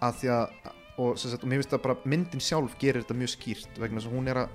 að 0.00 0.14
því 0.22 0.28
að 0.32 0.72
og, 0.96 1.18
sagt, 1.18 1.42
og 1.44 1.50
mér 1.50 1.60
finnst 1.60 1.74
það 1.74 1.82
bara 1.82 1.96
myndin 2.08 2.40
sjálf 2.40 2.78
gerir 2.80 3.02
þetta 3.02 3.18
mjög 3.20 3.32
skýrt 3.34 3.76
vegna 3.82 4.00
þess 4.00 4.08
að 4.08 4.16
hún 4.16 4.28
er 4.32 4.38
að 4.46 4.48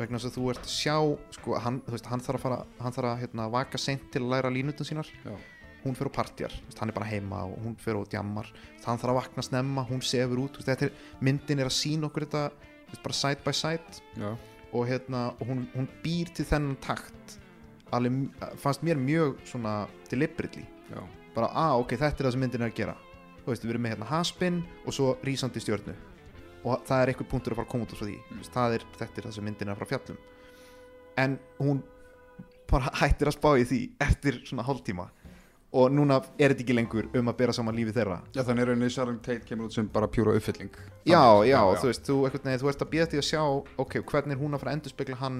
vegna 0.00 0.18
þess 0.18 0.30
að 0.30 0.34
þú 0.38 0.48
ert 0.50 0.64
að 0.64 0.72
sjá 0.74 0.96
sko, 1.36 1.54
hann, 1.62 1.80
þú 1.86 1.92
veist, 1.94 2.06
hann 2.10 2.20
þarf 2.24 2.40
að 2.40 2.42
fara 2.42 2.58
hann 2.80 2.92
þarf 2.96 3.10
að 3.12 3.20
hérna, 3.22 3.46
vaka 3.52 3.78
seint 3.78 4.10
til 4.10 4.22
að 4.24 4.30
læra 4.32 4.50
línutun 4.50 4.88
sínar 4.88 5.06
Já. 5.22 5.36
hún 5.84 5.94
fer 5.94 6.08
á 6.10 6.12
partjar, 6.18 6.52
hann 6.80 6.88
er 6.90 6.96
bara 6.96 7.06
heima 7.12 7.44
og 7.46 7.54
hún 7.62 7.76
fer 7.78 7.94
á 7.94 8.02
djammar, 8.10 8.48
hann 8.84 8.98
þarf 8.98 9.12
að 9.12 9.18
vakna 9.20 9.42
snemma 9.46 9.84
hún 9.86 10.02
sefur 10.02 10.42
út, 10.42 10.58
veist, 10.58 10.66
þetta 10.72 10.88
er, 10.88 10.92
myndin 11.20 11.60
er 11.62 11.70
að 11.70 11.76
sína 11.78 12.08
okkur 12.10 12.26
þetta, 12.26 12.50
bara 12.98 13.16
side 13.16 13.44
by 13.44 13.54
side. 13.54 14.02
Já, 14.18 14.32
og 14.72 14.86
hérna, 14.86 15.34
hún, 15.42 15.64
hún 15.74 15.88
býr 16.02 16.30
til 16.34 16.46
þennan 16.46 16.76
takt. 16.82 17.38
Alveg, 17.94 18.28
fannst 18.62 18.84
mér 18.86 18.98
mjög 18.98 19.40
svona 19.48 19.88
deliberately. 20.10 20.62
Já, 20.90 21.00
bara, 21.34 21.50
að 21.50 21.84
ok, 21.84 21.96
þetta 21.96 22.22
er 22.22 22.28
það 22.28 22.36
sem 22.36 22.44
myndin 22.44 22.64
er 22.64 22.70
að 22.70 22.78
gera. 22.78 22.96
Þú 23.40 23.50
veist, 23.50 23.64
við 23.64 23.74
erum 23.74 23.86
með 23.86 23.94
hérna 23.94 24.10
haspin 24.10 24.60
og 24.84 24.94
svo 24.94 25.14
rísandi 25.26 25.62
stjörnu. 25.62 25.94
Og 26.60 26.82
það 26.86 27.02
er 27.02 27.12
eitthvað 27.12 27.30
punktur 27.30 27.54
að 27.54 27.62
fara 27.62 27.66
að 27.66 27.72
koma 27.72 27.86
út 27.86 27.94
frá 27.96 28.04
því. 28.04 28.18
Mm. 28.20 28.42
Er, 28.76 28.84
þetta 29.00 29.20
er 29.22 29.26
það 29.26 29.36
sem 29.36 29.48
myndin 29.48 29.70
er 29.70 29.74
að 29.74 29.80
fara 29.80 29.88
að 29.88 29.94
fjallum. 29.94 30.20
En 31.18 31.38
hún 31.58 31.82
bara 32.70 32.92
hættir 33.00 33.30
að 33.30 33.38
spá 33.38 33.50
í 33.58 33.66
því 33.66 33.80
eftir 34.06 34.42
svona 34.46 34.66
hálftíma 34.68 35.08
og 35.70 35.92
núna 35.94 36.18
er 36.34 36.50
þetta 36.52 36.64
ekki 36.64 36.74
lengur 36.74 37.08
um 37.14 37.30
að 37.30 37.36
bera 37.38 37.54
saman 37.54 37.76
lífi 37.78 37.94
þeirra. 37.94 38.20
Já 38.34 38.42
þannig 38.42 38.64
er 38.64 38.70
rauninni 38.72 38.90
Sharon 38.90 39.20
Tate 39.22 39.46
kemur 39.46 39.68
út 39.68 39.76
sem 39.76 39.88
bara 39.92 40.08
pjúra 40.10 40.34
uppfylling. 40.34 40.72
Já, 41.06 41.20
Þannig, 41.20 41.50
já, 41.52 41.60
þú 41.78 41.90
veist, 41.90 42.06
þú, 42.08 42.16
veginn, 42.26 42.58
þú 42.62 42.72
ert 42.72 42.82
að 42.82 42.90
býða 42.94 43.08
því 43.12 43.20
að 43.20 43.28
sjá 43.28 43.42
ok, 43.84 43.98
hvernig 44.10 44.34
er 44.36 44.42
hún 44.42 44.56
að 44.56 44.64
fara 44.64 44.72
að 44.72 44.80
endurspegla 44.80 45.20
hann 45.20 45.38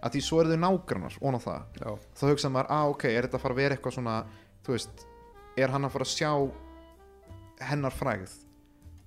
að 0.00 0.14
því 0.14 0.22
svo 0.26 0.42
eru 0.42 0.52
þau 0.52 0.60
nágrannar, 0.66 1.16
ón 1.20 1.36
á 1.36 1.40
það. 1.46 1.80
Já, 1.80 1.90
þá 2.20 2.24
hugsa 2.28 2.52
maður, 2.52 2.70
að 2.76 2.92
ok, 2.94 3.08
er 3.08 3.26
þetta 3.26 3.40
að 3.40 3.44
fara 3.46 3.56
að 3.56 3.62
vera 3.62 3.76
eitthvað 3.76 3.96
svona 3.96 4.18
þú 4.66 4.76
veist, 4.76 5.04
er 5.56 5.74
hann 5.74 5.88
að 5.88 5.96
fara 5.96 6.06
að 6.08 6.14
sjá 6.14 6.30
hennar 7.70 7.96
frægð 7.96 8.36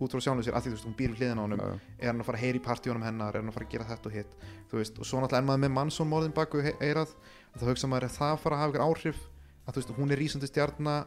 út 0.03 0.11
frá 0.13 0.21
sjálfum 0.25 0.43
sér, 0.43 0.55
að 0.57 0.65
því 0.65 0.71
þú 0.71 0.75
veist, 0.75 0.87
hún 0.87 0.95
býr 0.97 1.13
við 1.13 1.21
hliðina 1.21 1.45
á 1.45 1.47
já, 1.53 1.79
er 2.01 2.09
hann 2.09 2.21
að 2.21 2.27
fara 2.27 2.39
að 2.39 2.43
heyra 2.43 2.59
í 2.59 2.63
partíunum 2.65 3.05
hennar 3.05 3.35
er 3.37 3.41
hann 3.43 3.51
að 3.51 3.57
fara 3.57 3.67
að 3.67 3.73
gera 3.73 3.87
þetta 3.87 4.09
og 4.09 4.15
hitt 4.17 4.33
þú 4.69 4.79
veist, 4.79 4.97
og 4.99 5.07
svo 5.07 5.21
náttúrulega 5.21 5.43
er 5.43 5.47
maður 5.47 5.61
með 5.63 5.73
mannsónmorðin 5.77 6.35
baku 6.35 6.63
eyrað 6.73 7.13
þá 7.53 7.65
hugsa 7.69 7.89
maður, 7.89 8.07
er 8.09 8.15
það 8.17 8.33
að 8.33 8.41
fara 8.43 8.57
að 8.57 8.63
hafa 8.63 8.73
ykkur 8.73 8.85
áhrif 8.87 9.21
að 9.63 9.75
þú 9.75 9.81
veist, 9.81 9.93
hún 9.97 10.13
er 10.13 10.21
rísandi 10.21 10.49
stjarna 10.49 11.01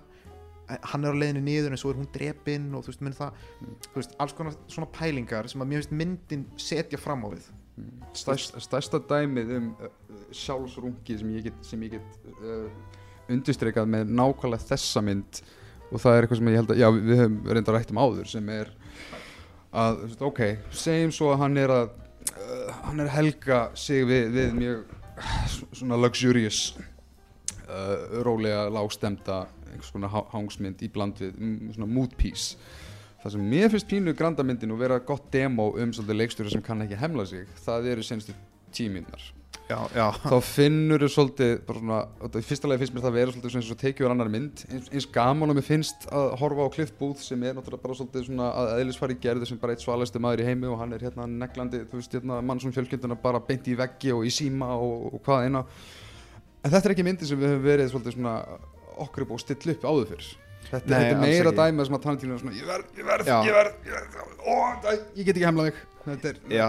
hann 0.66 1.06
er 1.06 1.14
á 1.14 1.20
leiðinu 1.20 1.42
niður 1.46 1.74
en 1.74 1.80
svo 1.80 1.92
er 1.92 2.00
hún 2.00 2.08
drepin 2.12 2.72
og 2.74 2.84
þú 2.84 2.92
veist, 2.92 3.02
minn 3.04 3.16
það 3.16 3.42
þú 3.86 4.00
veist, 4.00 4.16
alls 4.22 4.34
konar 4.36 4.56
svona 4.72 4.88
pælingar 4.94 5.48
sem 5.50 5.62
að 5.62 5.70
mér 5.70 5.82
finnst 5.82 5.94
myndin 6.00 6.46
setja 6.60 6.98
fram 7.00 7.26
á 7.26 7.28
við. 7.34 7.46
Stærst, 8.16 8.56
stærsta 8.64 9.00
dæmið 9.04 9.52
um 9.58 9.68
uh, 9.84 9.92
sjálfsrungi 10.34 11.18
sem 11.20 11.34
ég 11.36 11.46
get, 11.50 11.60
sem 11.66 11.84
ég 11.86 11.98
get 11.98 12.18
uh, 12.40 12.66
undirstreikað 13.32 13.90
með 13.92 14.10
nákvæmlega 14.16 14.70
þessa 14.72 15.04
mynd 15.04 15.42
og 15.92 16.02
það 16.02 16.16
er 16.16 16.26
eitthvað 16.26 16.40
sem 16.40 16.50
ég 16.50 16.58
held 16.62 16.72
að, 16.72 16.80
já 16.82 16.88
við 16.96 17.22
höfum 17.22 17.38
reyndar 17.52 17.78
rætt 17.78 17.92
um 17.92 18.02
áður 18.02 18.32
sem 18.32 18.50
er 18.56 18.72
að, 19.70 20.00
þú 20.00 20.08
veist, 20.08 20.26
ok, 20.30 20.42
segjum 20.82 21.14
svo 21.14 21.30
að 21.34 21.42
hann 21.44 21.62
er 21.62 21.74
að 21.76 21.88
uh, 22.32 22.74
hann 22.88 23.04
er 23.04 23.10
að 23.10 23.16
helga 23.20 23.62
sig 23.78 24.08
við, 24.08 24.32
við 24.34 24.56
mjög 24.56 24.94
svona 25.76 26.00
luxurious 26.00 26.62
uh, 27.66 28.20
rólega 28.26 28.66
lágstemda 28.72 29.44
einhvers 29.70 29.92
konar 29.94 30.26
hangsmynd 30.32 30.82
í 30.82 30.90
bland 30.92 31.20
við 31.20 31.38
svona 31.76 31.90
mood 31.90 32.16
piece. 32.18 32.56
Það 33.22 33.34
sem 33.34 33.48
mér 33.50 33.72
finnst 33.72 33.88
pínu 33.90 34.12
grandamyndin 34.14 34.74
og 34.74 34.82
vera 34.82 35.00
gott 35.02 35.30
demo 35.34 35.72
um 35.74 35.94
svolítið 35.94 36.20
leikstjóri 36.20 36.52
sem 36.52 36.62
kann 36.62 36.84
ekki 36.84 37.00
hemla 37.00 37.24
sig 37.26 37.48
það 37.64 37.90
eru 37.94 38.04
senstu 38.06 38.36
tíminnar 38.76 39.24
já, 39.66 39.78
já, 39.94 40.04
þá 40.22 40.36
finnur 40.46 41.02
þau 41.02 41.12
svolítið 41.14 41.52
bara 41.66 41.80
svona, 41.80 41.98
í 42.38 42.44
fyrsta 42.46 42.70
lagi 42.70 42.82
finnst 42.82 42.94
mér 42.94 43.04
það 43.06 43.16
vera 43.16 43.34
svolítið 43.34 43.58
eins 43.58 43.72
og 43.72 43.80
tekið 43.80 44.06
úr 44.06 44.14
annar 44.14 44.30
mynd 44.30 44.62
eins, 44.68 44.90
eins 44.92 45.08
gaman 45.16 45.52
og 45.52 45.58
mér 45.58 45.66
finnst 45.66 46.06
að 46.06 46.28
horfa 46.42 46.68
á 46.70 46.74
Cliff 46.76 46.94
Booth 47.00 47.24
sem 47.24 47.42
er 47.42 47.56
náttúrulega 47.56 47.82
bara 47.82 47.98
svolítið 47.98 48.28
svona 48.28 48.50
að 48.62 48.72
eðlisfari 48.76 49.18
gerði 49.26 49.50
sem 49.50 49.60
bara 49.62 49.74
eitt 49.74 49.82
svalasti 49.82 50.22
maður 50.22 50.44
í 50.44 50.48
heimi 50.50 50.70
og 50.70 50.78
hann 50.82 50.94
er 50.94 51.06
hérna 51.08 51.26
neglandi, 51.30 51.82
þú 51.90 51.98
veist, 51.98 52.14
hérna 52.14 52.40
mann 52.46 52.62
sem 52.62 52.74
fjölskylduna 52.76 53.18
bara 53.22 53.42
beint 53.42 53.66
í 53.66 53.74
veggi 53.78 54.14
og 54.14 54.26
í 54.28 54.34
síma 54.34 54.70
og, 54.76 55.08
og 55.16 55.24
hvað 55.26 55.48
eina 55.48 55.64
en 56.66 56.72
þetta 56.74 56.90
er 56.90 56.94
ekki 56.96 57.06
myndi 57.06 57.28
sem 57.28 57.38
við 57.40 57.52
höfum 57.54 57.64
verið 57.70 57.92
svolítið 57.92 58.16
svona 58.18 58.34
okkur 59.06 59.28
búið 59.30 59.38
að 59.38 59.46
stilla 59.46 59.76
upp 59.78 59.86
áður 59.92 60.10
fyrr 60.14 60.28
Þetta, 60.66 60.88
Nei, 60.90 60.96
þetta 60.98 61.10
er 61.14 61.20
meira 61.22 61.50
ekki. 61.52 61.58
dæmi 61.60 61.84
sem 61.86 61.94
að 61.94 62.00
tannatílunum 62.02 62.36
er 62.36 62.40
svona 62.42 62.56
ég 62.56 62.64
verð, 62.66 62.86
ég 62.98 63.04
verð, 63.06 63.28
ég 63.46 63.54
verð, 63.54 63.74
ég 63.86 63.92
verð 63.94 64.40
ó, 64.42 64.54
ég 65.14 65.28
get 65.28 65.36
ekki 65.36 65.44
hemlað 65.46 65.68
mig 65.68 65.76
þetta 66.06 66.30
er, 66.32 66.40
Já, 66.50 66.64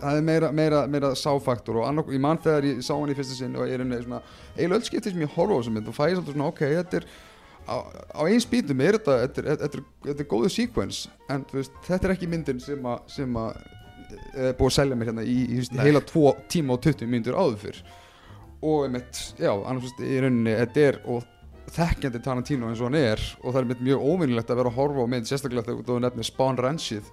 það 0.00 0.16
er 0.20 0.24
meira, 0.28 0.48
meira, 0.56 0.78
meira 0.94 1.10
sáfaktor 1.20 1.82
og 1.82 1.84
annark, 1.88 2.08
ég 2.16 2.22
man 2.24 2.40
þegar 2.40 2.68
ég 2.70 2.80
sá 2.86 2.94
hann 2.94 3.12
í 3.12 3.16
fyrsta 3.18 3.36
sinn 3.36 3.58
og 3.60 3.68
ég 3.68 3.76
er 3.76 3.84
unni 3.84 3.98
svona, 4.06 4.22
eiginlega 4.56 4.78
öll 4.80 4.88
skipti 4.88 5.12
sem 5.12 5.20
ég 5.26 5.36
horfa 5.36 5.52
á 5.52 5.58
þessum 5.60 5.76
mynd 5.76 5.92
og 5.92 5.96
fæ 5.98 6.02
ég 6.06 6.16
svolítið 6.16 6.36
svona, 6.38 6.48
ok, 6.48 6.62
þetta 6.78 7.00
er 7.02 7.06
á, 7.68 7.76
á 8.16 8.22
eins 8.24 8.48
bítum 8.48 8.82
er 8.86 8.98
þetta, 8.98 9.18
þetta 9.26 9.44
er, 9.44 9.50
þetta 9.52 9.68
er, 9.82 9.84
þetta 10.08 10.24
er 10.24 10.30
góðu 10.32 10.52
sequence 10.56 11.12
en 11.36 11.44
veist, 11.52 11.76
þetta 11.90 12.08
er 12.08 12.14
ekki 12.16 12.30
myndin 12.32 12.62
sem 12.64 12.88
að, 12.88 13.02
sem 13.18 13.36
að 13.42 13.60
er 14.32 14.56
búið 14.56 14.70
að 14.72 14.76
selja 14.78 14.96
mér 14.96 15.12
hérna 15.12 15.24
í, 15.28 15.36
í, 15.44 15.60
í 15.60 15.82
heila 15.84 16.00
2 16.08 16.32
tíma 16.52 16.76
og 16.76 16.82
20 16.88 17.12
mínútur 17.12 17.36
áður 17.36 17.60
fyrr 17.66 17.82
og 18.62 18.86
einmitt, 18.86 19.20
já, 19.40 19.50
annars 19.50 19.92
í 19.98 20.16
rauninni 20.22 20.54
þetta 20.60 20.84
er, 20.86 20.98
og 21.10 21.28
þekkjandi 21.72 22.20
Tarantino 22.22 22.70
eins 22.70 22.82
og 22.82 22.90
hann 22.90 22.98
er 23.00 23.22
og 23.40 23.48
það 23.48 23.58
er 23.58 23.66
einmitt 23.66 23.84
mjög 23.86 24.06
óvinnilegt 24.06 24.50
að 24.50 24.60
vera 24.60 24.72
að 24.72 24.78
horfa 24.78 25.06
á 25.06 25.12
mynd 25.12 25.28
sérstaklega 25.28 25.66
þegar 25.68 25.88
þú 25.88 25.98
nefnir 26.04 26.28
Spawn 26.28 26.60
Ranchið 26.60 27.10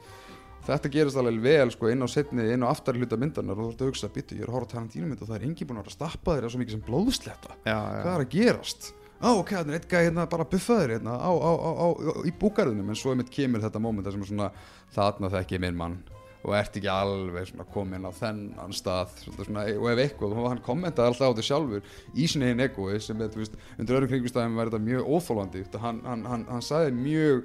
þetta 0.69 0.91
gerist 0.93 1.17
alveg 1.17 1.41
vel 1.41 1.73
sko 1.73 1.89
inn 1.89 2.05
á 2.05 2.07
setni, 2.12 2.45
inn 2.53 2.65
á 2.65 2.69
aftari 2.69 3.01
hluta 3.01 3.17
myndarnar 3.17 3.57
og 3.57 3.69
þú 3.69 3.73
ert 3.73 3.83
að 3.83 3.91
hugsa, 3.91 4.12
býttu, 4.13 4.38
ég 4.38 4.45
er 4.45 4.51
að 4.51 4.57
horfa 4.59 4.69
á 4.69 4.73
Tarantino 4.75 5.09
mynd 5.09 5.23
og 5.23 5.31
það 5.31 5.39
er 5.39 5.47
engin 5.47 5.69
búin 5.69 5.79
að 5.79 5.85
vera 5.88 5.93
að 5.93 5.97
stappa 5.97 6.35
þér 6.35 6.49
svo 6.49 6.62
mikið 6.62 6.75
sem 6.75 6.85
blóðsletta 6.85 7.55
já, 7.63 7.77
hvað 7.77 8.12
já. 8.12 8.13
er 8.13 8.25
að 8.25 8.33
gerast? 8.35 8.91
Á, 9.19 9.29
ok, 9.33 9.49
það 9.55 9.71
er 9.71 9.79
eitt 9.79 9.89
gæði 9.91 10.09
hérna 10.09 10.29
bara 10.31 10.47
buffaður 10.47 10.93
hérna 10.95 11.17
á, 11.19 11.31
á, 11.31 11.51
á, 11.51 11.71
á, 11.75 11.88
í 12.23 12.31
búgarðinum 12.39 12.93
en 12.93 12.99
svo 12.99 13.15
einmitt 13.15 13.33
kemur 13.33 13.63
þetta 13.63 13.81
moment 13.83 14.07
þar 14.07 14.15
sem 14.15 14.23
er 14.23 14.31
svona 14.31 14.51
þarna 14.95 15.31
þekki 15.33 15.57
ég 15.57 15.63
minn 15.65 15.79
mann 15.79 15.97
og 16.39 16.56
ert 16.56 16.78
ekki 16.80 16.89
alveg 16.91 17.52
komin 17.73 18.08
á 18.08 18.12
þennan 18.15 18.75
stað 18.75 19.15
svona, 19.25 19.65
og 19.75 19.88
ef 19.91 20.02
eitthvað, 20.06 20.36
og 20.39 20.49
hann 20.54 20.62
kommentaði 20.63 21.12
alltaf 21.12 21.28
á 21.28 21.32
þetta 21.34 21.47
sjálfur 21.49 21.89
í 22.15 22.28
sinni 22.32 22.52
einn 22.54 22.63
egoi 22.63 22.99
sem 23.04 23.19
er, 23.21 23.34
veist, 23.36 23.58
undir 23.75 23.97
öðrum 23.97 24.13
kringumstæðum 24.13 24.60
var 24.60 24.71
þetta 24.71 24.86
mjög 24.86 25.10
óþólandi 25.10 25.65
hann, 25.84 26.04
hann, 26.08 26.28
hann, 26.32 26.45
hann 26.47 26.65
sagði 26.65 26.95
mjög 26.95 27.41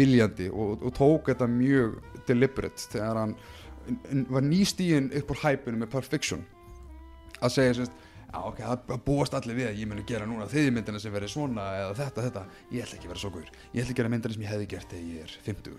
viljandi 0.00 0.48
og, 0.52 0.84
og 0.84 0.94
tók 0.96 1.32
þetta 1.32 1.48
mjög 1.52 1.98
deliberate 2.28 2.88
þegar 2.92 3.24
hann 3.24 3.36
var 4.30 4.44
nýstíðin 4.44 5.10
upp 5.20 5.34
úr 5.34 5.42
hæpinu 5.44 5.80
með 5.80 5.92
Perfection. 5.96 6.46
Að 7.40 7.54
segja 7.56 7.76
semst 7.80 8.06
Já, 8.30 8.44
ok, 8.46 8.60
það 8.62 9.00
búast 9.02 9.34
allir 9.34 9.56
við 9.58 9.66
að 9.66 9.80
ég 9.80 9.88
muni 9.90 10.04
gera 10.06 10.26
núna 10.28 10.44
þriði 10.46 10.74
myndina 10.76 11.00
sem 11.02 11.10
verið 11.10 11.32
svona 11.32 11.64
eða 11.80 11.96
þetta, 11.98 12.26
þetta. 12.28 12.42
Ég 12.70 12.84
ætla 12.84 12.98
ekki 12.98 13.08
að 13.08 13.10
vera 13.10 13.22
svo 13.24 13.30
guður 13.34 13.48
Ég 13.72 13.80
ætla 13.82 13.90
að 13.90 13.98
gera 13.98 14.12
myndina 14.12 14.36
sem 14.36 14.44
ég 14.44 14.52
hefði 14.52 14.68
gert 14.70 14.94
þegar 14.94 15.08
ég 15.08 15.24
er 15.24 15.34
50 15.48 15.74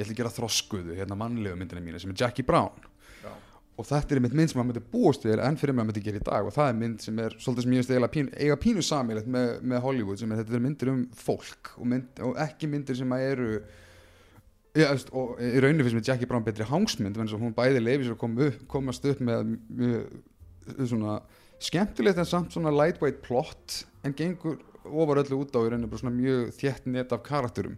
Ég 0.00 0.06
ætla 0.06 0.14
að 0.16 0.20
gera 0.22 0.32
þroskuðu, 0.32 0.94
hérna 0.96 1.18
mannlegu 1.20 1.58
myndina 1.60 1.82
mína 1.84 1.98
sem 2.00 2.12
er 2.14 2.16
Jackie 2.22 2.46
Brown. 2.48 2.86
Já. 3.20 3.34
Og 3.76 3.84
þetta 3.84 4.16
er 4.16 4.22
mynd, 4.24 4.36
mynd 4.38 4.52
sem 4.52 4.56
maður 4.56 4.70
myndi 4.70 4.82
búast 4.94 5.26
við 5.26 5.42
enn 5.44 5.58
fyrir 5.60 5.76
maður 5.76 5.90
myndi 5.90 6.04
gera 6.06 6.22
í 6.22 6.24
dag. 6.24 6.48
Og 6.48 6.56
það 6.56 6.70
er 6.70 6.78
mynd 6.80 7.04
sem 7.04 7.20
er 7.20 7.36
svolítið 7.36 7.66
sem 7.66 7.74
ég 7.76 7.82
veist 7.82 7.92
eiginlega 7.92 8.14
pínu, 8.14 8.32
eiga 8.40 8.56
pínu 8.64 8.84
samilegt 8.86 9.28
með, 9.36 9.52
með 9.60 9.84
Hollywood 9.84 10.22
sem 10.22 10.32
er 10.32 10.40
þetta 10.40 10.56
er 10.56 10.64
myndir 10.64 10.92
um 10.94 11.04
fólk 11.20 11.74
og, 11.76 11.84
mynd, 11.92 12.24
og 12.24 12.40
ekki 12.46 12.72
myndir 12.72 12.96
sem 12.96 13.16
að 13.16 13.26
eru 13.28 13.52
Já, 14.70 14.86
veist, 14.92 15.08
og 15.18 15.34
í 15.42 15.58
rauninni 15.58 15.82
finnst 15.82 15.98
mér 15.98 16.08
Jackie 16.12 16.28
Brown 16.30 16.44
betri 16.46 16.62
hangsmynd 16.68 17.16
að 17.18 17.32
hún 17.42 17.54
bæði 17.56 17.80
leifir 17.82 18.04
sér 18.06 18.14
að 18.14 18.20
koma 18.20 18.44
upp, 18.46 18.60
komast 18.70 19.06
upp 19.10 19.22
með 19.26 19.56
mjög 19.66 20.84
svona 20.92 21.16
skemmtilegt 21.60 22.20
en 22.22 22.28
samt 22.28 22.54
svona 22.54 22.70
lightweight 22.70 23.18
plot 23.24 23.80
en 24.06 24.14
gengur 24.14 24.60
ofar 24.86 25.24
öllu 25.24 25.40
út 25.42 25.58
á 25.58 25.60
í 25.60 25.72
rauninni 25.72 25.90
bara 25.90 26.02
svona 26.04 26.14
mjög 26.14 26.54
þétt 26.60 26.86
net 26.86 27.10
af 27.16 27.24
karakterum 27.26 27.74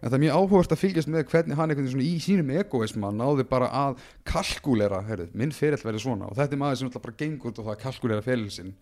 en 0.00 0.08
það 0.08 0.16
er 0.16 0.22
mjög 0.24 0.38
áhugavert 0.38 0.74
að 0.74 0.80
fylgjast 0.82 1.10
með 1.12 1.24
hvernig 1.30 1.58
hann 1.58 1.74
svona 1.76 2.04
í 2.04 2.16
sínum 2.22 2.50
egoisma 2.54 3.12
náði 3.14 3.46
bara 3.48 3.70
að 3.70 4.02
kalkulera, 4.28 5.02
heyrðu, 5.06 5.30
minn 5.38 5.54
ferill 5.54 5.80
verið 5.84 6.04
svona. 6.04 6.28
Og 6.28 6.38
þetta 6.38 6.56
er 6.56 6.62
maður 6.62 6.80
sem 6.80 6.90
náttúrulega 6.90 7.06
bara 7.08 7.20
gengur 7.22 7.52
út 7.52 7.60
á 7.60 7.62
það 7.62 7.74
að 7.74 7.82
kalkulera 7.84 8.24
feril 8.24 8.50
sinn 8.52 8.72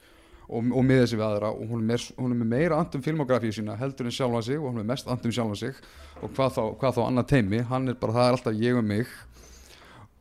og, 0.49 0.71
og 0.73 0.87
miða 0.87 1.09
sig 1.09 1.21
við 1.21 1.27
aðra. 1.27 1.51
Og 1.57 1.67
hún 1.73 1.83
er, 1.83 1.89
meir, 1.93 2.07
hún 2.19 2.35
er 2.35 2.41
með 2.41 2.55
meira 2.55 2.79
andum 2.83 3.05
filmografíu 3.05 3.53
sína 3.57 3.77
heldur 3.81 4.09
en 4.09 4.17
sjálfa 4.17 4.45
sig 4.49 4.61
og 4.61 4.71
hún 4.71 4.83
er 4.83 4.89
mest 4.93 5.11
andum 5.11 5.35
sjálfa 5.35 5.59
sig. 5.61 5.83
Og 6.23 6.33
hvað 6.37 6.57
þá, 6.57 6.65
hvað 6.81 6.97
þá 6.99 7.03
annað 7.09 7.29
teimi 7.35 7.63
hann 7.71 7.93
er 7.93 8.01
bara, 8.01 8.17
það 8.19 8.29
er 8.31 8.39
alltaf 8.39 8.65
ég 8.65 8.81
og 8.81 8.89
mig. 8.89 9.13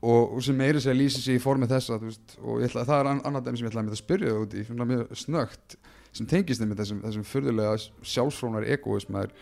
Og, 0.01 0.35
og 0.35 0.41
sem 0.41 0.57
meiri 0.57 0.81
sér 0.81 0.97
lýsir 0.97 1.21
sig 1.21 1.37
í 1.37 1.41
formi 1.41 1.69
þessa 1.69 1.99
veist, 2.01 2.37
og 2.41 2.63
ætla, 2.65 2.87
það 2.89 3.03
er 3.03 3.09
an, 3.11 3.19
annað 3.29 3.47
dæmi 3.47 3.59
sem 3.59 3.67
ég 3.67 3.73
ætla 3.75 3.83
að 3.85 3.99
spyrja 3.99 4.37
út 4.39 4.55
í 4.57 4.63
mjög 4.73 5.11
snögt 5.13 5.75
sem 6.11 6.27
tengist 6.27 6.61
þeim 6.61 6.71
með 6.71 6.81
þessum, 6.81 7.01
þessum 7.05 7.27
furðulega 7.27 7.75
sjálfsfrónar 8.13 8.65
egoisma 8.73 9.27
er 9.27 9.35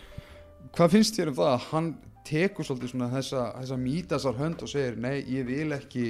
hvað 0.76 0.94
finnst 0.96 1.18
þér 1.18 1.32
um 1.32 1.40
það 1.40 1.54
að 1.54 1.66
hann 1.70 1.90
tekur 2.30 2.68
svolítið 2.68 2.94
svona 2.94 3.10
þessa, 3.14 3.46
þessa 3.58 3.80
mítasar 3.82 4.38
hönd 4.38 4.64
og 4.66 4.72
segir 4.72 5.00
nei, 5.02 5.18
ég 5.32 5.48
vil 5.48 5.74
ekki 5.76 6.06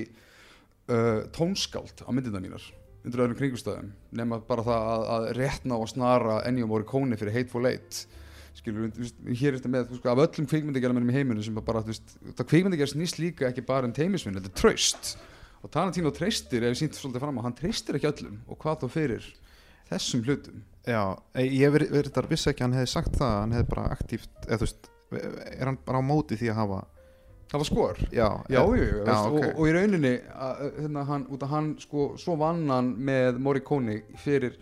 uh, 0.90 1.26
tónskáld 1.36 2.04
á 2.04 2.10
myndina 2.12 2.42
mínar 2.44 2.66
undir 3.06 3.24
öðrum 3.24 3.38
kringumstæðum 3.40 3.92
nema 4.20 4.42
bara 4.48 4.66
það 4.66 4.88
að, 4.94 5.04
að 5.16 5.28
réttna 5.38 5.80
og 5.80 5.92
snara 5.92 6.40
Ennio 6.50 6.68
Morricone 6.68 7.18
fyrir 7.20 7.38
Hateful 7.38 7.70
Eight. 7.70 8.04
Skilur, 8.58 8.90
hér 9.30 9.54
er 9.54 9.60
þetta 9.60 9.72
með 9.72 9.92
veist, 9.94 10.08
af 10.10 10.20
öllum 10.26 10.48
kvikmyndagerðamennum 10.52 11.12
í 11.14 11.16
heiminu 11.16 11.44
sem 11.46 11.56
bara, 11.64 11.84
veist, 11.86 12.18
það 12.36 12.48
kvikmyndagerð 12.50 12.92
snýst 12.92 13.22
líka 13.22 13.48
ekki 13.48 13.64
bara 13.64 13.88
um 13.88 13.94
teimisvinn, 13.96 14.36
þetta 14.36 14.52
er 14.52 14.58
traust. 14.60 15.14
Og 15.64 15.72
Tarantino 15.72 16.12
treystir, 16.16 16.64
ef 16.64 16.74
ég 16.74 16.82
sínt 16.82 16.98
svolítið 16.98 17.24
fram 17.24 17.40
á 17.40 17.46
hann 17.46 17.56
treystir 17.56 17.96
ekki 17.96 18.10
öllum. 18.10 18.36
Og 18.52 18.60
hvað 18.60 18.84
þá 18.84 18.92
fyrir 18.98 19.30
þessum 19.90 20.24
hlutum. 20.28 20.62
Já, 20.90 21.04
eh, 21.36 21.50
ég 21.60 21.74
verið 21.74 21.92
veri 21.98 22.14
þar 22.16 22.30
vissi 22.30 22.50
ekki 22.52 22.64
að 22.64 22.68
hann 22.70 22.80
hefði 22.80 22.94
sagt 22.94 23.20
það 23.20 23.36
hann 23.40 23.58
hefði 23.58 23.70
bara 23.74 23.90
aktíft, 23.96 24.32
eða 24.48 24.62
þú 24.62 24.68
veist 24.68 24.90
er 25.60 25.66
hann 25.66 25.78
bara 25.86 26.02
á 26.02 26.04
móti 26.06 26.38
því 26.38 26.52
að 26.54 26.60
hafa 26.62 26.80
var 27.52 27.66
skor? 27.66 27.98
Já, 28.14 28.28
Já, 28.50 28.60
jú, 28.62 28.76
jú, 28.78 29.00
veist, 29.06 29.26
ok. 29.26 29.40
og, 29.40 29.48
og 29.56 29.70
í 29.70 29.72
rauninni 29.74 30.12
að, 30.30 30.60
hérna, 30.84 31.06
hann, 31.08 31.24
út 31.34 31.46
af 31.46 31.50
hann 31.56 31.72
sko, 31.82 32.12
svo 32.22 32.36
vann 32.38 32.68
hann 32.70 32.92
með 33.10 33.40
Morricone 33.42 33.96
fyrir 34.22 34.60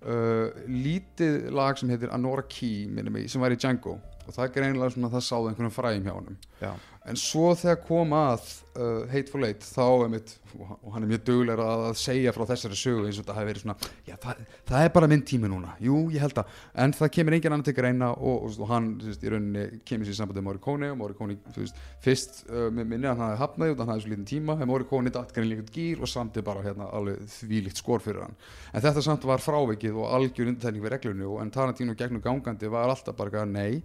uh, 0.00 0.48
lítið 0.64 1.50
lag 1.52 1.76
sem 1.76 1.92
heitir 1.92 2.12
Anora 2.14 2.46
Key 2.48 2.86
minni 2.88 3.12
mig, 3.12 3.28
sem 3.28 3.42
var 3.42 3.52
í 3.52 3.60
Django. 3.60 3.98
Og 4.22 4.32
það 4.32 4.46
er 4.46 4.54
greinilega 4.54 4.94
svona 4.94 5.10
það 5.12 5.26
sáðu 5.26 5.50
einhvern 5.50 5.74
fræðum 5.74 6.08
hjá 6.08 6.14
Já, 6.62 6.72
en 7.08 7.18
svo 7.18 7.52
þegar 7.58 7.80
kom 7.86 8.14
að 8.16 8.44
uh, 8.78 9.02
Hateful 9.12 9.46
Eight 9.48 9.66
þá 9.66 9.84
er 10.04 10.12
mitt 10.12 10.36
og 10.58 10.72
og 10.82 10.94
hann 10.94 11.04
er 11.04 11.10
mjög 11.12 11.22
duglegur 11.26 11.62
að, 11.64 11.82
að 11.88 11.98
segja 12.00 12.32
frá 12.34 12.44
þessari 12.50 12.76
sögu 12.78 13.06
eins 13.06 13.18
og 13.18 13.24
þetta 13.24 13.36
hafi 13.36 13.48
verið 13.48 13.64
svona 13.64 13.76
já, 14.08 14.14
það, 14.20 14.42
það 14.68 14.84
er 14.84 14.92
bara 14.96 15.08
minn 15.10 15.24
tími 15.28 15.50
núna, 15.50 15.74
jú, 15.82 15.98
ég 16.12 16.24
held 16.24 16.40
að 16.42 16.58
en 16.84 16.94
það 16.98 17.12
kemur 17.16 17.36
engin 17.36 17.56
annar 17.56 17.68
til 17.68 17.74
greina 17.76 18.10
og, 18.12 18.46
og, 18.48 18.58
og 18.60 18.70
hann 18.72 18.90
veist, 19.02 19.24
í 19.24 19.32
rauninni 19.32 19.80
kemur 19.88 20.08
sér 20.08 20.16
í 20.16 20.18
sambandi 20.18 20.42
með 20.42 20.48
Morricone 20.48 20.92
og 20.92 21.00
Morricone, 21.00 21.38
veist, 21.56 21.80
fyrst 22.04 22.42
uh, 22.50 22.68
með 22.74 22.92
minni 22.92 23.10
hann 23.10 23.22
hafi 23.22 23.40
hafnaði 23.40 23.76
út, 23.76 23.82
hann 23.82 23.94
hafi 23.94 24.04
svo 24.04 24.12
lítinn 24.12 24.30
tíma 24.34 24.58
en 24.58 24.70
Morricone 24.70 25.14
datt 25.14 25.34
greinlega 25.36 25.64
út 25.64 25.72
gýr 25.74 26.04
og 26.04 26.12
samtið 26.12 26.46
bara 26.50 26.66
hérna 26.66 26.90
alveg 26.92 27.24
þvílíkt 27.38 27.80
skor 27.80 28.04
fyrir 28.04 28.26
hann. 28.26 28.38
En 28.72 28.84
þetta 28.84 29.04
samt 29.04 29.26
var 29.28 29.42
frávikið 29.42 29.98
og 30.02 30.12
algjör 30.18 30.52
undirtækning 30.52 30.84
við 30.84 30.96
reglunni 30.96 31.28
og 31.28 31.40
en 31.42 31.52
Tarantino 31.54 31.96
gegnum 31.98 32.24
gangandi 32.24 32.70
var 32.72 32.92
alltaf 32.92 33.16
bara 33.16 33.46
nei 33.48 33.82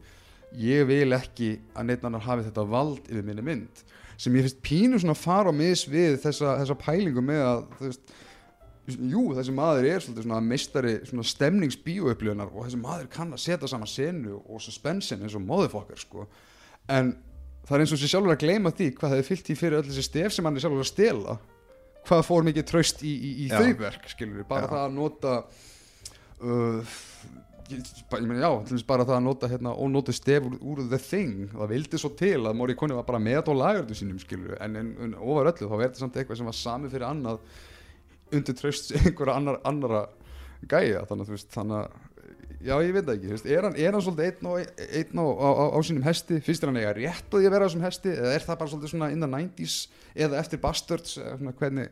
ég 0.56 0.88
vil 0.88 1.12
ekki 1.18 1.58
að 1.76 1.90
neitt 1.90 2.06
annar 2.08 2.24
hafi 2.26 2.48
þetta 2.48 2.64
vald 2.72 3.10
yfir 3.10 3.26
minni 3.26 3.44
mynd 3.46 3.84
sem 4.18 4.34
ég 4.34 4.48
finnst 4.48 4.64
pínu 4.66 5.02
svona 5.02 5.18
fara 5.18 5.52
á 5.52 5.56
mis 5.56 5.84
við 5.90 6.18
þessa, 6.24 6.56
þessa 6.62 6.78
pælingu 6.82 7.22
með 7.22 7.44
að 7.46 7.60
veist, 7.82 8.16
jú 8.88 9.24
þessi 9.36 9.54
maður 9.54 9.90
er 9.92 10.06
svona 10.06 10.40
meistari 10.42 10.94
svona 11.06 11.26
stemningsbíóupplöðunar 11.28 12.54
og 12.54 12.66
þessi 12.66 12.80
maður 12.82 13.12
kann 13.14 13.36
að 13.36 13.44
setja 13.44 13.70
saman 13.70 13.92
senu 13.92 14.40
og 14.40 14.64
suspensin 14.64 15.22
eins 15.22 15.36
og 15.38 15.44
móðufokkar 15.46 16.00
sko 16.02 16.26
en 16.88 17.14
það 17.68 17.76
er 17.76 17.84
eins 17.84 17.94
og 17.94 18.02
sér 18.02 18.14
sjálfur 18.14 18.34
að 18.38 18.44
gleyma 18.46 18.72
því 18.72 18.90
hvað 18.96 19.14
það 19.14 19.22
er 19.22 19.28
fyllt 19.28 19.52
í 19.52 19.60
fyrir 19.60 19.82
öll 19.82 19.88
þessi 19.90 20.08
stef 20.08 20.34
sem 20.34 20.48
hann 20.48 20.58
er 20.58 20.64
sjálfur 20.64 20.86
að 20.86 20.92
stela 20.94 21.38
hvað 22.08 22.24
fór 22.30 22.48
mikið 22.48 22.68
tröst 22.72 23.04
í, 23.04 23.12
í, 23.12 23.32
í 23.44 23.48
Já. 23.52 23.60
þau 23.60 23.82
verk 23.84 24.08
skilur 24.14 24.40
við, 24.40 24.48
bara 24.48 24.64
Já. 24.64 24.72
það 24.72 24.86
að 24.86 24.96
nota 24.96 25.34
uh, 26.48 26.98
ég, 27.72 27.84
ég 27.84 28.28
meina 28.28 28.42
já, 28.42 28.50
til 28.64 28.76
dæmis 28.76 28.86
bara 28.88 29.06
það 29.08 29.18
að 29.18 29.24
nota 29.26 29.50
hérna, 29.52 29.74
ónótu 29.76 30.16
stef 30.16 30.46
úr, 30.48 30.58
úr 30.62 30.84
The 30.88 31.00
Thing. 31.02 31.48
Það 31.54 31.72
vildi 31.74 32.02
svo 32.02 32.12
til 32.18 32.40
að 32.42 32.58
Morricone 32.60 32.98
var 32.98 33.08
bara 33.08 33.22
með 33.24 33.52
á 33.52 33.54
lagardu 33.58 33.98
sínum 33.98 34.20
skilur 34.22 34.58
en, 34.64 34.78
en, 34.80 34.92
en 35.06 35.16
ofar 35.18 35.52
öllu 35.54 35.70
þá 35.70 35.76
er 35.78 35.86
þetta 35.88 36.04
samt 36.04 36.20
eitthvað 36.20 36.42
sem 36.42 36.50
var 36.50 36.58
sami 36.58 36.92
fyrir 36.92 37.08
annað 37.10 37.42
undir 38.36 38.58
tröst 38.58 38.94
einhverja 38.98 39.38
annar, 39.40 39.62
annara 39.68 40.04
gæja. 40.68 41.06
Þannig 41.10 41.24
að 41.24 41.32
þú 41.32 41.38
veist 41.38 41.56
þannig 41.56 41.80
að 41.82 42.06
já 42.68 42.74
ég 42.82 42.94
veit 42.96 43.14
ekki, 43.14 43.32
veist, 43.36 43.48
er 43.54 43.68
hann, 43.68 43.78
er 43.78 43.94
hann 43.94 44.04
svolítið 44.04 44.28
einn, 44.32 44.50
og, 44.50 44.84
einn 44.88 45.22
á, 45.22 45.26
á, 45.28 45.50
á, 45.54 45.66
á 45.78 45.80
sínum 45.86 46.06
hesti? 46.08 46.42
Finnst 46.44 46.64
þér 46.64 46.72
hann 46.72 46.82
eiga 46.82 46.94
rétt 46.98 47.38
að 47.38 47.48
vera 47.48 47.64
á 47.64 47.68
þessum 47.68 47.86
hesti? 47.86 48.14
Eða 48.16 48.34
er 48.34 48.46
það 48.48 48.60
bara 48.62 48.72
svolítið 48.74 48.94
svona 48.94 49.10
in 49.14 49.24
the 49.24 49.30
90s 49.30 49.80
eða 50.18 50.40
eftir 50.42 50.62
Bastards 50.64 51.18
eða 51.22 51.36
svona 51.38 51.56
hvernig? 51.62 51.92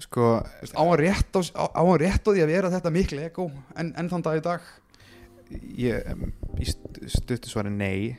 Sko, 0.00 0.28
á, 0.40 0.80
hann 0.80 0.96
rétt 0.96 1.36
á, 1.36 1.40
á, 1.52 1.64
á 1.76 1.82
hann 1.84 2.00
rétt 2.00 2.24
á 2.24 2.30
því 2.32 2.44
að 2.46 2.52
vera 2.54 2.72
þetta 2.72 2.94
miklu 2.94 3.20
ego 3.20 3.50
en, 3.76 3.92
en 4.00 4.08
þann 4.08 4.24
dag 4.24 4.40
í 4.40 4.44
dag 4.46 4.70
ég 5.80 6.04
em, 6.10 6.26
í 6.60 6.66
st- 6.68 7.00
stuttu 7.10 7.50
svari 7.50 7.70
nei 7.74 8.16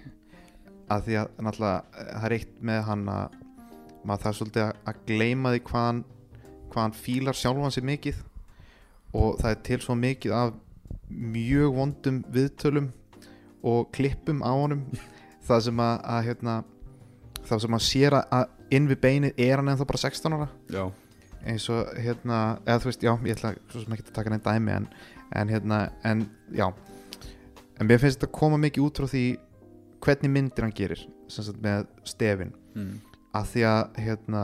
að 0.91 1.05
því 1.07 1.17
að 1.21 1.29
náttúrulega 1.47 2.01
eh, 2.01 2.09
það 2.17 2.25
er 2.29 2.35
eitt 2.37 2.55
með 2.71 2.81
hann 2.89 3.05
að 3.13 3.37
maður 4.01 4.23
þarf 4.25 4.39
svolítið 4.39 4.63
að, 4.65 4.99
gleyma 5.07 5.53
því 5.53 5.61
hvað 5.69 5.85
hann, 5.87 6.01
hvað 6.71 6.81
hann 6.87 6.97
fílar 6.97 7.37
sjálfan 7.37 7.75
sér 7.75 7.85
mikið 7.91 8.21
og 9.13 9.37
það 9.41 9.51
er 9.53 9.61
til 9.67 9.79
svo 9.83 9.95
mikið 9.99 10.35
af 10.35 10.53
mjög 11.11 11.73
vondum 11.75 12.21
viðtölum 12.31 12.89
og 13.67 13.89
klippum 13.93 14.39
á 14.41 14.51
honum. 14.55 14.85
Það 15.47 15.59
sem 15.65 15.79
að, 15.83 15.95
að 16.15 16.25
hérna, 16.29 16.53
það 17.49 17.61
sem 17.63 17.75
að 17.75 17.81
sér 17.83 18.15
að- 18.21 18.51
inn 18.77 18.85
við 18.87 18.99
beinið 19.03 19.39
er 19.41 19.57
hann 19.59 19.71
ennþá 19.73 19.87
bara 19.89 19.99
16 19.99 20.35
ára. 20.37 20.45
Já, 20.71 20.83
eins 21.49 21.65
og 21.73 21.89
hérna 21.97 22.37
eða 22.63 22.77
þú 22.83 22.87
veist, 22.91 23.03
já, 23.03 23.11
ég 23.25 23.35
ætla 23.35 23.51
svo 23.73 23.81
sem 23.81 23.95
ekki 23.97 24.05
að 24.05 24.13
taka 24.19 24.31
neitt 24.35 24.45
dæmi 24.45 24.75
en, 24.77 24.85
en 25.41 25.51
hérna, 25.51 25.79
en 26.07 26.21
já 26.55 26.67
en 27.81 27.89
mér 27.89 28.01
finnst 28.01 28.21
þetta 28.21 28.37
koma 28.37 28.59
mikið 28.61 28.85
út 28.85 29.01
frá 29.01 29.09
því 29.09 29.25
hvernig 30.01 30.33
myndir 30.33 30.65
hann 30.65 30.75
gerir 30.77 31.01
sagt 31.31 31.57
með 31.63 31.87
stefin. 32.07 32.53
Mm. 32.75 32.99
að 33.35 33.47
því 33.51 33.63
að 33.67 33.97
hérna 34.05 34.41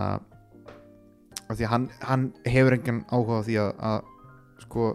að 1.47 1.59
því 1.59 1.65
að 1.65 1.71
hann, 1.71 1.87
hann 2.03 2.25
hefur 2.47 2.75
engan 2.75 3.01
áhuga 3.11 3.43
því 3.47 3.57
að, 3.63 3.71
að 3.89 4.63
sko 4.65 4.87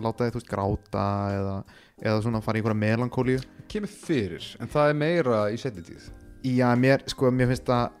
láta 0.00 0.26
þið 0.26 0.32
þú 0.32 0.40
veist 0.40 0.50
gráta 0.50 1.06
eða, 1.36 1.56
eða 2.00 2.22
svona 2.24 2.42
fara 2.44 2.56
í 2.56 2.62
einhverja 2.62 2.80
melankólíu. 2.80 3.40
Kemur 3.70 3.92
fyrir, 3.92 4.46
en 4.60 4.70
það 4.72 4.92
er 4.92 5.00
meira 5.02 5.40
í 5.52 5.58
setni 5.60 5.84
tíð. 5.86 6.08
Já, 6.46 6.68
mér, 6.80 7.04
sko, 7.10 7.28
mér 7.34 7.50
finnst 7.50 7.68
það 7.68 7.99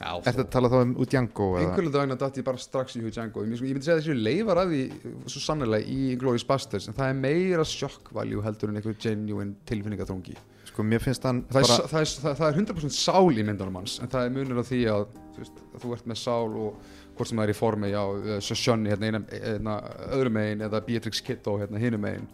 já, 0.00 0.08
ertu 0.30 0.44
að 0.44 0.50
tala 0.54 0.70
þá 0.72 0.78
um 0.80 0.94
Django 1.02 1.50
eða? 1.54 1.66
Einhverju 1.68 1.92
daginn 1.94 2.16
að 2.16 2.22
datt 2.24 2.40
ég 2.40 2.46
bara 2.46 2.62
strax 2.62 2.98
í 2.98 3.04
Django 3.04 3.44
ég, 3.44 3.54
ég 3.54 3.76
myndi 3.76 3.86
segja 3.86 3.98
að 3.98 4.02
þessu 4.02 4.16
leifar 4.18 4.62
af 4.64 4.72
því 4.72 4.82
svo 5.26 5.44
sannlega 5.44 5.86
í 5.86 6.00
Inglourious 6.14 6.46
Basterds 6.48 6.90
en 6.90 6.98
það 6.98 7.12
er 7.12 7.20
meira 7.20 7.68
shock 7.68 8.10
value 8.16 8.42
heldur 8.44 8.72
en 8.72 8.80
einhver 8.80 8.98
genuine 9.00 9.54
tilfinningaþungi 9.68 10.36
sko, 10.70 10.86
mér 10.86 11.02
finnst 11.04 11.24
hann 11.28 11.44
það, 11.46 11.60
bara 11.60 11.78
er, 11.78 11.88
það, 11.92 12.00
er, 12.00 12.12
það, 12.24 12.36
það 12.40 12.48
er 12.48 12.60
100% 12.64 12.98
sál 12.98 13.30
í 13.30 13.46
myndunum 13.46 13.80
hans 13.82 14.00
en 14.02 14.10
það 14.10 14.28
er 14.28 14.34
munur 14.34 14.62
á 14.62 14.64
því 14.66 14.82
að 14.90 15.06
þú, 15.14 15.42
veist, 15.44 15.64
að 15.70 15.84
þú 15.84 15.96
ert 15.96 16.10
með 16.10 16.20
sál 16.24 16.58
og 16.64 16.92
hvort 17.14 17.30
sem 17.30 17.38
það 17.38 17.46
er 17.46 17.52
í 17.52 17.56
formi 17.58 17.90
já, 17.92 18.02
Shoshone 18.42 18.90
hérna, 18.90 19.10
eina, 19.10 19.20
eina 19.54 19.76
öðrum 20.16 20.34
megin 20.34 20.66
eða 20.66 20.82
Beatrix 20.86 21.22
Kiddo 21.24 21.56
hérna 21.60 21.80
hinum 21.82 22.02
megin. 22.02 22.26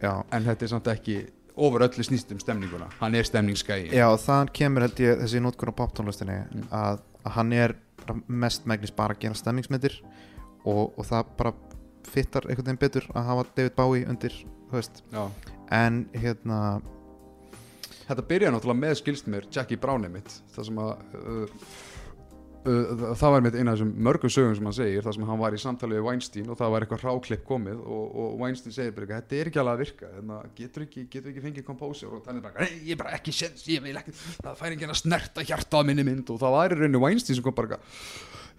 Já, 0.00 0.12
en 0.30 0.46
þetta 0.46 0.66
er 0.66 0.72
samt 0.72 0.90
ekki 0.92 1.16
ofur 1.60 1.84
öllu 1.86 2.04
snýst 2.06 2.32
um 2.34 2.40
stemninguna 2.42 2.88
hann 3.00 3.14
er 3.18 3.26
stemningsgæi 3.28 3.90
Já, 3.92 4.06
þaðan 4.24 4.52
kemur 4.56 4.86
held 4.86 5.00
ég 5.04 5.20
þessi 5.24 5.42
nótkur 5.44 5.72
á 5.72 5.80
poptónlistinni 5.82 6.38
Mm. 6.50 6.64
að, 6.72 7.02
að 7.24 7.34
hann 7.36 7.52
er 7.52 7.74
mest 8.26 8.64
megnis 8.66 8.90
bara 8.96 9.14
að 9.14 9.20
gera 9.26 9.36
stemningsmyndir 9.38 9.98
og, 10.64 10.96
og 10.98 11.04
það 11.06 11.34
bara 11.38 11.52
fittar 12.10 12.46
einhvern 12.48 12.64
veginn 12.72 12.80
betur 12.80 13.04
að 13.14 13.26
hafa 13.28 13.44
David 13.56 13.74
Bowie 13.76 14.06
undir, 14.08 14.34
þú 14.70 14.78
veist 14.80 15.02
Já. 15.12 15.26
en 15.70 16.00
hérna, 16.16 16.80
Þetta 18.10 18.24
byrjaði 18.26 18.54
náttúrulega 18.56 18.80
með 18.80 18.94
skilst 18.98 19.28
mér 19.30 19.44
Jackie 19.54 19.78
Brown 19.78 20.02
mitt 20.10 20.32
það 20.56 20.64
sem 20.66 20.78
að 20.82 20.90
uh, 21.14 21.52
uh, 22.68 23.04
það 23.18 23.34
var 23.34 23.44
mitt 23.44 23.56
eina 23.56 23.72
af 23.72 23.78
þessum 23.78 23.92
mörgum 24.08 24.32
sögum 24.32 24.56
sem 24.58 24.68
hann 24.68 24.76
segir 24.76 25.06
það 25.06 25.16
sem 25.16 25.28
hann 25.30 25.40
var 25.40 25.56
í 25.56 25.60
samtali 25.60 25.98
við 25.98 26.06
Weinstein 26.08 26.50
og 26.52 26.58
það 26.60 26.74
var 26.74 26.86
eitthvað 26.86 27.04
ráklipp 27.06 27.44
komið 27.48 27.84
og, 27.84 28.16
og 28.24 28.34
Weinstein 28.42 28.76
segir 28.76 28.96
bara 28.96 29.06
eitthvað, 29.06 29.22
þetta 29.22 29.40
er 29.40 29.50
ekki 29.52 29.62
alveg 29.62 29.76
að 29.76 29.84
virka 29.84 30.10
þannig 30.16 30.34
að 30.38 30.50
getur 30.62 30.86
ekki, 30.86 31.06
getur 31.12 31.32
ekki 31.34 31.44
fengið 31.46 31.68
kompósir 31.68 32.10
og 32.16 32.24
þannig 32.26 32.46
bara, 32.48 32.66
nei, 32.66 32.82
ég 32.88 32.96
er 32.96 33.00
bara 33.04 33.14
ekki 33.18 33.36
sens, 33.36 33.64
ég 33.70 33.84
vil 33.84 33.96
ekki 34.00 34.16
það 34.18 34.60
fær 34.60 34.74
ekki 34.76 34.90
að 34.90 35.00
snerta 35.00 35.46
hjarta 35.46 35.80
á 35.80 35.88
minni 35.88 36.06
mynd. 36.06 36.34
Og 36.34 36.42
það 36.42 36.56
var 36.56 36.74
í 36.74 36.80
rauninu 36.80 37.04
Weinstein 37.04 37.38
sem 37.38 37.46
kom 37.46 37.56
bara 37.56 37.80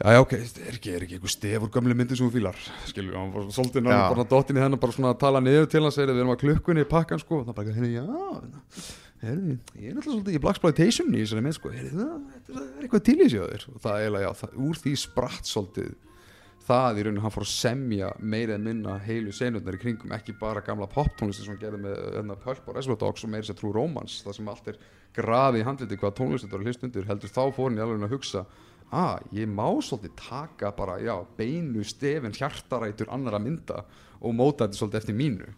Já, 0.02 0.18
ok, 0.18 0.32
þetta 0.34 0.64
er 0.66 0.78
ekki, 0.78 0.94
er 0.96 1.04
ekki 1.06 1.18
eitthvað 1.18 1.34
stef 1.36 1.66
úr 1.66 1.70
gömlu 1.76 1.94
myndi 1.98 2.16
sem 2.18 2.26
þú 2.26 2.34
fílar, 2.34 2.58
skilju, 2.90 3.14
hann 3.14 3.34
var 3.36 3.44
svolítið 3.54 3.84
náttúrulega 3.86 4.16
bara 4.16 4.26
dottin 4.32 4.58
í 4.58 4.64
þennan 4.64 4.82
bara 4.82 4.96
svona 4.96 5.12
að 5.14 5.20
tala 5.22 5.42
niður 5.46 5.68
til 5.70 5.82
hans, 5.86 5.98
segir 5.98 6.10
við 6.10 6.24
erum 6.24 6.34
að 6.34 6.40
klukkunni 6.42 6.86
í 6.86 6.90
pakkan, 6.90 7.22
sko, 7.22 7.42
og 7.42 7.50
það 7.50 7.58
bara, 7.60 7.76
hérna, 7.76 7.92
já, 7.94 8.88
herri, 9.22 9.58
ég 9.78 9.92
er 9.92 9.98
náttúrulega 9.98 10.08
svolítið 10.08 10.38
í 10.38 10.44
Blaxploitation 10.46 11.12
í 11.14 11.24
þessari 11.24 11.46
mynd, 11.46 11.58
sko, 11.58 11.74
herri, 11.76 11.92
það, 11.96 12.14
þetta 12.36 12.62
er 12.62 12.86
eitthvað 12.86 13.04
til 13.10 13.18
í 13.18 13.28
sig 13.28 13.44
á 13.44 13.48
þér, 13.52 13.68
og 13.72 13.84
það 13.84 13.98
er 13.98 14.06
eiginlega, 14.06 14.24
já, 14.26 14.40
það, 14.42 14.56
úr 14.68 14.82
því 14.82 14.96
spratt 15.02 15.52
svolítið 15.52 15.92
það 16.72 17.00
í 17.00 17.06
rauninu 17.06 17.24
hann 17.24 17.34
fór 17.34 17.46
að 17.46 17.52
semja 17.52 18.10
meira 18.20 18.56
en 18.56 18.66
minna 18.66 18.98
heilu 19.02 19.34
senurnar 19.34 19.78
í 19.78 19.82
kringum 19.82 20.14
ekki 20.16 20.36
bara 20.40 20.64
gamla 20.66 20.88
poptónlisti 20.92 21.46
sem 21.46 21.56
hann 21.56 21.62
gerði 21.62 21.80
með 21.88 22.18
enna 22.22 22.38
Pulp 22.40 22.68
og 22.68 22.78
Reservoir 22.78 23.00
Dogs 23.02 23.26
og 23.26 23.32
meira 23.34 23.48
sér 23.48 23.58
True 23.60 23.74
Romance 23.76 24.22
það 24.26 24.38
sem 24.38 24.52
allt 24.52 24.70
er 24.72 24.78
grafið 25.16 25.62
í 25.62 25.66
handliti 25.68 26.00
hvað 26.02 26.14
tónlisti 26.20 26.48
þetta 26.48 26.60
var 26.60 26.68
hlust 26.68 26.86
undir. 26.88 27.08
Heldur 27.10 27.34
þá 27.34 27.42
fór 27.56 27.68
hann 27.68 27.80
í 27.80 27.84
alveg 27.86 28.06
að 28.06 28.16
hugsa 28.16 28.46
að 28.92 29.36
ég 29.40 29.52
má 29.52 29.66
svolítið 29.82 30.16
taka 30.20 30.72
bara 30.78 31.00
já, 31.02 31.16
beinu 31.38 31.84
stefin 31.88 32.36
hjartarætur 32.36 33.12
annara 33.16 33.42
mynda 33.42 33.86
og 34.22 34.36
móta 34.36 34.68
þetta 34.68 34.82
svolítið 34.82 35.02
eftir 35.02 35.18
mínu 35.18 35.52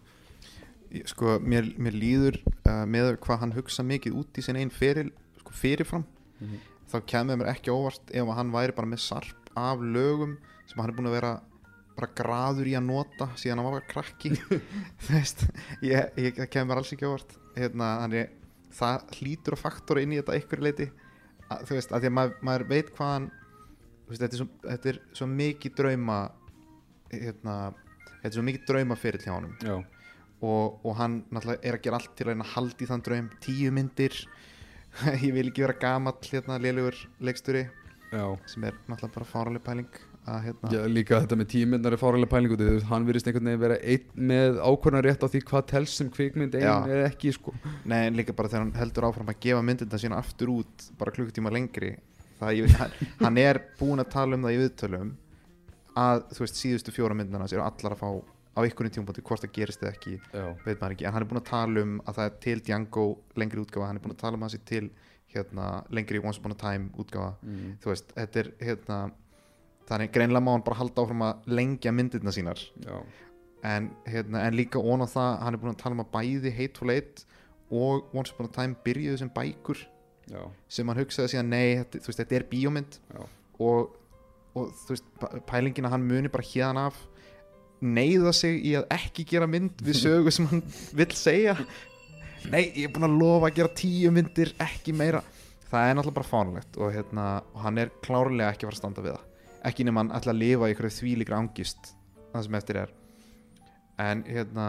sko, 1.10 1.38
mér, 1.42 1.72
mér 1.82 1.96
líður 1.98 2.38
uh, 2.68 2.84
með 2.86 3.16
hvað 3.24 3.40
hann 3.44 3.56
hugsa 3.56 3.84
mikið 3.88 4.18
út 4.20 4.38
í 4.38 4.44
sin 4.46 4.60
einn 4.60 4.70
feril, 4.74 5.10
sko, 5.42 5.56
fyrirfram 5.64 6.06
Mhm. 6.44 6.58
þá 6.92 6.96
kemur 7.08 7.38
mér 7.40 7.50
ekki 7.54 7.72
óvart 7.72 8.10
ef 8.12 8.28
hann 8.36 8.50
væri 8.52 8.74
bara 8.76 8.88
með 8.90 9.00
sarp 9.00 9.50
af 9.56 9.80
lögum 9.80 10.38
sem 10.68 10.80
hann 10.82 10.90
er 10.90 10.96
búin 10.98 11.08
að 11.08 11.16
vera 11.16 11.30
bara 11.96 12.10
graður 12.18 12.68
í 12.68 12.74
að 12.76 12.84
nota 12.88 13.28
síðan 13.38 13.62
hann 13.62 13.68
var 13.70 13.76
bara 13.80 13.88
krakki. 13.94 14.32
Þú 15.06 15.14
veist, 15.14 15.44
ég, 15.86 16.10
ég, 16.18 16.34
það 16.36 16.50
kemur 16.50 16.70
mér 16.74 16.82
alls 16.82 16.92
ekki 16.96 17.06
óvart. 17.08 17.36
Hérna, 17.56 17.90
þannig 18.02 18.34
það 18.74 19.04
hlýtur 19.20 19.54
að 19.56 19.62
faktora 19.62 20.02
inn 20.04 20.14
í 20.16 20.18
þetta 20.20 20.36
einhverju 20.40 20.66
leiti 20.68 20.88
að, 21.48 21.66
þú 21.70 21.76
veist, 21.78 21.92
að 21.94 22.02
því 22.04 22.10
að 22.10 22.16
maður, 22.18 22.36
maður 22.50 22.66
veit 22.74 22.90
hvað 22.98 23.12
hann 23.14 23.28
veist, 24.10 24.22
þetta 24.24 24.34
er 24.34 24.42
svo, 24.42 24.48
þetta 24.66 24.90
er 24.94 25.00
svo 25.14 25.28
mikið 25.30 25.76
drauma 25.78 26.18
hérna, 27.14 27.58
þetta 28.10 28.32
er 28.32 28.36
svo 28.40 28.46
mikið 28.50 28.66
drauma 28.72 28.98
fyrir 29.00 29.22
hjá 29.24 29.34
honum. 29.38 29.54
Já, 29.62 29.76
og, 30.44 30.80
og 30.84 30.98
hann 31.00 31.22
náttúrulega 31.32 31.64
er 31.64 31.78
að 31.78 31.86
gera 31.86 32.00
allt 32.02 32.16
til 32.20 32.30
að 32.30 32.74
í 32.84 32.90
þann 32.90 33.06
draum. 33.06 33.30
Tíu 33.44 33.72
myndir. 33.76 34.18
Ég 35.26 35.32
vil 35.34 35.48
ekki 35.50 35.66
vera 35.66 35.78
gamall 35.80 36.20
hérna 36.30 36.60
lélugur 36.62 36.98
leiksturi 37.24 37.64
já. 38.14 38.26
sem 38.46 38.64
er 38.68 38.76
náttúrulega 38.88 39.16
bara 39.16 39.30
fáraleg 39.30 39.64
pæling 39.66 40.02
að 40.30 40.44
hérna 40.48 40.72
Já, 40.72 40.82
líka 40.88 41.20
þetta 41.24 41.38
með 41.40 41.50
tímyndar 41.54 41.96
er 41.96 42.00
fáræðilega 42.00 42.32
pælingu 42.32 42.58
þú 42.60 42.68
veist, 42.70 42.88
hann 42.92 43.08
virðist 43.08 43.28
einhvern 43.28 43.50
veginn 43.50 43.64
vera 43.64 43.80
einn 43.82 44.28
með 44.32 44.60
ákvörðan 44.62 45.06
rétt 45.08 45.26
á 45.26 45.28
því 45.34 45.42
hvað 45.50 45.66
telst 45.74 46.00
sem 46.00 46.12
kvikmynd 46.14 46.58
einn 46.60 46.94
er 46.94 47.08
ekki 47.10 47.34
sko. 47.36 47.56
Nei, 47.90 48.00
en 48.06 48.20
líka 48.20 48.36
bara 48.38 48.52
þegar 48.52 48.66
hann 48.68 48.78
heldur 48.80 49.10
áfram 49.10 49.34
að 49.34 49.42
gefa 49.48 49.66
myndina 49.66 50.00
sína 50.00 50.22
aftur 50.22 50.54
út 50.54 50.88
bara 51.00 51.16
klukkutíma 51.16 51.52
lengri 51.54 51.96
það 52.40 52.62
ég, 52.62 52.78
hann, 52.80 52.96
hann 53.24 53.42
er 53.42 53.62
búinn 53.80 54.04
að 54.04 54.14
tala 54.14 54.38
um 54.38 54.48
það 54.48 54.56
í 54.56 54.62
viðtölum 54.64 55.12
að 56.04 56.24
þú 56.34 56.46
veist 56.46 56.62
síðustu 56.62 56.96
fjóra 56.96 57.18
myndina 57.18 57.50
eru 57.50 57.66
allar 57.66 57.98
að 57.98 58.06
fá 58.06 58.33
á 58.54 58.60
einhvern 58.62 58.92
tímpúnti 58.94 59.24
hvort 59.26 59.42
það 59.44 59.54
gerist 59.58 59.82
eða 59.84 59.94
ekki 59.96 60.14
Já, 60.20 60.46
veit 60.66 60.78
maður 60.82 60.94
ekki, 60.96 61.06
en 61.08 61.14
hann 61.16 61.24
er 61.26 61.30
búinn 61.32 61.42
að 61.42 61.50
tala 61.50 61.82
um 61.88 61.96
að 62.06 62.20
það 62.20 62.30
er 62.30 62.38
til 62.46 62.60
Django 62.68 63.06
lengri 63.42 63.64
útgáfa, 63.64 63.88
hann 63.90 63.98
er 63.98 64.04
búinn 64.06 64.16
að 64.16 64.22
tala 64.24 64.38
um 64.38 64.44
að 64.46 64.50
það 64.50 64.56
sé 64.58 64.66
til 64.70 64.86
hérna, 65.34 65.68
lengri 65.90 66.20
Once 66.22 66.38
Upon 66.40 66.54
a 66.54 66.60
Time 66.62 66.90
útgáfa. 67.02 67.32
Mm. 67.42 67.72
þú 67.82 67.90
veist, 67.90 68.12
þetta 68.14 68.40
er 68.44 68.50
hérna 68.62 68.98
þannig 69.90 70.12
greinlega 70.14 70.46
má 70.46 70.52
hann 70.54 70.64
bara 70.68 70.78
halda 70.80 71.02
áfram 71.04 71.24
að 71.26 71.48
lengja 71.58 71.92
myndirna 71.92 72.32
sínar. 72.32 72.62
En, 73.64 73.90
hérna, 74.06 74.42
en 74.48 74.56
líka 74.60 74.78
ón 74.80 75.02
á 75.02 75.08
það 75.08 75.32
hann 75.42 75.56
er 75.58 75.62
búin 75.64 75.74
að 75.74 75.82
tala 75.82 75.96
um 75.98 76.04
að 76.04 76.12
bæði 76.14 76.52
Hateful 76.58 76.92
Eight 76.94 77.24
og 77.74 78.14
Once 78.14 78.34
Upon 78.36 78.50
a 78.52 78.54
Time 78.54 78.76
byrjuðu 78.86 79.18
sem 79.24 79.32
bækur 79.34 79.80
já, 80.30 80.42
sem 80.70 80.88
hann 80.92 81.00
hugsaði 81.02 81.32
síðan 81.34 81.50
nei, 81.50 81.80
þetta, 81.82 82.02
veist, 82.06 82.20
þetta 82.22 82.36
er 82.38 82.46
bíómynd. 82.52 83.00
Og, 83.64 83.96
og 84.54 84.70
þú 84.84 84.94
veist, 84.94 85.08
pæ- 85.22 85.42
pælingin 85.50 85.88
að 85.90 85.96
hann 85.98 86.06
muni 86.08 86.30
bara 86.32 86.46
hérðan 86.46 86.82
af 86.86 87.00
neyða 87.84 88.34
sig 88.36 88.60
í 88.66 88.74
að 88.80 88.88
ekki 88.96 89.26
gera 89.30 89.48
mynd 89.50 89.84
við 89.84 90.00
sögu 90.02 90.34
sem 90.34 90.48
hann 90.52 90.64
vill 90.96 91.12
segja. 91.18 91.58
Nei, 92.52 92.66
ég 92.76 92.88
er 92.88 92.94
búin 92.96 93.08
að 93.08 93.20
lofa 93.22 93.50
að 93.50 93.60
gera 93.60 93.76
tíu 93.78 94.12
myndir 94.16 94.52
ekki 94.64 94.96
meira. 94.96 95.24
Það 95.70 95.90
er 95.90 95.96
náttúrulega 95.98 96.18
bara 96.20 96.30
fánulegt 96.30 96.78
og, 96.78 96.92
hérna, 96.94 97.28
og 97.54 97.64
hann 97.66 97.80
er 97.82 97.94
klárlega 98.04 98.52
ekki 98.52 98.66
að 98.66 98.70
fara 98.72 98.78
að 98.78 98.82
standa 98.82 99.06
við 99.06 99.16
það. 99.16 99.30
Ekki 99.70 99.88
nema 99.88 100.04
hann 100.04 100.12
ætla 100.18 100.34
að 100.36 100.42
lifa 100.42 100.70
í 100.70 100.76
ykkur 100.76 100.90
þvílíkra 100.98 101.40
angist 101.40 101.94
það 102.34 102.46
sem 102.48 102.58
eftir 102.60 102.82
er. 102.84 102.94
En 104.04 104.24
hérna 104.28 104.68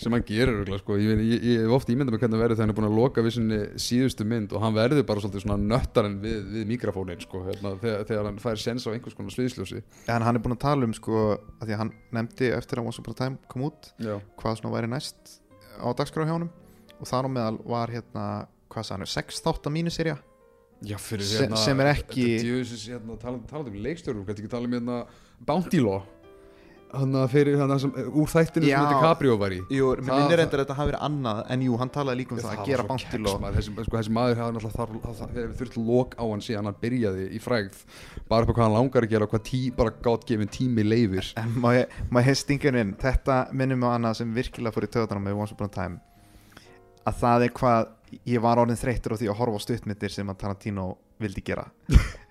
sem 0.00 0.14
hann 0.16 0.24
gerir 0.24 0.50
örugglega, 0.54 0.80
sko. 0.80 0.96
ég, 0.96 1.10
ég, 1.12 1.20
ég, 1.34 1.42
ég 1.50 1.64
hef 1.66 1.74
oft 1.76 1.90
ímyndað 1.92 2.14
með 2.14 2.22
hvernig 2.22 2.36
hann 2.36 2.42
verður 2.44 2.56
þegar 2.56 2.64
hann 2.64 2.72
er 2.72 2.78
búin 2.78 2.88
að 2.88 2.96
loka 2.96 3.24
við 3.26 3.34
sinni 3.36 3.58
síðustu 3.84 4.26
mynd 4.30 4.54
og 4.56 4.62
hann 4.64 4.76
verður 4.78 5.04
bara 5.10 5.24
svolítið 5.24 5.44
svona 5.44 5.58
nöttarinn 5.74 6.16
við, 6.22 6.38
við 6.54 6.70
mikrofónin 6.70 7.20
sko, 7.24 7.42
hérna, 7.48 7.74
þegar, 7.82 8.06
þegar 8.08 8.28
hann 8.30 8.40
fær 8.40 8.62
sens 8.64 8.86
á 8.88 8.90
einhvers 8.94 9.18
konar 9.18 9.34
sviðsljósi. 9.36 9.82
En 10.08 10.24
hann 10.24 10.40
er 10.40 10.44
búin 10.44 10.56
að 10.56 10.62
tala 10.64 10.88
um 10.88 10.96
sko 10.96 11.26
að 11.36 11.66
því 11.68 11.76
að 11.76 11.82
hann 11.84 11.92
nefndi 12.16 12.50
eftir 12.56 12.80
að 12.80 12.88
Once 12.90 13.02
Upon 13.04 13.16
a 13.16 13.20
Time 13.20 13.38
kom 13.52 13.66
út 13.68 13.92
já, 14.00 14.16
hvað 14.40 14.58
svona 14.62 14.74
væri 14.78 14.90
næst 14.94 15.36
á 15.76 15.88
dagskrá 15.92 16.24
hjá 16.24 16.34
honum. 16.38 16.50
Og 17.00 17.08
þar 17.08 17.28
á 17.28 17.30
meðal 17.36 17.60
var 17.68 17.92
hérna 17.92 18.26
hvað 18.72 18.88
þátt 19.44 19.68
að 19.68 19.76
mínuserja 19.76 20.16
já 20.80 20.96
fyrir 20.96 21.26
hérna 21.28 21.58
sem 21.60 21.80
er 21.80 21.90
ekki- 21.92 22.40
hérna, 22.40 23.16
um 23.68 23.74
leikstjórum 23.84 24.24
hvað 24.24 24.38
ekki 24.38 24.48
tala 24.48 24.64
um 24.64 24.72
hérna 24.72 25.06
Bounty 25.44 25.80
Law 25.80 26.02
hann 26.96 27.16
að 27.20 27.26
fyrir 27.32 27.58
hann 27.60 27.72
sem 27.82 27.92
úr 27.94 28.30
þættinu 28.30 28.68
Já. 28.68 28.76
sem 28.78 28.86
þetta 28.88 29.02
Caprio 29.04 29.36
var 29.40 29.54
í. 29.54 29.60
Jú, 29.72 29.90
mér 30.00 30.10
minnir 30.10 30.42
endur 30.44 30.60
að 30.60 30.64
þetta 30.64 30.76
hafi 30.78 30.90
verið 30.90 31.04
annað 31.06 31.40
en 31.54 31.64
jú, 31.66 31.76
hann 31.80 31.92
talaði 31.94 32.20
líka 32.20 32.34
um 32.34 32.40
það, 32.40 32.48
Það 32.50 32.62
að 32.62 32.70
gera 32.70 32.84
svo 32.84 32.90
bantil 32.90 33.20
keks, 33.20 33.32
og 33.32 33.42
maður, 33.44 33.58
þessi, 33.58 33.74
sko, 33.86 33.96
þessi 33.96 34.14
maður 34.16 34.40
hefði 34.40 34.56
náttúrulega 34.56 35.28
hefði 35.30 35.58
þurft 35.60 35.78
lok 35.90 36.16
á 36.18 36.24
hann 36.24 36.44
síðan 36.46 36.70
hann 36.70 36.80
byrjaði 36.82 37.26
í 37.30 37.42
frægð. 37.44 37.78
Bara 38.30 38.46
upp 38.46 38.50
á 38.50 38.54
hvað 38.56 38.66
hann 38.66 38.76
langar 38.78 39.06
að 39.06 39.14
gera 39.14 39.28
og 39.28 39.34
hvað 39.34 39.44
tí, 39.50 39.62
bara 39.76 39.94
gátt 40.08 40.26
gefin 40.28 40.52
tími 40.56 40.86
leifir 40.86 41.32
en 41.40 41.54
má 41.62 41.70
ég, 41.76 41.96
má 42.10 42.22
ég 42.24 42.38
stinga 42.38 42.70
henni 42.70 42.84
inn? 42.86 42.96
Þetta 43.00 43.40
minnir 43.52 43.80
mig 43.80 43.90
á 43.90 43.96
annað 43.96 44.20
sem 44.20 44.34
virkilega 44.34 44.74
fór 44.74 44.88
í 44.88 44.92
töðanum 44.96 45.28
með 45.28 45.44
Once 45.44 45.56
Upon 45.56 45.70
a 45.70 45.76
Time. 45.76 46.00
Að 47.06 47.22
það 47.22 47.46
er 47.46 47.54
hvað 47.56 47.94
ég 48.26 48.42
var 48.42 48.60
orðin 48.60 48.78
þreyttur 48.80 49.14
á 49.14 49.20
því 49.20 49.30
að 49.30 49.38
horfa 49.38 49.60
á 49.62 49.64
stuttmyndir 49.64 50.12
sem 50.12 50.32
að 50.32 50.40
Tarantino 50.42 50.88
vildi 51.20 51.44
gera. 51.46 51.68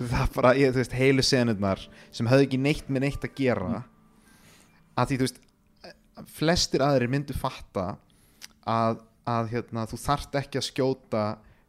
Það 0.00 0.30
bara, 0.32 0.50
ég, 0.56 0.70
þú 0.72 0.80
veist, 0.80 0.94
heilu 0.96 1.22
senurnar 1.24 1.82
sem 2.08 2.28
höfðu 2.30 2.46
ekki 2.46 2.60
neitt 2.60 2.86
með 2.88 3.04
neitt 3.04 3.24
að 3.26 3.34
gera 3.36 3.82
að 5.00 5.12
því, 5.12 5.18
þú 5.20 5.26
veist 5.26 5.40
flestir 6.36 6.84
aðrir 6.84 7.12
myndu 7.12 7.36
fatta 7.36 7.86
að, 8.68 9.00
að 9.28 9.54
hérna, 9.54 9.86
þú 9.88 10.00
þarft 10.02 10.36
ekki 10.42 10.60
að 10.60 10.68
skjóta 10.68 11.24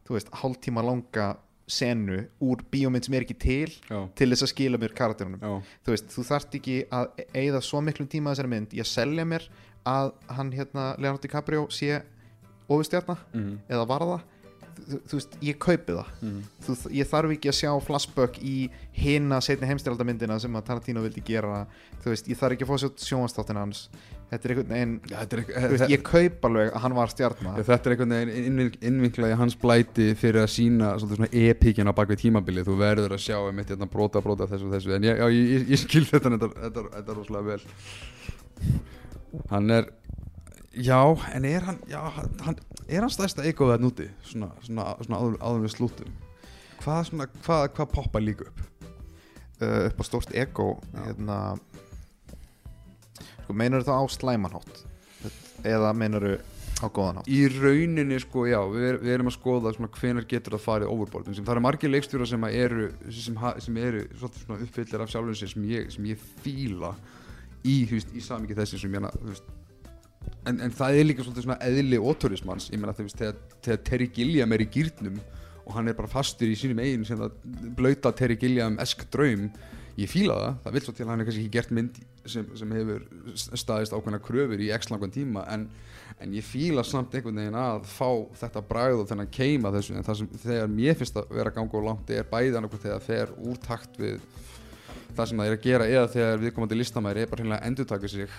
þú 0.07 0.17
veist, 0.17 0.31
hálftíma 0.41 0.83
langa 0.85 1.31
senu 1.71 2.25
úr 2.43 2.63
bíómynd 2.71 3.07
sem 3.07 3.15
er 3.15 3.23
ekki 3.23 3.37
til 3.39 3.71
já, 3.71 3.99
til 4.17 4.27
þess 4.33 4.43
að 4.43 4.51
skila 4.51 4.79
mér 4.81 4.95
karakterunum. 4.97 5.39
Já, 5.39 5.75
þú 5.85 5.93
veist, 5.93 6.09
þú 6.11 6.25
þarft 6.27 6.57
ekki 6.59 6.77
að 6.91 7.21
eigða 7.29 7.61
svo 7.63 7.81
miklum 7.85 8.09
tíma 8.11 8.33
þessari 8.33 8.51
mynd 8.51 8.75
í 8.75 8.81
að 8.83 8.89
selja 8.91 9.27
mér 9.27 9.47
að 9.87 10.11
hann 10.35 10.51
hérna 10.53 10.89
Leonardo 10.97 11.23
DiCaprio 11.23 11.63
sé 11.73 12.01
ofustjarna 12.67 13.15
mm, 13.31 13.53
eða 13.71 13.87
varða 13.87 14.19
þú, 14.87 14.99
veist, 15.17 15.35
ég 15.45 15.57
kaupi 15.61 15.95
það. 15.97 16.09
Mm, 16.21 16.39
þú, 16.65 16.75
ég 16.97 17.09
þarf 17.11 17.33
ekki 17.35 17.51
að 17.51 17.57
sjá 17.59 17.71
flashback 17.85 18.39
í 18.43 18.55
hina 19.01 19.41
setni 19.43 19.67
heimstyraldamyndina 19.69 20.39
sem 20.43 20.55
að 20.59 20.65
Tarantino 20.69 21.03
vildi 21.05 21.23
gera. 21.27 21.65
Þú 22.03 22.13
veist, 22.13 22.27
ég 22.31 22.39
þarf 22.39 22.55
ekki 22.57 22.67
að 22.67 22.71
fá 22.73 22.81
sér 22.85 22.93
sjónvastáttin 23.09 23.59
hans. 23.61 23.83
Þetta 24.31 24.47
er 24.47 24.51
einhvern 24.53 24.69
veginn 24.71 24.91
Já, 25.11 25.15
þetta 25.25 25.37
er, 25.37 25.69
veist, 25.73 25.89
ég 25.91 26.03
kaup 26.07 26.45
alveg 26.47 26.69
að 26.71 26.83
hann 26.85 26.93
var 26.95 27.09
stjarna. 27.11 27.55
Já, 27.59 27.65
þetta 27.67 27.89
er 27.89 27.95
einhvern 27.97 28.13
veginn 28.15 28.45
innvin- 28.51 28.77
innvinklað 28.87 29.33
í 29.33 29.39
hans 29.41 29.57
blæti 29.59 30.05
fyrir 30.15 30.45
að 30.45 30.53
sína 30.53 30.93
svolítið 31.01 31.19
svona 31.19 31.49
epíkin 31.49 31.91
á 31.91 31.93
bakvið 31.97 32.21
tímabilið. 32.23 32.69
Þú 32.69 32.77
verður 32.79 33.17
að 33.17 33.23
sjá 33.25 33.35
eitt 33.51 33.73
hérna 33.73 33.89
brota 33.91 34.21
brota 34.23 34.47
þessu 34.47 34.69
og 34.69 34.77
þessu. 34.77 34.93
En 34.95 35.03
ég, 35.09 35.19
já, 35.19 35.27
ég, 35.35 35.67
ég, 35.73 35.81
skil 35.83 36.05
þetta 36.07 36.31
þetta, 36.37 36.51
þetta, 36.63 36.85
þetta 36.95 37.11
er 37.11 37.19
rosalega 37.19 37.49
vel. 37.51 37.61
Hann 39.51 39.69
er 39.75 39.91
já, 40.79 41.01
en 41.35 41.45
er 41.51 41.67
hann 41.67 41.79
já, 41.91 41.99
hann- 42.45 42.59
er 42.91 43.05
hann 43.05 43.13
stærsta 43.13 43.45
egoð 43.47 43.73
það 43.73 43.85
núti 43.85 44.09
svona, 44.27 44.51
svona, 44.65 44.91
svona 45.01 45.21
áður, 45.21 45.39
áður 45.41 45.65
við 45.65 45.75
slútum 45.75 46.13
hvað, 46.81 47.01
svona, 47.09 47.27
hvað, 47.45 47.65
hvað 47.77 47.91
poppa 47.95 48.21
líka 48.21 48.49
upp? 48.49 48.63
Uh, 49.61 49.87
upp 49.87 50.01
á 50.01 50.03
stórt 50.07 50.31
ego 50.33 50.71
Já. 50.91 51.03
hérna 51.05 51.37
sko, 53.51 53.57
meinar 53.57 53.85
það 53.85 54.01
á 54.01 54.05
slæmanhátt 54.11 54.81
eða 55.67 55.93
meinar 55.93 56.25
á 56.81 56.87
góðanhátt 56.89 57.29
í 57.29 57.43
rauninni 57.51 58.17
sko, 58.23 58.47
já, 58.49 58.59
við, 58.71 58.87
er, 58.89 58.99
við 59.03 59.15
erum 59.15 59.29
að 59.29 59.37
skoða 59.37 59.73
svona 59.75 59.91
hvenar 59.93 60.27
getur 60.29 60.55
það 60.57 60.63
farið 60.65 60.93
overboard. 60.95 61.29
En 61.29 61.37
sem 61.37 61.45
það 61.45 61.55
eru 61.55 61.65
margir 61.67 61.91
leikstjóra 61.91 62.27
sem 62.29 62.45
að 62.47 62.57
eru 62.63 62.87
sem, 63.13 63.39
sem 63.67 63.81
eru 63.81 64.03
uppfyllir 64.57 65.03
af 65.03 65.11
sjálfum 65.11 65.37
sér 65.37 65.51
sem 65.53 65.67
ég, 65.69 65.91
sem 65.93 66.07
ég 66.09 66.23
fíla 66.41 66.95
í, 67.61 67.83
veist, 67.91 68.13
í 68.17 68.23
samvikið 68.25 68.63
þessi 68.63 68.81
sem 68.81 68.97
ég 68.97 69.09
veist 69.27 69.51
en, 70.45 70.57
en 70.57 70.73
það 70.73 70.97
er 70.97 71.07
líka 71.09 71.25
svolítið 71.25 71.47
svona 71.47 71.59
eðli 71.65 71.99
óturismanns 72.01 72.71
ég 72.73 72.81
veist, 72.81 73.19
þegar, 73.19 73.37
þegar 73.61 73.83
Terry 73.89 74.09
Gilliam 74.15 74.55
er 74.55 74.65
í 74.65 74.69
gýrnum 74.73 75.19
og 75.61 75.75
hann 75.75 75.91
er 75.91 75.97
bara 75.97 76.09
fastur 76.11 76.49
í 76.49 76.57
sínum 76.57 76.81
eigin 76.81 77.05
sem 77.07 77.19
það 77.19 77.37
blauta 77.77 78.13
Terry 78.17 78.39
Gilliam 78.41 78.79
esk 78.81 79.05
draum 79.13 79.49
ég 79.99 80.09
fíla 80.09 80.37
það, 80.37 80.57
það 80.63 80.75
vil 80.75 80.83
svo 80.85 80.93
til 80.95 81.05
að 81.05 81.11
hann 81.11 81.21
er 81.21 81.27
kannski 81.27 81.43
ekki 81.43 81.55
gert 81.57 81.73
mynd 81.75 81.97
sem, 82.25 82.45
sem 82.57 82.75
hefur 82.75 83.03
staðist 83.59 83.95
ákveðna 83.95 84.21
kröfur 84.23 84.63
í 84.63 84.69
x 84.73 84.91
langan 84.91 85.13
tíma 85.13 85.43
en, 85.51 85.67
en 86.21 86.35
ég 86.37 86.45
fíla 86.45 86.83
samt 86.87 87.15
einhvern 87.17 87.41
veginn 87.41 87.59
að 87.59 87.85
fá 87.91 88.09
þetta 88.41 88.63
bragð 88.69 89.03
og 89.03 89.09
þennan 89.09 89.31
keima 89.33 89.73
þessu. 89.75 89.97
En 89.97 90.07
það 90.07 90.19
sem 90.21 90.31
þegar 90.45 90.71
mér 90.71 90.97
finnst 90.99 91.19
að 91.19 91.35
vera 91.35 91.51
að 91.51 91.57
ganga 91.59 91.79
og 91.79 91.87
langt 91.89 92.13
er 92.15 92.29
bæði 92.31 92.57
annarkvæmt 92.57 92.85
þegar 92.87 92.99
það 92.99 93.07
fer 93.09 93.35
úr 93.41 93.61
takt 93.67 94.01
við 94.01 94.19
það 95.11 95.25
sem 95.25 95.41
það 95.41 95.47
er 95.47 95.57
að 95.57 95.65
gera 95.67 95.89
eða 95.91 96.11
þegar 96.15 96.43
viðkomandi 96.45 96.79
listamæri 96.79 97.25
er 97.25 97.31
bara 97.31 97.43
hreinlega 97.43 97.61
að 97.61 97.71
endurtaka 97.71 98.11
sig 98.11 98.35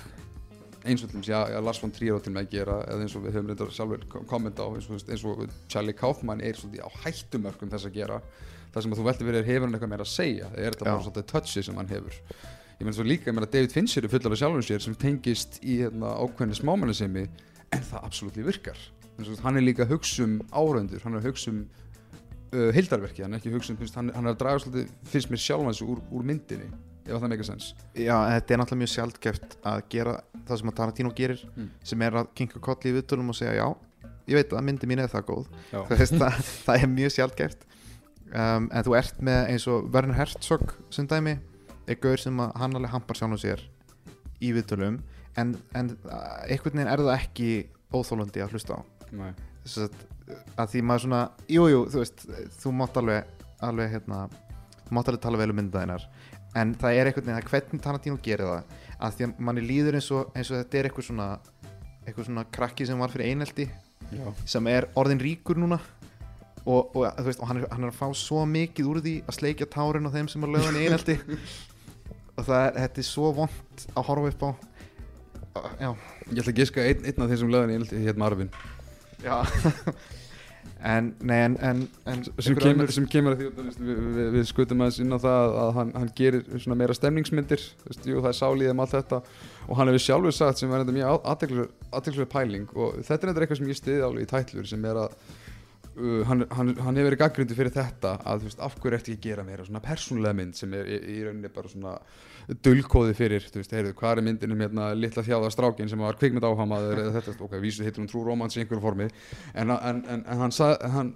eins 0.85 1.03
og 1.05 1.65
Lars 1.65 1.81
von 1.83 1.93
Trier 1.95 2.17
á 2.17 2.21
til 2.23 2.33
með 2.35 2.47
að 2.47 2.51
gera 2.57 2.77
eða 2.89 3.05
eins 3.05 3.15
og 3.17 3.23
við 3.27 3.37
höfum 3.37 3.51
reyndar 3.53 3.71
sjálfur 3.77 4.07
kom- 4.11 4.25
kommenta 4.31 4.65
á 4.67 4.69
eins 4.75 4.89
og, 4.91 5.05
eins 5.09 5.25
og 5.25 5.45
Charlie 5.69 5.95
Kaufman 5.95 6.41
er 6.41 6.59
svolítið 6.59 6.83
á 6.83 6.91
hættumörkum 7.05 7.71
þess 7.71 7.87
að 7.87 7.95
gera. 8.01 8.19
Það 8.73 8.83
sem 8.83 8.93
að 8.95 8.99
þú 9.03 9.07
veltir 9.11 9.29
verið 9.29 9.47
hefur 9.51 9.67
hann 9.69 9.77
eitthvað 9.77 9.93
meira 9.93 10.07
að 10.07 10.13
segja? 10.15 10.49
Er 10.57 10.73
þetta 10.73 10.87
Já. 10.87 10.91
bara 10.91 11.05
svolítið 11.07 11.27
touchi 11.33 11.63
sem 11.63 11.77
hann 11.77 11.89
hefur? 11.93 12.17
Ég 12.81 12.87
meina 12.87 12.97
svo 12.97 13.05
líka, 13.07 13.29
ég 13.31 13.35
meina 13.37 13.51
David 13.53 13.73
Fincher 13.73 14.05
er 14.05 14.09
fullar 14.11 14.33
af 14.33 14.41
sjálfum 14.41 14.65
sér 14.67 14.81
sem 14.83 14.95
tengist 14.99 15.61
í 15.63 15.77
hérna, 15.85 16.15
ákveðni 16.19 16.57
smámannisemi 16.57 17.29
en 17.73 17.83
það 17.87 18.05
absolutt 18.09 18.37
virkar. 18.43 18.79
Og 19.21 19.43
hann 19.45 19.57
er 19.61 19.63
líka 19.63 19.85
að 19.85 19.93
hugsa 19.95 20.25
um 20.25 20.41
áröndur 20.51 21.03
hann 21.05 21.15
er 21.15 21.21
að 21.21 21.29
hugsa 21.31 21.53
um 21.53 21.61
uh, 22.53 22.71
hildarverki 22.75 23.23
hann 23.23 23.37
er 23.37 23.45
að 23.45 23.55
hugsa 23.55 23.75
um, 23.77 23.85
hann, 23.95 24.09
hann 24.17 24.27
er 24.27 24.33
að 24.35 24.41
draga 24.41 24.63
svolítið 24.65 24.89
finnst 25.13 25.31
mér 25.31 25.43
sjálfans 25.45 25.83
úr, 25.85 26.01
úr 26.11 26.25
myndinni 26.27 26.71
ef 27.07 27.17
það 27.19 27.29
meika 27.33 27.47
sens 27.49 27.71
Já, 27.95 28.17
þetta 28.33 28.55
er 28.55 28.61
náttúrulega 28.63 28.83
mjög 28.83 28.93
sjaldgæft 28.95 29.57
að 29.67 29.81
gera 29.95 30.15
það 30.49 30.61
sem 30.63 30.71
að 30.73 30.77
Tarantino 30.81 31.13
gerir 31.17 31.43
Mm. 31.57 31.71
sem 31.85 32.03
er 32.03 32.19
að 32.23 32.29
kinka 32.39 32.61
kolli 32.63 32.91
í 32.93 32.97
viðtölum 32.99 33.29
og 33.33 33.37
segja 33.39 33.55
já, 33.59 33.67
ég 34.31 34.39
veit 34.39 34.53
að 34.55 34.65
myndi 34.67 34.87
mín 34.91 35.03
er 35.03 35.09
það 35.11 35.25
góð. 35.29 35.47
Veist, 35.91 36.15
það, 36.19 36.37
það 36.67 36.83
er 36.83 36.91
mjög 36.93 37.13
sjaldgæft. 37.17 37.65
Um, 38.33 38.69
en 38.73 38.85
þú 38.87 38.95
ert 38.97 39.19
með 39.21 39.41
eins 39.53 39.67
og 39.69 39.89
Werner 39.93 40.17
Herzog 40.17 40.71
sem 40.95 41.07
dæmi 41.11 41.35
gaur 42.01 42.17
sem 42.23 42.39
að 42.41 42.55
hann 42.57 42.77
alveg 42.79 42.91
hampar 42.95 43.19
sjálfum 43.19 43.37
sér 43.43 43.61
í 44.41 44.53
viðtölum 44.57 45.01
en, 45.37 45.51
en 45.77 45.91
einhvern 46.49 46.73
veginn 46.79 46.89
er 46.89 47.03
það 47.03 47.13
ekki 47.19 47.49
óþólandi 47.93 48.41
að 48.41 48.55
hlusta 48.55 48.79
á. 48.79 48.81
Þess 49.67 49.83
að, 49.85 49.99
að 50.57 50.71
því 50.73 50.83
maður 50.89 51.05
svona 51.05 51.21
jújú, 51.53 51.69
jú, 51.75 51.83
þú 51.93 52.01
veist, 52.01 52.25
þú 52.63 52.73
mátt 52.79 52.97
alveg 53.03 53.29
alveg 53.69 53.93
hérna, 53.99 54.23
mátt 54.91 55.11
alveg 55.13 55.21
tala 55.27 55.39
vel 55.43 55.51
um 55.53 55.59
myndaðinar 55.61 56.07
en 56.59 56.75
það 56.79 56.99
er 56.99 57.09
einhvern 57.11 57.27
veginn 57.29 57.41
að 57.41 57.51
hvernig 57.51 57.83
Tarantino 57.85 58.19
gerir 58.23 58.49
það 58.51 58.79
að 59.03 59.17
því 59.17 59.27
að 59.27 59.43
manni 59.49 59.65
líður 59.67 59.99
eins 59.99 60.11
og, 60.15 60.31
eins 60.37 60.51
og 60.53 60.61
þetta 60.61 60.79
er 60.79 60.89
eitthvað 60.89 61.09
svona 61.09 61.29
eitthvað 62.03 62.29
svona 62.29 62.45
krakki 62.55 62.87
sem 62.87 63.03
var 63.03 63.13
fyrir 63.13 63.33
einelti 63.33 63.69
Já. 64.13 64.25
sem 64.49 64.67
er 64.71 64.89
orðin 64.99 65.23
ríkur 65.23 65.61
núna. 65.61 65.79
Og, 66.63 66.95
og, 66.95 67.07
þú 67.19 67.27
veist, 67.27 67.41
og 67.43 67.49
hann, 67.51 67.59
er, 67.59 67.71
hann 67.73 67.87
er 67.87 67.91
að 67.91 67.99
fá 67.99 68.07
svo 68.15 68.45
mikið 68.47 68.89
úr 68.91 69.01
því 69.03 69.15
að 69.27 69.37
sleikja 69.39 69.67
tárin 69.71 70.07
á 70.07 70.15
þeim 70.15 70.29
sem 70.31 70.45
er 70.47 70.53
lögðan 70.53 70.79
í 70.79 70.85
einelti. 70.87 71.17
Og 72.39 72.47
það 72.47 72.61
er, 72.65 72.77
þetta 72.79 73.03
er 73.03 73.05
svo 73.05 73.31
vond 73.37 73.83
að 73.93 74.07
horfa 74.09 74.31
upp 74.31 74.45
á. 74.47 74.51
Já, 75.83 75.89
Ég 76.31 76.39
ætla 76.41 76.53
að 76.55 76.61
giska 76.63 76.85
einn, 76.87 77.03
einn 77.05 77.25
af 77.25 77.33
þeim 77.33 77.41
sem 77.43 77.51
lögðan 77.53 77.75
í 77.83 78.05
hérna 78.07 78.23
Marvin. 78.23 78.53
Já 79.23 79.35
en, 80.83 81.11
nei, 81.23 81.39
en, 81.47 81.57
en, 81.63 81.83
en 82.11 82.23
sem 82.43 82.57
kemur, 82.59 82.91
sem 82.95 83.07
kemur 83.11 83.37
að 83.37 83.43
því 83.43 83.51
við, 83.57 84.01
við, 84.17 84.31
við 84.37 84.47
skutum 84.51 84.83
aðeins 84.83 84.99
inn 85.05 85.15
á 85.15 85.19
það 85.23 85.57
að 85.63 85.71
hann, 85.79 85.93
hann 86.01 86.11
gerir 86.19 86.43
svona 86.57 86.79
meira 86.81 86.97
stemningsmyndir 86.97 87.63
veist, 87.85 88.09
jú, 88.09 88.19
það 88.19 88.31
er 88.33 88.39
sálíð 88.39 88.73
um 88.73 88.83
allt 88.83 88.97
þetta. 88.97 89.21
Og 89.69 89.79
hann 89.79 89.93
hefur 89.93 90.05
sjálfur 90.07 90.37
sagt 90.37 90.63
sem 90.63 90.73
er 90.73 90.83
þetta 90.83 90.97
mjög 90.97 91.31
aðteklisverð 91.35 92.33
pæling 92.33 92.75
og 92.75 92.99
þetta 93.07 93.31
er 93.31 93.45
eitthvað 93.45 93.63
sem 93.63 93.71
ég 93.71 93.79
stiði 93.79 94.05
alveg 94.09 94.27
í 94.27 94.33
tætlur 94.33 94.69
sem 94.73 94.91
er 94.91 95.05
að 95.05 95.17
uh, 95.99 96.23
hann, 96.29 96.45
hann, 96.51 96.73
hann 96.79 96.99
hefur 96.99 97.11
verið 97.11 97.21
gaggrindi 97.21 97.57
fyrir 97.59 97.75
þetta 97.75 98.15
að 98.25 98.43
þú 98.43 98.49
veist, 98.49 98.63
af 98.67 98.77
hverju 98.79 98.99
ertu 98.99 99.13
ekki 99.13 99.19
að 99.21 99.29
gera 99.29 99.47
meira? 99.47 99.67
Svona 99.67 99.83
persónulega 99.85 100.39
mynd 100.39 100.59
sem 100.59 100.77
er 100.79 100.91
í, 100.93 101.19
rauninni 101.27 101.53
bara 101.53 101.73
svona 101.73 101.95
dulkóði 102.65 103.15
fyrir, 103.19 103.47
þú 103.53 103.61
veist, 103.61 103.77
heyrðu, 103.77 103.95
hvað 104.01 104.19
er 104.19 104.27
myndin 104.27 104.55
um 104.55 104.65
hérna 104.65 104.91
litla 104.99 105.25
þjáða 105.27 105.53
strákin 105.55 105.93
sem 105.93 106.03
var 106.03 106.19
kvikmynd 106.21 106.49
áhamaður 106.49 107.05
eða 107.05 107.15
þetta, 107.21 107.39
ok, 107.47 107.57
vísu 107.63 107.87
hittur 107.87 108.03
hún 108.03 108.11
trú 108.11 108.25
romans 108.27 108.57
í 108.57 108.63
einhverju 108.63 108.83
formi, 108.83 109.09
en, 109.55 109.73
en, 109.77 110.03
en, 110.03 110.27
en 110.27 110.45
hann, 110.45 110.55
sag, 110.55 110.83
hann 110.97 111.15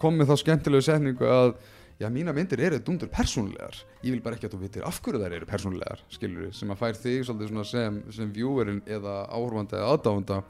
kom 0.00 0.18
með 0.18 0.32
þá 0.32 0.42
skemmtilegu 0.44 0.84
setningu 0.84 1.30
að 1.32 1.54
já, 1.98 2.08
mína 2.12 2.34
myndir 2.36 2.60
eru 2.62 2.78
dundur 2.84 3.10
persónulegar, 3.10 3.80
ég 4.04 4.14
vil 4.14 4.22
bara 4.22 4.38
ekki 4.38 4.48
að 4.48 4.54
þú 4.54 4.60
vitir 4.62 4.86
af 4.86 5.00
hverju 5.02 5.22
þær 5.22 5.36
eru 5.38 5.48
persónulegar, 5.50 6.02
skilur 6.14 6.52
sem 6.54 6.70
að 6.70 6.82
fær 6.82 6.98
þig 7.00 7.24
svolítið 7.26 7.52
svona 7.52 7.66
sem, 7.66 8.00
sem 8.14 8.34
viewerinn 8.34 8.82
eða 8.86 9.22
áhorfandi 9.32 9.78
eða 9.78 9.94
aðdáfanda 9.96 10.42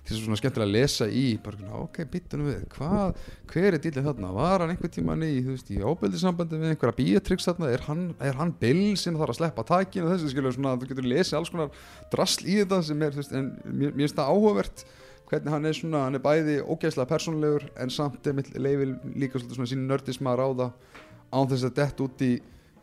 til 0.00 0.14
þess 0.14 0.20
að 0.20 0.26
svona 0.26 0.38
skemmtilega 0.40 0.66
að 0.68 0.74
lesa 0.74 1.06
í 1.06 1.24
bara, 1.44 1.58
svona, 1.60 1.80
ok, 1.84 1.98
byttunum 2.12 2.48
við, 2.48 2.62
hvað 2.72 3.18
hver 3.52 3.76
er 3.76 3.82
dýlið 3.84 4.06
þarna, 4.08 4.30
var 4.36 4.64
hann 4.64 4.72
einhvern 4.72 4.94
tíman 4.94 5.26
í 5.26 5.32
þú 5.44 5.56
veist, 5.56 5.72
í 5.74 5.82
óbyldisambandi 5.84 6.60
við 6.60 6.72
einhverja 6.72 6.96
bíatryggs 6.96 7.48
þarna, 7.50 7.68
er 7.74 7.84
hann, 7.86 8.06
hann 8.40 8.54
Bill 8.62 8.96
sem 9.00 9.18
þarf 9.20 9.34
að 9.34 9.40
sleppa 9.42 9.66
takinu? 9.68 10.08
Þessu, 10.10 10.32
skilur 10.32 10.56
svona, 10.56 10.74
þú 10.80 10.90
getur 10.90 11.10
lesið 11.12 11.38
alls 11.40 11.52
konar 11.52 11.76
drasl 12.14 12.48
í 12.48 12.56
þetta 12.62 12.80
sem 12.88 13.04
er, 13.04 13.14
þú 13.14 13.22
veist, 13.22 13.36
en 13.36 13.52
mér, 13.68 13.92
mér 13.92 14.06
finnst 14.06 14.18
það 14.18 14.32
áhugavert 14.32 14.84
hvernig 15.30 15.54
hann 15.54 15.68
er 15.68 15.76
svona, 15.78 16.04
hann 16.08 16.18
er 16.18 16.24
bæði 16.24 16.56
ógeðslega 16.64 17.10
persónulegur 17.12 17.68
en 17.78 17.92
samt 17.94 18.26
er 18.26 18.34
mitt 18.34 18.50
leifil 18.58 18.96
líka 19.14 19.38
svona 19.42 19.68
sín 19.70 19.84
nördisma 19.86 20.32
að 20.32 20.40
ráða 20.42 20.70
án 21.30 21.50
þess 21.52 21.68
að 21.68 21.76
dett 21.76 22.02
út 22.02 22.24
í 22.26 22.32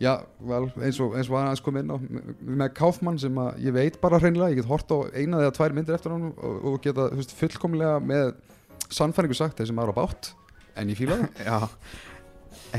já, 0.01 0.11
vel, 0.49 0.67
eins 0.77 0.99
og, 1.01 1.15
eins 1.17 1.29
og 1.29 1.37
hann 1.37 1.49
aðeins 1.49 1.63
kom 1.65 1.79
inn 1.79 1.93
á 1.93 1.97
með 1.97 2.73
Kaufmann 2.77 3.17
sem 3.21 3.39
að 3.41 3.63
ég 3.65 3.75
veit 3.75 3.97
bara 4.01 4.19
hreinlega, 4.21 4.53
ég 4.53 4.61
get 4.61 4.69
hort 4.69 4.91
á 4.93 4.97
eina 5.13 5.41
eða 5.41 5.55
tvær 5.57 5.75
myndir 5.77 5.97
eftir 5.97 6.13
hann 6.13 6.29
og, 6.31 6.59
og 6.71 6.77
geta 6.83 7.07
veist, 7.15 7.33
fullkomlega 7.37 7.97
með 8.03 8.35
sannfæringu 8.93 9.37
sagt 9.37 9.57
þeir 9.57 9.71
sem 9.71 9.81
aðra 9.81 9.97
bátt 9.97 10.31
en 10.77 10.93
ég 10.93 10.99
fíla 10.99 11.17
það 11.23 11.41
Já, 11.49 11.57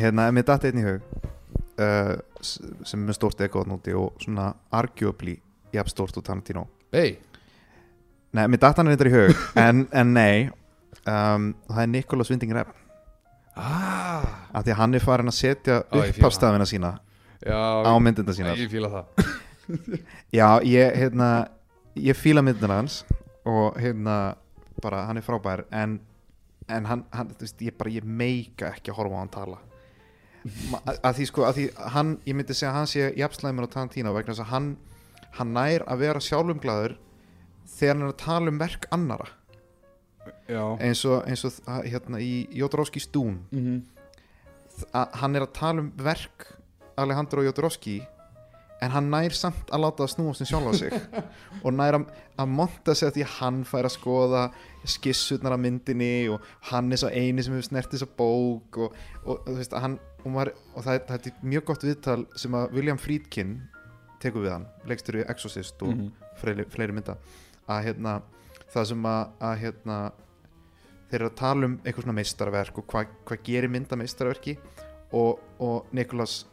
hérna, 0.05 0.29
mér 0.35 0.47
dætti 0.49 0.71
einn 0.71 0.83
í 0.83 0.87
hug 0.87 1.09
uh, 1.83 2.15
sem 2.41 3.01
er 3.01 3.07
með 3.07 3.19
stórt 3.19 3.43
ekkoðn 3.49 3.79
úti 3.79 3.97
og 3.99 4.23
svona 4.23 4.53
arguably 4.75 5.39
jafn 5.75 5.93
stórt 5.93 6.17
út 6.17 6.25
Tarantino. 6.25 6.69
Hey, 6.95 7.19
Nei, 8.37 8.45
mér 8.47 8.61
dætti 8.61 8.83
hann 8.83 8.93
reyndar 8.93 9.11
í 9.11 9.15
hug 9.17 9.45
en, 9.67 9.87
en 9.97 10.15
nei 10.15 10.49
um, 11.03 11.51
það 11.67 11.83
er 11.83 11.93
Nicholas 11.97 12.31
Winding 12.33 12.55
Refn 12.57 12.75
ah, 13.59 14.49
af 14.53 14.65
því 14.65 14.75
að 14.75 14.81
hann 14.83 14.97
er 14.99 15.05
farin 15.05 15.33
að 15.33 15.39
setja 15.41 15.83
Á, 15.83 15.97
ég 15.99 16.13
fíla 16.13 16.29
uppafstafina 16.29 16.69
sína 16.69 16.95
á 17.47 17.93
myndina 18.01 18.35
sínar. 18.35 18.59
ég 18.59 18.71
fíla 18.71 18.91
það. 18.91 19.05
Já, 20.39 20.61
ég, 20.65 20.97
hérna 20.97 21.49
ég 21.95 22.17
fíla 22.17 22.43
myndina 22.43 22.81
hans 22.81 23.05
og 23.45 23.79
hérna, 23.79 24.37
bara, 24.83 25.05
hann 25.09 25.21
er 25.21 25.27
frábær 25.27 25.65
en, 25.71 26.01
en 26.69 26.85
hann, 26.85 27.05
hann 27.13 27.33
þú 27.33 27.47
veist, 27.47 27.63
ég 27.63 27.79
bara, 27.79 27.91
ég 27.91 28.05
meika 28.05 28.73
ekki 28.75 28.93
að 28.93 29.01
horfa 29.01 29.19
á 29.19 29.23
hann 29.23 29.35
tala. 29.35 29.59
Ma- 30.73 30.83
að, 30.87 31.01
að 31.03 31.19
því 31.19 31.27
sko, 31.31 31.45
að 31.45 31.59
því 31.59 31.65
hann, 31.95 32.13
ég 32.27 32.37
myndi 32.39 32.55
segja 32.55 32.71
að 32.73 32.79
hann 32.79 32.91
sé 32.91 33.09
jafnslæmur 33.19 33.67
á 33.67 33.73
Tarantino 33.75 34.15
vegna 34.15 34.33
þess 34.35 34.47
að 34.47 34.53
hann 34.55 34.69
hann 35.39 35.55
nær 35.55 35.85
að 35.89 36.05
vera 36.05 36.23
sjálfumglæður 36.25 36.95
þegar 37.69 37.95
hann 37.95 38.07
er 38.07 38.13
að 38.13 38.21
tala 38.23 38.53
um 38.53 38.61
verk 38.61 38.87
annara 38.95 39.29
eins 40.81 41.05
og, 41.09 41.23
eins 41.29 41.45
og 41.45 41.59
hérna 41.85 42.21
í 42.25 42.47
Jodorowski 42.57 43.01
Stún 43.01 43.43
mm 43.51 43.65
-hmm. 43.65 45.09
hann 45.21 45.37
er 45.37 45.47
að 45.47 45.53
tala 45.53 45.85
um 45.85 45.93
verk 45.97 46.47
Alejandro 46.99 47.45
Jodorowski 47.47 47.99
en 48.85 48.93
hann 48.95 49.09
nær 49.11 49.35
samt 49.35 49.71
að 49.75 49.83
láta 49.83 50.05
það 50.05 50.11
snúast 50.13 50.43
um 50.45 50.49
sjálfa 50.53 50.73
sig 50.79 50.93
og 51.65 51.73
nær 51.75 51.97
að, 51.99 52.05
að 52.39 52.53
monta 52.61 52.95
sig 52.95 53.09
að 53.09 53.17
því 53.17 53.25
að 53.25 53.33
hann 53.41 53.57
fær 53.67 53.89
að 53.89 53.95
skoða 53.97 54.43
skissutnar 54.89 55.57
af 55.57 55.63
myndinni 55.65 56.11
og 56.31 56.45
hann 56.71 56.93
er 56.95 57.01
svo 57.03 57.11
eini 57.11 57.43
sem 57.43 57.57
hefur 57.57 57.67
snert 57.67 57.91
þessa 57.91 58.07
bók 58.21 58.79
og, 58.85 58.95
og, 59.25 59.33
og, 59.41 59.51
veist, 59.59 59.75
hann, 59.75 59.99
maður, 60.25 60.53
og 60.77 60.87
það, 60.87 61.01
það 61.09 61.27
er 61.33 61.43
mjög 61.55 61.67
gott 61.73 61.87
viðtal 61.89 62.21
sem 62.39 62.55
að 62.55 62.77
William 62.79 63.01
Friedkin 63.03 63.57
tekur 64.23 64.47
við 64.47 64.55
hann, 64.55 64.69
leikstur 64.91 65.19
í 65.21 65.27
Exorcist 65.31 65.83
og 65.83 65.95
Mhm. 65.97 66.13
fleiri, 66.39 66.65
fleiri 66.71 66.95
mynda 66.95 67.17
að 67.69 67.83
hérna, 67.89 68.13
það 68.71 68.87
sem 68.93 69.07
að, 69.11 69.33
að 69.43 69.57
hérna, 69.65 69.97
þeir 71.11 71.19
eru 71.21 71.31
að 71.33 71.37
tala 71.41 71.67
um 71.67 71.75
eitthvað 71.83 72.05
svona 72.07 72.17
meistarverk 72.21 72.79
og 72.79 72.87
hvað 72.93 73.11
hva 73.27 73.39
gerir 73.49 73.73
mynda 73.75 73.99
meistarverki 73.99 74.55
og, 75.19 75.41
og 75.59 75.91
Nikolas 75.97 76.45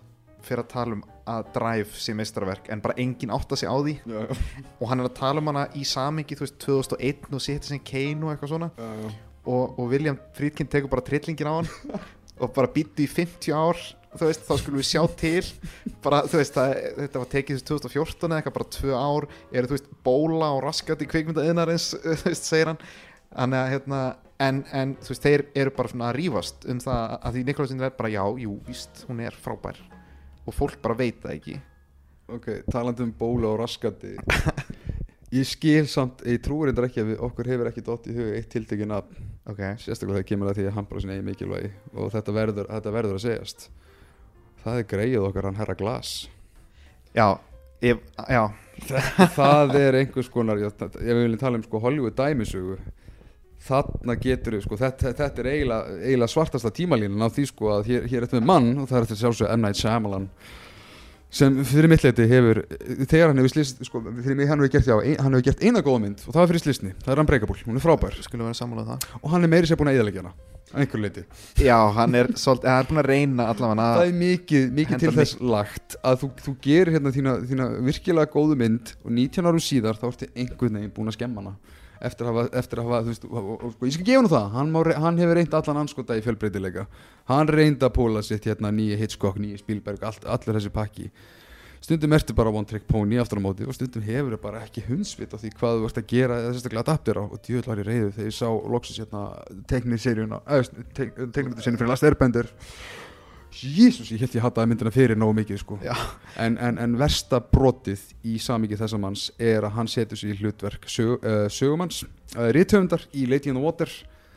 fyrir 0.45 0.63
að 0.63 0.71
tala 0.71 0.97
um 0.97 1.03
að 1.25 1.47
Drive 1.55 1.99
sé 1.99 2.13
meistarverk 2.17 2.69
en 2.73 2.81
bara 2.83 2.97
enginn 3.01 3.33
átta 3.33 3.57
sig 3.57 3.69
á 3.69 3.75
því. 3.75 3.95
Já, 4.05 4.19
já, 4.29 4.41
og 4.79 4.89
hann 4.91 5.01
er 5.01 5.09
að 5.09 5.17
tala 5.19 5.41
um 5.41 5.51
hana 5.51 5.67
í 5.73 5.85
samingi 5.87 6.37
þú 6.37 6.45
veist 6.45 6.59
2001 6.63 7.29
og 7.31 7.45
Citizen 7.45 7.83
Kane 7.85 8.25
og 8.25 8.33
eitthvað 8.33 8.53
svona. 8.53 8.71
Já, 8.77 9.13
og, 9.45 9.79
og 9.79 9.91
William 9.91 10.19
Friedkin 10.37 10.69
tekur 10.69 10.91
bara 10.91 11.05
trillingin 11.05 11.49
á 11.49 11.53
hann 11.59 11.69
og 12.41 12.51
bara 12.55 12.71
býttu 12.71 13.05
í 13.05 13.09
50 13.09 13.55
ár 13.55 13.79
þú 14.15 14.29
veist, 14.29 14.45
þá 14.47 14.53
skulum 14.61 14.79
við 14.79 14.87
sjá 14.89 15.01
til. 15.19 15.47
Bara, 16.05 16.21
veist, 16.31 16.55
það, 16.55 16.75
þetta 17.01 17.21
var 17.21 17.31
tekið 17.33 17.57
veist, 17.57 17.67
2014 17.67 18.29
eða 18.29 18.37
eitthvað, 18.39 18.53
bara 18.55 18.69
tvö 18.77 18.93
ár 18.95 19.27
þú 19.51 19.73
veist, 19.73 19.89
bóla 20.05 20.51
og 20.55 20.61
raskat 20.63 21.03
í 21.03 21.09
kvikmyndaðinarins 21.11 21.89
þú 21.97 22.15
veist, 22.29 22.47
segir 22.47 22.71
hann. 22.71 22.79
Þannig 23.35 23.59
að, 23.59 23.71
hérna, 23.73 23.99
en, 24.45 24.61
en 24.71 24.95
þeir 25.03 25.45
eru 25.55 25.75
bara 25.75 26.07
að 26.07 26.15
rífast 26.19 26.69
um 26.71 26.79
það 26.83 27.17
að 27.19 27.35
því 27.35 27.43
Nikolásinn 27.49 27.83
er 27.83 27.99
bara, 27.99 28.13
já, 28.15 28.23
jú, 28.45 28.55
víst, 28.69 29.03
hún 29.09 29.19
er 29.25 29.35
frábær 29.43 29.83
og 30.45 30.55
fólk 30.55 30.77
bara 30.83 30.97
veit 30.97 31.21
það 31.23 31.37
ekki. 31.37 31.55
Ok, 32.35 32.47
talandi 32.71 33.05
um 33.05 33.13
bóla 33.17 33.51
og 33.51 33.59
raskandi. 33.61 34.15
Ég 35.35 35.47
skil 35.49 35.87
samt, 35.89 36.21
ég 36.29 36.37
trúi 36.39 36.67
reyndar 36.67 36.85
ekki 36.87 37.01
að 37.01 37.09
við, 37.09 37.17
okkur 37.25 37.47
hefur 37.49 37.67
ekki 37.67 37.81
dott 37.83 38.05
í 38.07 38.13
hug 38.15 38.35
eitt 38.37 38.47
tiltekið 38.53 38.87
nafn. 38.87 39.25
Ok, 39.49 39.61
sérstaklega 39.81 40.19
þegar 40.19 40.27
kemur 40.29 40.51
að 40.51 40.59
því 40.59 40.67
að 40.69 40.75
hann 40.77 40.87
bara 40.89 41.01
sinni 41.01 41.15
eigi 41.17 41.25
mikilvægi. 41.25 41.71
Og 41.97 42.11
þetta 42.13 42.35
verður, 42.37 42.69
þetta 42.69 42.93
verður 42.95 43.17
að 43.17 43.23
segjast. 43.25 43.65
Það 44.63 44.79
er 44.79 44.87
greið 44.93 45.25
okkar 45.27 45.47
hann 45.49 45.59
herra 45.59 45.75
glas. 45.77 46.13
Já, 47.17 47.27
ég, 47.83 47.99
já. 48.29 48.43
Það 49.35 49.75
er 49.81 49.99
einhvers 50.01 50.31
konar 50.31 50.61
ég, 50.61 50.77
viljum 51.01 51.41
tala 51.41 51.59
um 51.59 51.65
sko 51.65 51.81
Hollywood 51.83 52.15
dæmisögu 52.17 52.77
þarna 53.65 54.17
getur 54.21 54.57
við 54.57 54.65
sko 54.65 54.79
þetta, 54.79 55.15
þetta 55.17 55.43
er 55.43 55.49
eiginlega, 55.53 55.97
eiginlega 56.03 56.33
svartasta 56.33 56.71
tímalínan 56.75 57.25
á 57.25 57.29
því 57.33 57.47
sko 57.51 57.73
að 57.77 57.89
hér, 57.91 58.05
hér 58.11 58.21
er 58.21 58.27
þetta 58.29 58.41
með 58.41 58.47
mann 58.51 58.71
og 58.83 58.89
það 58.91 58.99
er 58.99 59.09
þetta 59.09 59.19
sjálfsög 59.23 59.51
M. 59.55 59.65
Night 59.65 59.81
Shyamalan 59.81 60.29
sem 61.35 61.55
fyrir 61.67 61.91
mitt 61.91 62.03
leiti 62.05 62.27
hefur 62.31 62.61
þegar 63.09 63.31
hann 63.31 63.41
hefur 63.41 63.53
slist, 63.55 63.81
sko, 63.87 64.01
fyrir 64.21 64.39
mig 64.39 64.49
hann 64.49 64.61
hefur 64.61 64.75
gert 64.77 64.89
já, 64.91 64.95
ein, 65.01 65.17
hann 65.19 65.35
hefur 65.35 65.47
gert 65.49 65.63
eina 65.65 65.83
góða 65.83 66.03
mynd 66.05 66.23
og 66.23 66.31
það 66.31 66.41
var 66.41 66.51
fyrir 66.53 66.63
slisni 66.63 66.93
það 67.01 67.13
er 67.15 67.21
hann 67.21 67.31
breykabúl, 67.31 67.61
hún 67.65 67.79
er 67.79 67.83
frábær. 67.83 68.19
Skulum 68.23 68.47
vera 68.47 68.57
sammálað 68.57 68.93
það. 68.93 69.07
Og 69.21 69.33
hann 69.33 69.47
er 69.47 69.51
meiri 69.51 69.67
sér 69.67 69.81
búin 69.81 69.91
að 69.91 69.99
eðalegja 69.99 70.23
hana 70.23 70.35
að 70.75 70.83
einhverju 70.83 71.03
leiti 71.03 71.23
já, 71.65 71.75
hann 71.95 72.17
er 72.17 72.29
svolítið, 72.39 72.69
hann 72.71 72.81
er 72.81 72.89
búin 72.89 73.01
að 73.01 73.09
reyna 73.09 73.47
allavega 73.51 73.87
það 73.95 74.07
er 74.09 74.17
mikið, 74.21 74.65
mikið 74.79 75.03
til 75.03 75.13
þess 75.15 75.37
lagt 75.53 75.97
að 76.01 76.19
þú, 76.23 76.29
þú 76.45 76.53
gerir 76.65 76.93
hérna 76.95 77.13
þína, 77.15 77.35
þína 77.51 77.67
virkilega 77.85 78.31
góðu 78.33 78.57
mynd 78.59 78.93
og 79.03 79.13
19 79.13 79.49
árum 79.49 79.63
síðar 79.63 79.99
þá 80.01 80.07
ertu 80.09 80.29
einhvern 80.33 80.79
veginn 80.79 80.95
búin 80.95 81.11
að 81.11 81.17
skemma 81.19 81.43
hana 81.43 81.55
eftir 82.05 82.29
að 82.29 82.37
hafa, 82.89 82.99
þú 83.05 83.11
veist, 83.11 83.27
og, 83.29 83.37
og, 83.37 83.55
og, 83.55 83.75
sko, 83.75 83.89
ég 83.89 83.95
skal 83.95 84.07
gefa 84.09 84.21
hann 84.21 84.31
það, 84.33 84.49
hann, 84.55 84.73
má, 84.73 84.79
hann 85.05 85.21
hefur 85.21 85.39
reynd 85.39 85.57
allan 85.59 85.81
anskota 85.83 86.17
í 86.17 86.25
fjölbreytileika. 86.25 86.85
Hann 87.31 87.51
reynd 87.51 87.85
að 87.85 87.95
púla 87.97 88.23
sitt 88.25 88.47
hérna 88.49 88.71
nýja 88.75 88.99
Hitchcock, 89.01 89.39
nýja 89.41 89.61
Spielberg, 89.63 90.03
allt, 90.05 90.27
allir 90.29 90.59
þessi 90.59 90.73
pakki. 90.75 91.09
Stundum 91.85 92.15
ertu 92.17 92.33
bara 92.33 92.49
one 92.49 92.65
trick 92.65 92.87
pony 92.89 93.19
aftur 93.21 93.37
á 93.37 93.45
móti 93.45 93.65
og 93.67 93.75
stundum 93.77 94.01
hefur 94.01 94.39
bara 94.41 94.63
ekki 94.65 94.81
hundsvit 94.87 95.35
á 95.35 95.37
því 95.37 95.51
hvað 95.59 95.75
þú 95.81 95.89
ert 95.89 95.99
að 96.01 96.07
gera 96.09 96.37
eða 96.41 96.53
sérstaklega 96.55 96.81
adaptera. 96.81 97.25
Og 97.29 97.41
djöðl 97.45 97.69
var 97.69 97.81
ég 97.83 97.89
reyðu 97.89 98.07
þegar 98.15 98.29
ég 98.31 98.37
sá 98.39 98.47
loksins 98.73 99.01
hérna 99.03 99.21
teknir 99.69 100.01
seríuna 100.01 100.39
teknir 100.97 101.59
seríuna 101.61 101.77
fyrir 101.77 101.91
Last 101.91 102.07
Airbender 102.09 102.49
Jésús, 103.55 104.09
ég 104.11 104.23
held 104.23 104.35
ég 104.35 104.43
hataði 104.43 104.71
myndina 104.71 104.91
fyrir 104.93 105.19
nógu 105.19 105.37
mikið 105.39 105.61
sko. 105.61 105.77
Já. 105.85 105.93
en, 106.41 106.57
en, 106.61 106.79
en 106.81 106.97
versta 106.99 107.39
brotið 107.39 108.01
í 108.27 108.35
samíki 108.41 108.79
þessa 108.79 108.99
manns 109.01 109.29
er 109.39 109.65
að 109.67 109.77
hann 109.77 109.91
setur 109.91 110.19
sig 110.19 110.35
í 110.35 110.39
hlutverk 110.41 110.89
sög, 110.91 111.23
uh, 111.23 111.45
sögumanns 111.51 112.03
uh, 112.35 112.49
rithöfundar 112.55 113.05
í 113.13 113.27
Lady 113.29 113.53
in 113.53 113.59
the 113.59 113.63
Water 113.63 113.91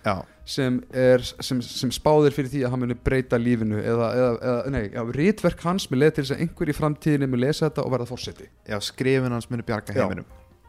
já, 0.04 0.14
sem, 0.46 0.78
er, 0.94 1.24
sem, 1.44 1.60
sem 1.64 1.92
spáðir 1.94 2.36
fyrir 2.36 2.52
því 2.52 2.62
að 2.64 2.74
hann 2.74 2.84
muni 2.84 2.98
breyta 3.08 3.40
lífinu 3.40 3.80
eða, 3.82 4.12
eða, 4.14 4.30
eða 4.52 4.72
nei, 4.76 4.84
já, 4.92 5.02
ritverk 5.18 5.66
hans 5.66 5.88
með 5.90 6.04
leið 6.04 6.14
til 6.14 6.24
þess 6.24 6.36
að 6.36 6.46
einhver 6.46 6.70
í 6.70 6.78
framtíðinni 6.78 7.30
mun 7.32 7.42
lesa 7.42 7.66
þetta 7.66 7.84
og 7.84 7.96
verða 7.96 8.10
fórseti 8.12 8.48
já, 8.68 8.78
skrifin 8.84 9.34
hans 9.34 9.50
muni 9.50 9.66
bjarga 9.66 9.96
Já. 9.96 10.04
heiminum 10.04 10.28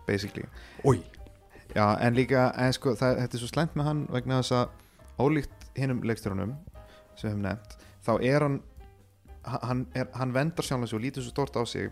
basically. 0.10 0.48
Ói, 0.82 1.04
Já, 1.76 1.98
en 2.02 2.16
líka, 2.18 2.50
en 2.58 2.74
sko, 2.74 2.96
það, 2.98 3.20
þetta 3.22 3.38
er 3.38 3.42
svo 3.44 3.50
slæmt 3.52 3.76
með 3.78 3.88
hann 3.92 4.00
vegna 4.10 4.40
þess 4.42 4.56
að 4.58 5.22
ólíkt 5.22 5.68
hinnum 5.78 6.00
leikstjórunum 6.02 6.56
sem 7.20 7.28
við 7.28 7.30
hefum 7.30 7.44
nefnt, 7.46 7.76
þá 8.10 8.14
er 8.26 8.46
hann 8.48 8.60
hann, 9.44 9.86
er, 9.96 10.10
hann 10.18 10.34
vendar 10.36 10.66
sjálfins 10.66 10.94
og 10.96 11.04
lítur 11.04 11.26
svo 11.26 11.34
stort 11.34 11.58
á 11.58 11.64
sig 11.68 11.90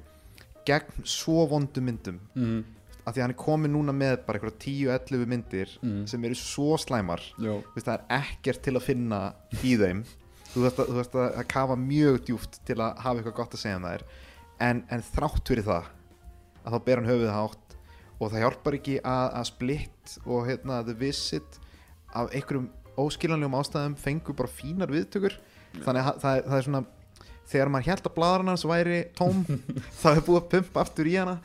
gegn 0.68 1.06
svo 1.08 1.46
vondum 1.48 1.88
myndum. 1.88 2.20
Mm, 2.36 2.64
af 3.08 3.16
því 3.16 3.22
að 3.22 3.24
hann 3.24 3.34
er 3.34 3.40
komin 3.40 3.72
núna 3.72 3.94
með 3.96 4.18
bara 4.28 4.40
eitthvað 4.40 4.58
10-11 4.66 5.30
myndir 5.32 5.76
mm, 5.80 6.02
sem 6.12 6.26
eru 6.28 6.38
svo 6.40 6.78
slæmar. 6.82 7.24
Veist, 7.40 7.88
það 7.88 7.94
er 7.96 8.08
ekkert 8.20 8.64
til 8.66 8.76
að 8.76 8.88
finna 8.90 9.22
í 9.62 9.76
þeim. 9.80 10.04
Þú 10.52 10.64
veist 10.64 10.82
að, 10.82 10.90
þú 10.90 10.98
veist 10.98 11.16
að, 11.16 11.28
að 11.38 11.48
kafa 11.52 11.76
mjög 11.80 12.18
djúft 12.28 12.60
til 12.66 12.78
að 12.82 13.00
hafa 13.04 13.20
eitthvað 13.20 13.38
gott 13.38 13.56
að 13.56 13.62
segja 13.62 13.80
um 13.80 13.88
þær. 13.88 14.04
En, 14.68 14.80
en 14.96 15.04
þrátt 15.06 15.52
fyrir 15.52 15.68
það 15.68 15.90
að 16.64 16.74
þá 16.74 16.78
ber 16.88 17.00
hann 17.02 17.10
höfuð 17.12 17.34
hátt 17.36 17.76
og 18.18 18.32
það 18.32 18.44
hjálpar 18.44 18.78
ekki 18.80 18.96
að, 19.04 19.26
að 19.38 19.48
Split 19.52 20.16
og 20.24 20.48
hérna, 20.48 20.80
The 20.88 20.96
Visit 20.98 21.60
af 22.18 22.32
einhverjum 22.32 22.72
óskiljanlegum 22.98 23.60
ástæðum 23.60 23.98
fengu 24.02 24.34
bara 24.40 24.50
fínar 24.50 24.92
viðtökur 24.92 25.36
þannig 25.86 26.10
að 26.10 26.22
það, 26.24 26.42
það 26.48 26.58
er 26.58 26.68
svona 26.68 26.84
þegar 27.48 27.72
maður 27.72 27.92
held 27.92 28.10
að 28.10 28.16
bladrarna 28.18 28.56
hans 28.56 28.66
væri 28.68 29.00
tóm 29.18 29.44
þá 30.02 30.10
er 30.14 30.26
búið 30.28 30.42
að 30.42 30.50
pumpa 30.56 30.84
aftur 30.84 31.10
í 31.10 31.16
hana. 31.18 31.38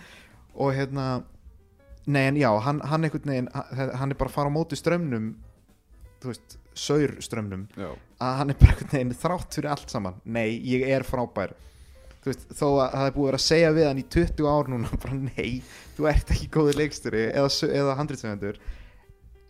Og 0.52 0.74
hérna 0.76 1.06
nei 2.10 2.24
en 2.26 2.40
já, 2.40 2.50
hann, 2.66 2.82
hann 2.90 3.06
veginn 3.06 3.50
hann 3.52 4.10
er 4.10 4.18
bara 4.18 4.28
að 4.30 4.34
fara 4.34 4.50
á 4.50 4.56
móti 4.56 4.76
strömmnum 4.78 5.32
þú 6.22 6.32
veist, 6.32 6.56
saur 6.78 7.14
strömmnum 7.22 7.68
að 7.78 8.38
hann 8.40 8.52
er 8.52 8.58
bara 8.58 8.74
einhvern 8.74 8.94
veginn 8.96 9.20
þrátt 9.22 9.58
fyrir 9.58 9.74
allt 9.74 9.92
saman. 9.92 10.18
Nei, 10.24 10.58
ég 10.66 10.86
er 10.90 11.06
frábær. 11.06 11.54
Þú 12.22 12.30
veist, 12.30 12.44
þó 12.54 12.66
að 12.68 12.92
það 12.92 13.06
er 13.06 13.14
búið 13.16 13.24
að 13.24 13.30
vera 13.30 13.40
að 13.40 13.46
segja 13.48 13.72
við 13.74 13.88
hann 13.88 14.02
í 14.02 14.06
20 14.14 14.50
ár 14.52 14.70
núna, 14.70 14.92
bara 15.02 15.18
nei 15.18 15.62
þú 15.96 16.08
ert 16.10 16.30
ekki 16.34 16.50
góður 16.54 16.78
leiksturi 16.82 17.24
eða, 17.30 17.50
eða 17.82 17.96
handritsöfundur 17.98 18.60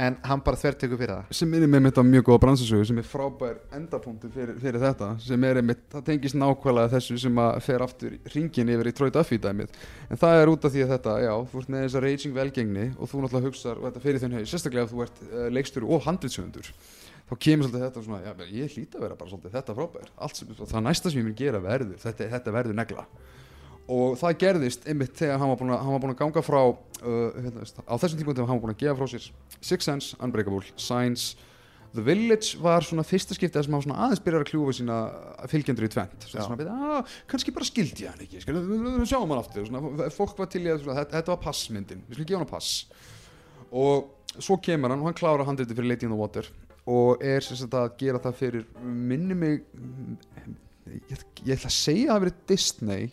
en 0.03 0.17
hann 0.27 0.43
bara 0.45 0.59
þvertekur 0.59 0.99
fyrir 1.01 1.13
það. 1.15 1.35
Sem 1.39 1.51
minnir 1.53 1.71
mig 1.71 1.83
mitt 1.85 1.99
á 1.99 2.03
mjög 2.07 2.27
góða 2.29 2.43
bransasögu 2.45 2.87
sem 2.89 2.99
er 3.01 3.07
frábær 3.07 3.61
endapunktur 3.77 4.33
fyrir, 4.35 4.57
fyrir 4.63 4.83
þetta 4.83 5.11
sem 5.23 5.47
er 5.49 5.61
einmitt, 5.61 5.85
það 5.93 6.07
tengist 6.09 6.39
nákvæmlega 6.39 6.93
þessu 6.97 7.19
sem 7.23 7.41
að 7.45 7.61
fer 7.67 7.85
aftur 7.87 8.17
ringin 8.35 8.73
yfir 8.75 8.91
í 8.91 8.95
Troy 8.99 9.13
Duffy 9.15 9.39
dæmið. 9.43 9.79
En 10.09 10.21
það 10.23 10.41
er 10.41 10.53
út 10.53 10.67
af 10.67 10.75
því 10.75 10.85
að 10.87 10.95
þetta, 10.97 11.17
já, 11.27 11.33
þú 11.53 11.63
ert 11.63 11.73
með 11.75 11.87
þessa 11.87 12.05
raging 12.07 12.37
velgengni 12.41 12.89
og 12.97 13.13
þú 13.13 13.23
náttúrulega 13.23 13.51
hugsar 13.51 13.79
og 13.79 13.89
þetta 13.89 14.05
fyrir 14.07 14.25
þinn 14.25 14.37
haug, 14.39 14.49
sérstaklega 14.51 14.89
ef 14.89 14.95
þú 14.95 15.05
ert 15.07 15.23
uh, 15.29 15.47
leikstjóri 15.53 15.93
og 15.93 16.07
handritsöfundur 16.09 16.73
þá 17.33 17.37
kemur 17.41 17.69
svolítið 17.69 17.87
þetta 17.87 18.03
svona, 18.05 18.23
já, 18.27 18.33
ég 18.53 18.75
hlýta 18.75 18.99
að 18.99 19.05
vera 19.07 19.19
bara 19.21 19.31
svolítið 19.31 19.55
þetta 19.57 19.77
frábær, 19.79 20.11
allt 20.27 20.41
sem, 20.41 20.51
það 20.59 20.83
næsta 20.85 21.13
sem 21.13 21.23
ég 21.23 21.29
mun 21.29 21.39
gera 21.39 21.61
verður, 21.63 22.01
þetta, 22.03 22.29
þetta 22.35 22.55
verður 22.59 22.77
negla 22.77 23.07
og 23.91 24.19
það 24.21 24.37
gerðist 24.43 24.85
einmitt 24.89 25.17
þegar 25.19 25.41
hann 25.43 25.51
var 25.53 25.59
búin 25.61 25.73
að, 25.75 25.81
hann 25.83 25.95
var 25.97 26.03
búin 26.05 26.15
að 26.15 26.21
ganga 26.21 26.43
frá 26.47 26.61
uh, 26.63 27.39
hérna, 27.39 27.65
á 27.67 27.95
þessum 27.99 28.21
tímum 28.21 28.37
þegar 28.37 28.51
hann 28.51 28.61
var 28.61 28.67
búin 28.67 28.75
að 28.77 28.85
gefa 28.85 28.99
frá 29.01 29.11
sér 29.11 29.27
Six 29.59 29.89
Sense, 29.89 30.21
Unbreakable, 30.23 30.63
Signs. 30.77 31.33
The 31.93 32.01
Village 32.01 32.57
var 32.63 32.87
svona 32.87 33.05
fyrsta 33.05 33.37
skiptið 33.37 33.67
sem 33.67 33.75
hann 33.77 33.93
aðeins 33.93 34.23
byrjar 34.25 34.47
að 34.47 34.49
kljúfa 34.49 34.73
sína 34.79 34.97
fylgjendur 35.51 35.85
í 35.85 35.91
tvent 35.93 36.25
"Ah, 36.73 37.03
kannski 37.29 37.53
bara 37.53 37.69
skildi 37.69 38.07
hann 38.09 38.23
ekki 38.25 38.41
við 38.41 39.05
sjáum 39.11 39.29
hann 39.29 39.43
aftur. 39.43 39.67
Svona, 39.69 40.09
fólk 40.15 40.39
var 40.39 40.49
til 40.49 40.63
í 40.65 40.73
að 40.73 40.87
svona, 40.87 41.03
þetta, 41.03 41.19
þetta 41.19 41.35
var 41.35 41.43
passmyndin 41.45 42.03
við 42.09 42.17
skulum 42.17 42.31
gefa 42.31 42.41
hann 42.41 42.53
pass. 42.55 42.71
Og 43.73 44.09
svo 44.41 44.57
kemur 44.57 44.89
hann 44.95 45.05
og 45.05 45.11
hann 45.11 45.21
klára 45.21 45.45
handriti 45.45 45.77
fyrir 45.77 45.93
Lady 45.93 46.09
in 46.09 46.15
the 46.15 46.17
Water 46.17 46.49
og 46.89 47.23
er 47.23 47.45
sem 47.45 47.57
sagt 47.61 47.75
að 47.79 47.93
gera 48.01 48.19
það 48.23 48.39
fyrir 48.41 48.65
minni 48.83 49.37
mig 49.39 49.61
ég, 50.89 51.21
ég 51.45 51.55
ætla 51.55 51.69
að 51.71 51.77
segja 51.77 52.09
að 52.09 52.09
það 52.09 52.17
hafi 52.17 52.25
verið 52.25 52.41
Disney 52.51 53.13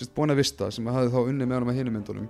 sem 0.00 0.08
sagt 0.08 0.16
Buena 0.16 0.36
Vista 0.38 0.70
sem 0.72 0.88
hafði 0.88 1.12
þá 1.12 1.20
unnið 1.20 1.46
með 1.46 1.58
honum 1.58 1.72
að 1.72 1.78
hinum 1.80 1.96
myndunum. 1.98 2.28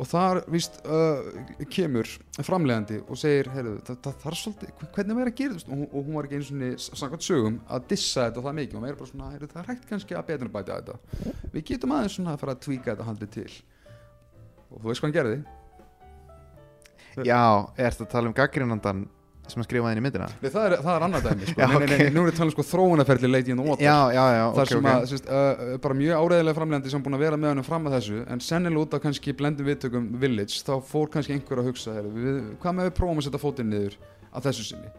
Og 0.00 0.06
þar 0.08 0.40
víst 0.48 0.78
uh, 0.88 1.26
kemur 1.68 2.08
framlegandi 2.46 3.00
og 3.02 3.18
segir 3.20 3.50
heyrðu, 3.52 3.80
það, 3.84 3.98
það, 4.06 4.26
er 4.30 4.38
svolítið, 4.40 4.84
hvernig 4.94 5.16
maður 5.16 5.26
er 5.26 5.32
að 5.32 5.40
gera 5.40 5.58
þetta? 5.58 5.76
Og, 5.76 5.82
og 5.90 6.06
hún 6.06 6.16
var 6.16 6.28
ekki 6.28 6.38
eins 6.38 6.86
og 6.88 7.00
samkvæmt 7.00 7.26
sögum 7.26 7.58
að 7.68 7.88
dissa 7.90 8.26
þetta 8.28 8.44
það 8.46 8.56
mikið. 8.60 8.76
Og 8.78 8.84
maður 8.84 8.94
er 8.94 9.00
bara 9.00 9.10
svona 9.10 9.30
heyrðu, 9.34 9.50
það 9.52 9.62
er 9.62 9.70
hægt 9.72 9.88
kannski 9.90 10.16
að 10.16 10.26
betur 10.30 10.52
bæta 10.54 10.78
þetta. 10.78 11.34
Við 11.52 11.66
getum 11.72 11.94
aðeins 11.96 12.16
svona 12.16 12.34
að 12.34 12.44
fara 12.44 12.56
að 12.56 12.62
tvíka 12.64 12.92
þetta 12.92 13.08
handið 13.10 13.32
til. 13.36 13.48
Og 14.70 14.76
þú 14.78 14.92
veist 14.92 15.04
hvað 15.04 15.10
hann 15.10 15.16
gerði? 15.18 15.40
Já, 17.26 17.42
er 17.74 17.90
þetta 17.90 18.06
að 18.06 18.12
tala 18.14 18.30
um 18.30 18.36
gaggrinandan 18.40 19.04
sem 19.52 19.62
að 19.62 19.66
skrifa 19.66 19.92
í 19.92 20.02
myndina. 20.04 20.28
Nei, 20.40 20.48
það, 20.48 20.64
er, 20.66 20.74
það 20.84 20.96
er 20.96 21.04
annað 21.06 21.26
dæmi 21.26 21.48
sko. 21.48 21.60
Já, 21.62 21.66
nei, 21.72 21.86
nei, 21.90 21.98
nei, 22.00 22.12
nú 22.14 22.22
er 22.24 22.30
þetta 22.30 22.46
um 22.46 22.52
sko, 22.54 22.64
þróunarferli 22.70 23.30
Lady 23.30 23.54
in 23.54 23.60
the 23.60 23.66
Water. 23.66 23.84
Já, 23.84 23.98
já, 24.14 24.24
já, 24.36 24.44
þar 24.56 24.64
ok, 24.64 24.72
sem 24.72 24.80
ok. 24.80 24.90
að 24.92 25.06
sérst, 25.10 25.28
uh, 25.30 25.74
bara 25.84 25.98
mjög 26.00 26.24
áreiðilega 26.24 26.58
framlegandi 26.60 26.94
sem 26.94 27.04
búin 27.04 27.18
að 27.18 27.24
vera 27.26 27.40
með 27.40 27.54
hann 27.54 27.66
fram 27.66 27.90
að 27.90 27.96
þessu 27.98 28.22
en 28.30 28.44
sennilega 28.46 28.86
út 28.86 28.96
af 28.96 29.04
kannski 29.04 29.36
blendum 29.36 29.68
viðtökum 29.68 30.08
Village 30.22 30.64
þá 30.66 30.72
fór 30.90 31.12
kannski 31.12 31.36
einhver 31.36 31.62
að 31.62 31.70
hugsa 31.70 31.98
heyrðu, 31.98 32.14
við, 32.16 32.40
hvað 32.62 32.78
með 32.78 32.90
við 32.90 32.96
prófum 33.00 33.20
að 33.20 33.28
setja 33.28 33.42
fótinn 33.42 33.70
niður 33.74 33.98
að 34.30 34.48
þessu 34.48 34.66
sinni? 34.70 34.90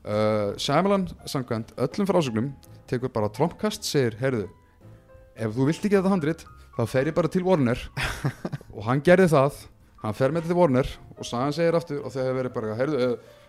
Uh, 0.00 0.54
Shyamalan 0.60 1.10
samkvæmt 1.28 1.74
öllum 1.76 2.08
frásögnum 2.08 2.54
tekur 2.90 3.12
bara 3.12 3.28
trompkast, 3.32 3.84
segir 3.86 4.16
heyrðu, 4.20 4.48
ef 5.36 5.52
þú 5.56 5.68
vilt 5.68 5.84
ekki 5.84 5.98
þetta 5.98 6.14
handrit 6.14 6.46
þá 6.76 6.86
fer 6.88 7.10
ég 7.10 7.16
bara 7.16 7.30
til 7.30 7.44
Warner. 7.46 7.80
Og 8.76 8.82
hann 8.86 9.02
gerði 9.04 9.28
það 9.32 9.64
hann 10.04 10.16
fer 10.16 10.32
með 10.32 10.44
þetta 10.44 10.54
til 10.54 10.60
Warner 10.60 10.92
og 11.20 11.28
sagan 11.28 11.54
segir 11.54 11.76
aftur 11.78 12.00
og 12.02 12.14
þegar 12.14 12.38
verið 12.38 12.54
bara 12.56 12.76
heyrðu, 12.78 13.08
uh, 13.10 13.40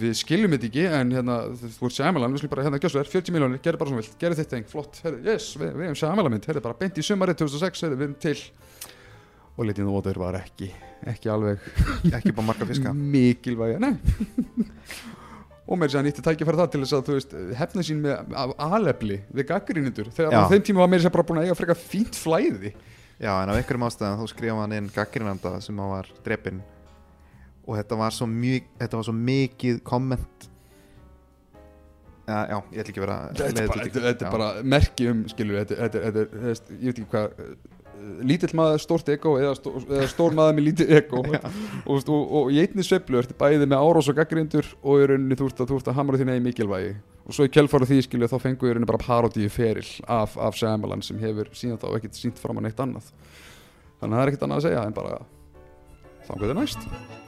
við, 0.00 0.12
skiljum 0.20 0.54
þetta 0.54 0.68
ekki 0.70 0.84
en 1.00 1.14
hérna, 1.16 1.38
þú 1.78 1.88
ert 1.88 1.96
Shyamalan, 1.96 2.34
við 2.34 2.44
skulum 2.44 2.54
bara 2.54 2.66
hérna 2.68 2.80
þér, 2.82 3.10
40 3.10 3.34
miljónir, 3.34 3.62
gerði 3.64 3.80
bara 3.80 3.92
svona 3.92 4.02
vilt, 4.02 4.18
gerði 4.20 4.40
þitt 4.42 4.54
einn, 4.58 4.68
flott, 4.70 5.00
herri, 5.04 5.22
yes, 5.26 5.48
við, 5.58 5.72
við 5.74 5.88
hefum 5.88 5.98
Shyamalan 6.02 6.36
mynd, 6.36 6.46
herri, 6.50 6.62
bara 6.64 6.78
beint 6.78 7.00
í 7.00 7.06
sumarið 7.06 7.40
2006, 7.42 7.84
herri, 7.86 7.98
við 7.98 8.08
erum 8.08 8.20
til. 8.22 8.36
Og 9.54 9.68
in 9.68 9.74
the 9.78 9.86
Water 9.86 10.18
var 10.18 10.38
ekki, 10.40 10.70
ekki 11.06 11.30
alveg 11.30 11.62
ekki 12.16 12.32
bara 12.34 12.48
marga 12.50 12.66
fiska. 12.70 12.94
mikilvæg, 13.16 13.76
nei. 13.82 13.94
Og 15.64 15.78
mér 15.80 15.88
sé 15.88 15.96
að 15.96 16.10
nýtti 16.10 16.22
tækifæri 16.24 16.58
það 16.60 16.72
til 16.74 16.80
þess 16.82 16.94
að 16.96 17.06
þú 17.06 17.14
veist, 17.16 17.30
hefna 17.56 17.84
sín 17.86 18.02
með 18.04 18.34
af 18.36 18.50
alefli 18.66 19.22
við 19.32 19.46
gaggrínindur, 19.48 20.10
þegar 20.12 20.44
á 20.44 20.50
þeim 20.50 20.66
tíma 20.66 20.82
var 20.82 20.90
mér 20.92 21.04
sér 21.06 21.14
bara 21.14 21.24
búin 21.24 21.40
að 21.40 21.46
eiga 21.48 21.56
frekar 21.56 21.78
fínt 21.80 22.18
flæði. 22.20 22.74
Já, 23.16 23.30
en 23.38 23.48
af 23.48 23.56
einhverjum 23.56 23.86
ástæðum 23.86 24.20
þá 24.20 24.32
skrifa 24.34 24.58
hann 24.60 24.76
inn 24.76 24.90
gaggrinanda 24.92 25.54
sem 25.64 25.78
hann 25.80 25.92
var 25.94 26.10
drepinn 26.26 26.60
og 27.64 27.78
þetta 27.78 28.00
var 28.00 28.14
svo, 28.14 28.28
mjög, 28.30 28.66
þetta 28.80 29.00
var 29.00 29.06
svo 29.08 29.14
mikið 29.18 29.78
komment 29.86 30.48
já, 32.28 32.38
já, 32.48 32.58
ég 32.72 32.82
ætla 32.82 32.90
ekki 32.92 33.00
að 33.00 33.06
vera 33.06 33.20
þetta 33.30 33.48
er 33.62 33.70
bara, 33.70 33.86
þetta, 33.86 34.04
þetta 34.08 34.26
er 34.26 34.34
bara 34.34 34.50
merki 34.74 35.08
um 35.12 35.22
skilur, 35.30 35.64
þetta, 35.70 36.26
veist, 36.44 36.74
ég 36.76 36.90
veit 36.90 36.98
ekki 36.98 37.10
hvað 37.12 37.40
uh, 37.44 37.54
lítill 38.26 38.52
maður 38.58 38.82
stórt 38.82 39.08
ego 39.12 39.34
eða, 39.40 39.54
stó, 39.58 39.72
eða 39.82 40.06
stór 40.10 40.36
maður 40.36 40.56
með 40.58 40.66
lítið 40.68 40.92
ego. 40.98 41.22
Og, 41.90 42.00
og, 42.00 42.10
og, 42.10 42.50
í 42.52 42.60
einni 42.62 42.84
sveiflu 42.84 43.20
ertu 43.20 43.36
bæði 43.38 43.68
með 43.68 43.80
árós 43.80 44.08
og 44.10 44.18
gaggrindur 44.18 44.68
og 44.82 45.02
í 45.02 45.08
rauninni 45.10 45.38
þú 45.38 45.48
ert 45.50 45.64
að, 45.64 45.74
að 45.80 45.98
hamra 45.98 46.20
þín 46.20 46.32
eigin 46.32 46.46
mikilvægi. 46.48 46.94
Og 47.24 47.36
svo 47.36 47.48
í 47.48 47.52
kjölfara 47.54 47.88
því 47.88 48.00
skilju 48.06 48.30
þá 48.32 48.36
fengu 48.42 48.68
í 48.68 48.72
rauninni 48.74 48.90
bara 48.90 49.02
parodíu 49.04 49.52
feril 49.52 49.86
af, 50.04 50.38
af 50.40 50.56
Shyamalan 50.58 51.04
sem 51.06 51.20
hefur 51.22 51.52
síðan 51.56 51.80
þá 51.82 51.90
ekkert 51.94 52.20
sínt 52.20 52.40
fram 52.40 52.60
að 52.60 52.68
neitt 52.68 52.84
annað. 52.84 53.12
Þannig 54.00 54.08
að 54.08 54.16
það 54.16 54.24
er 54.24 54.32
ekkert 54.32 54.48
annað 54.48 54.62
að 54.62 54.66
segja 54.70 54.88
en 54.88 54.96
bara 54.96 55.20
þá 56.24 56.34
er 56.40 56.58
næst 56.60 57.22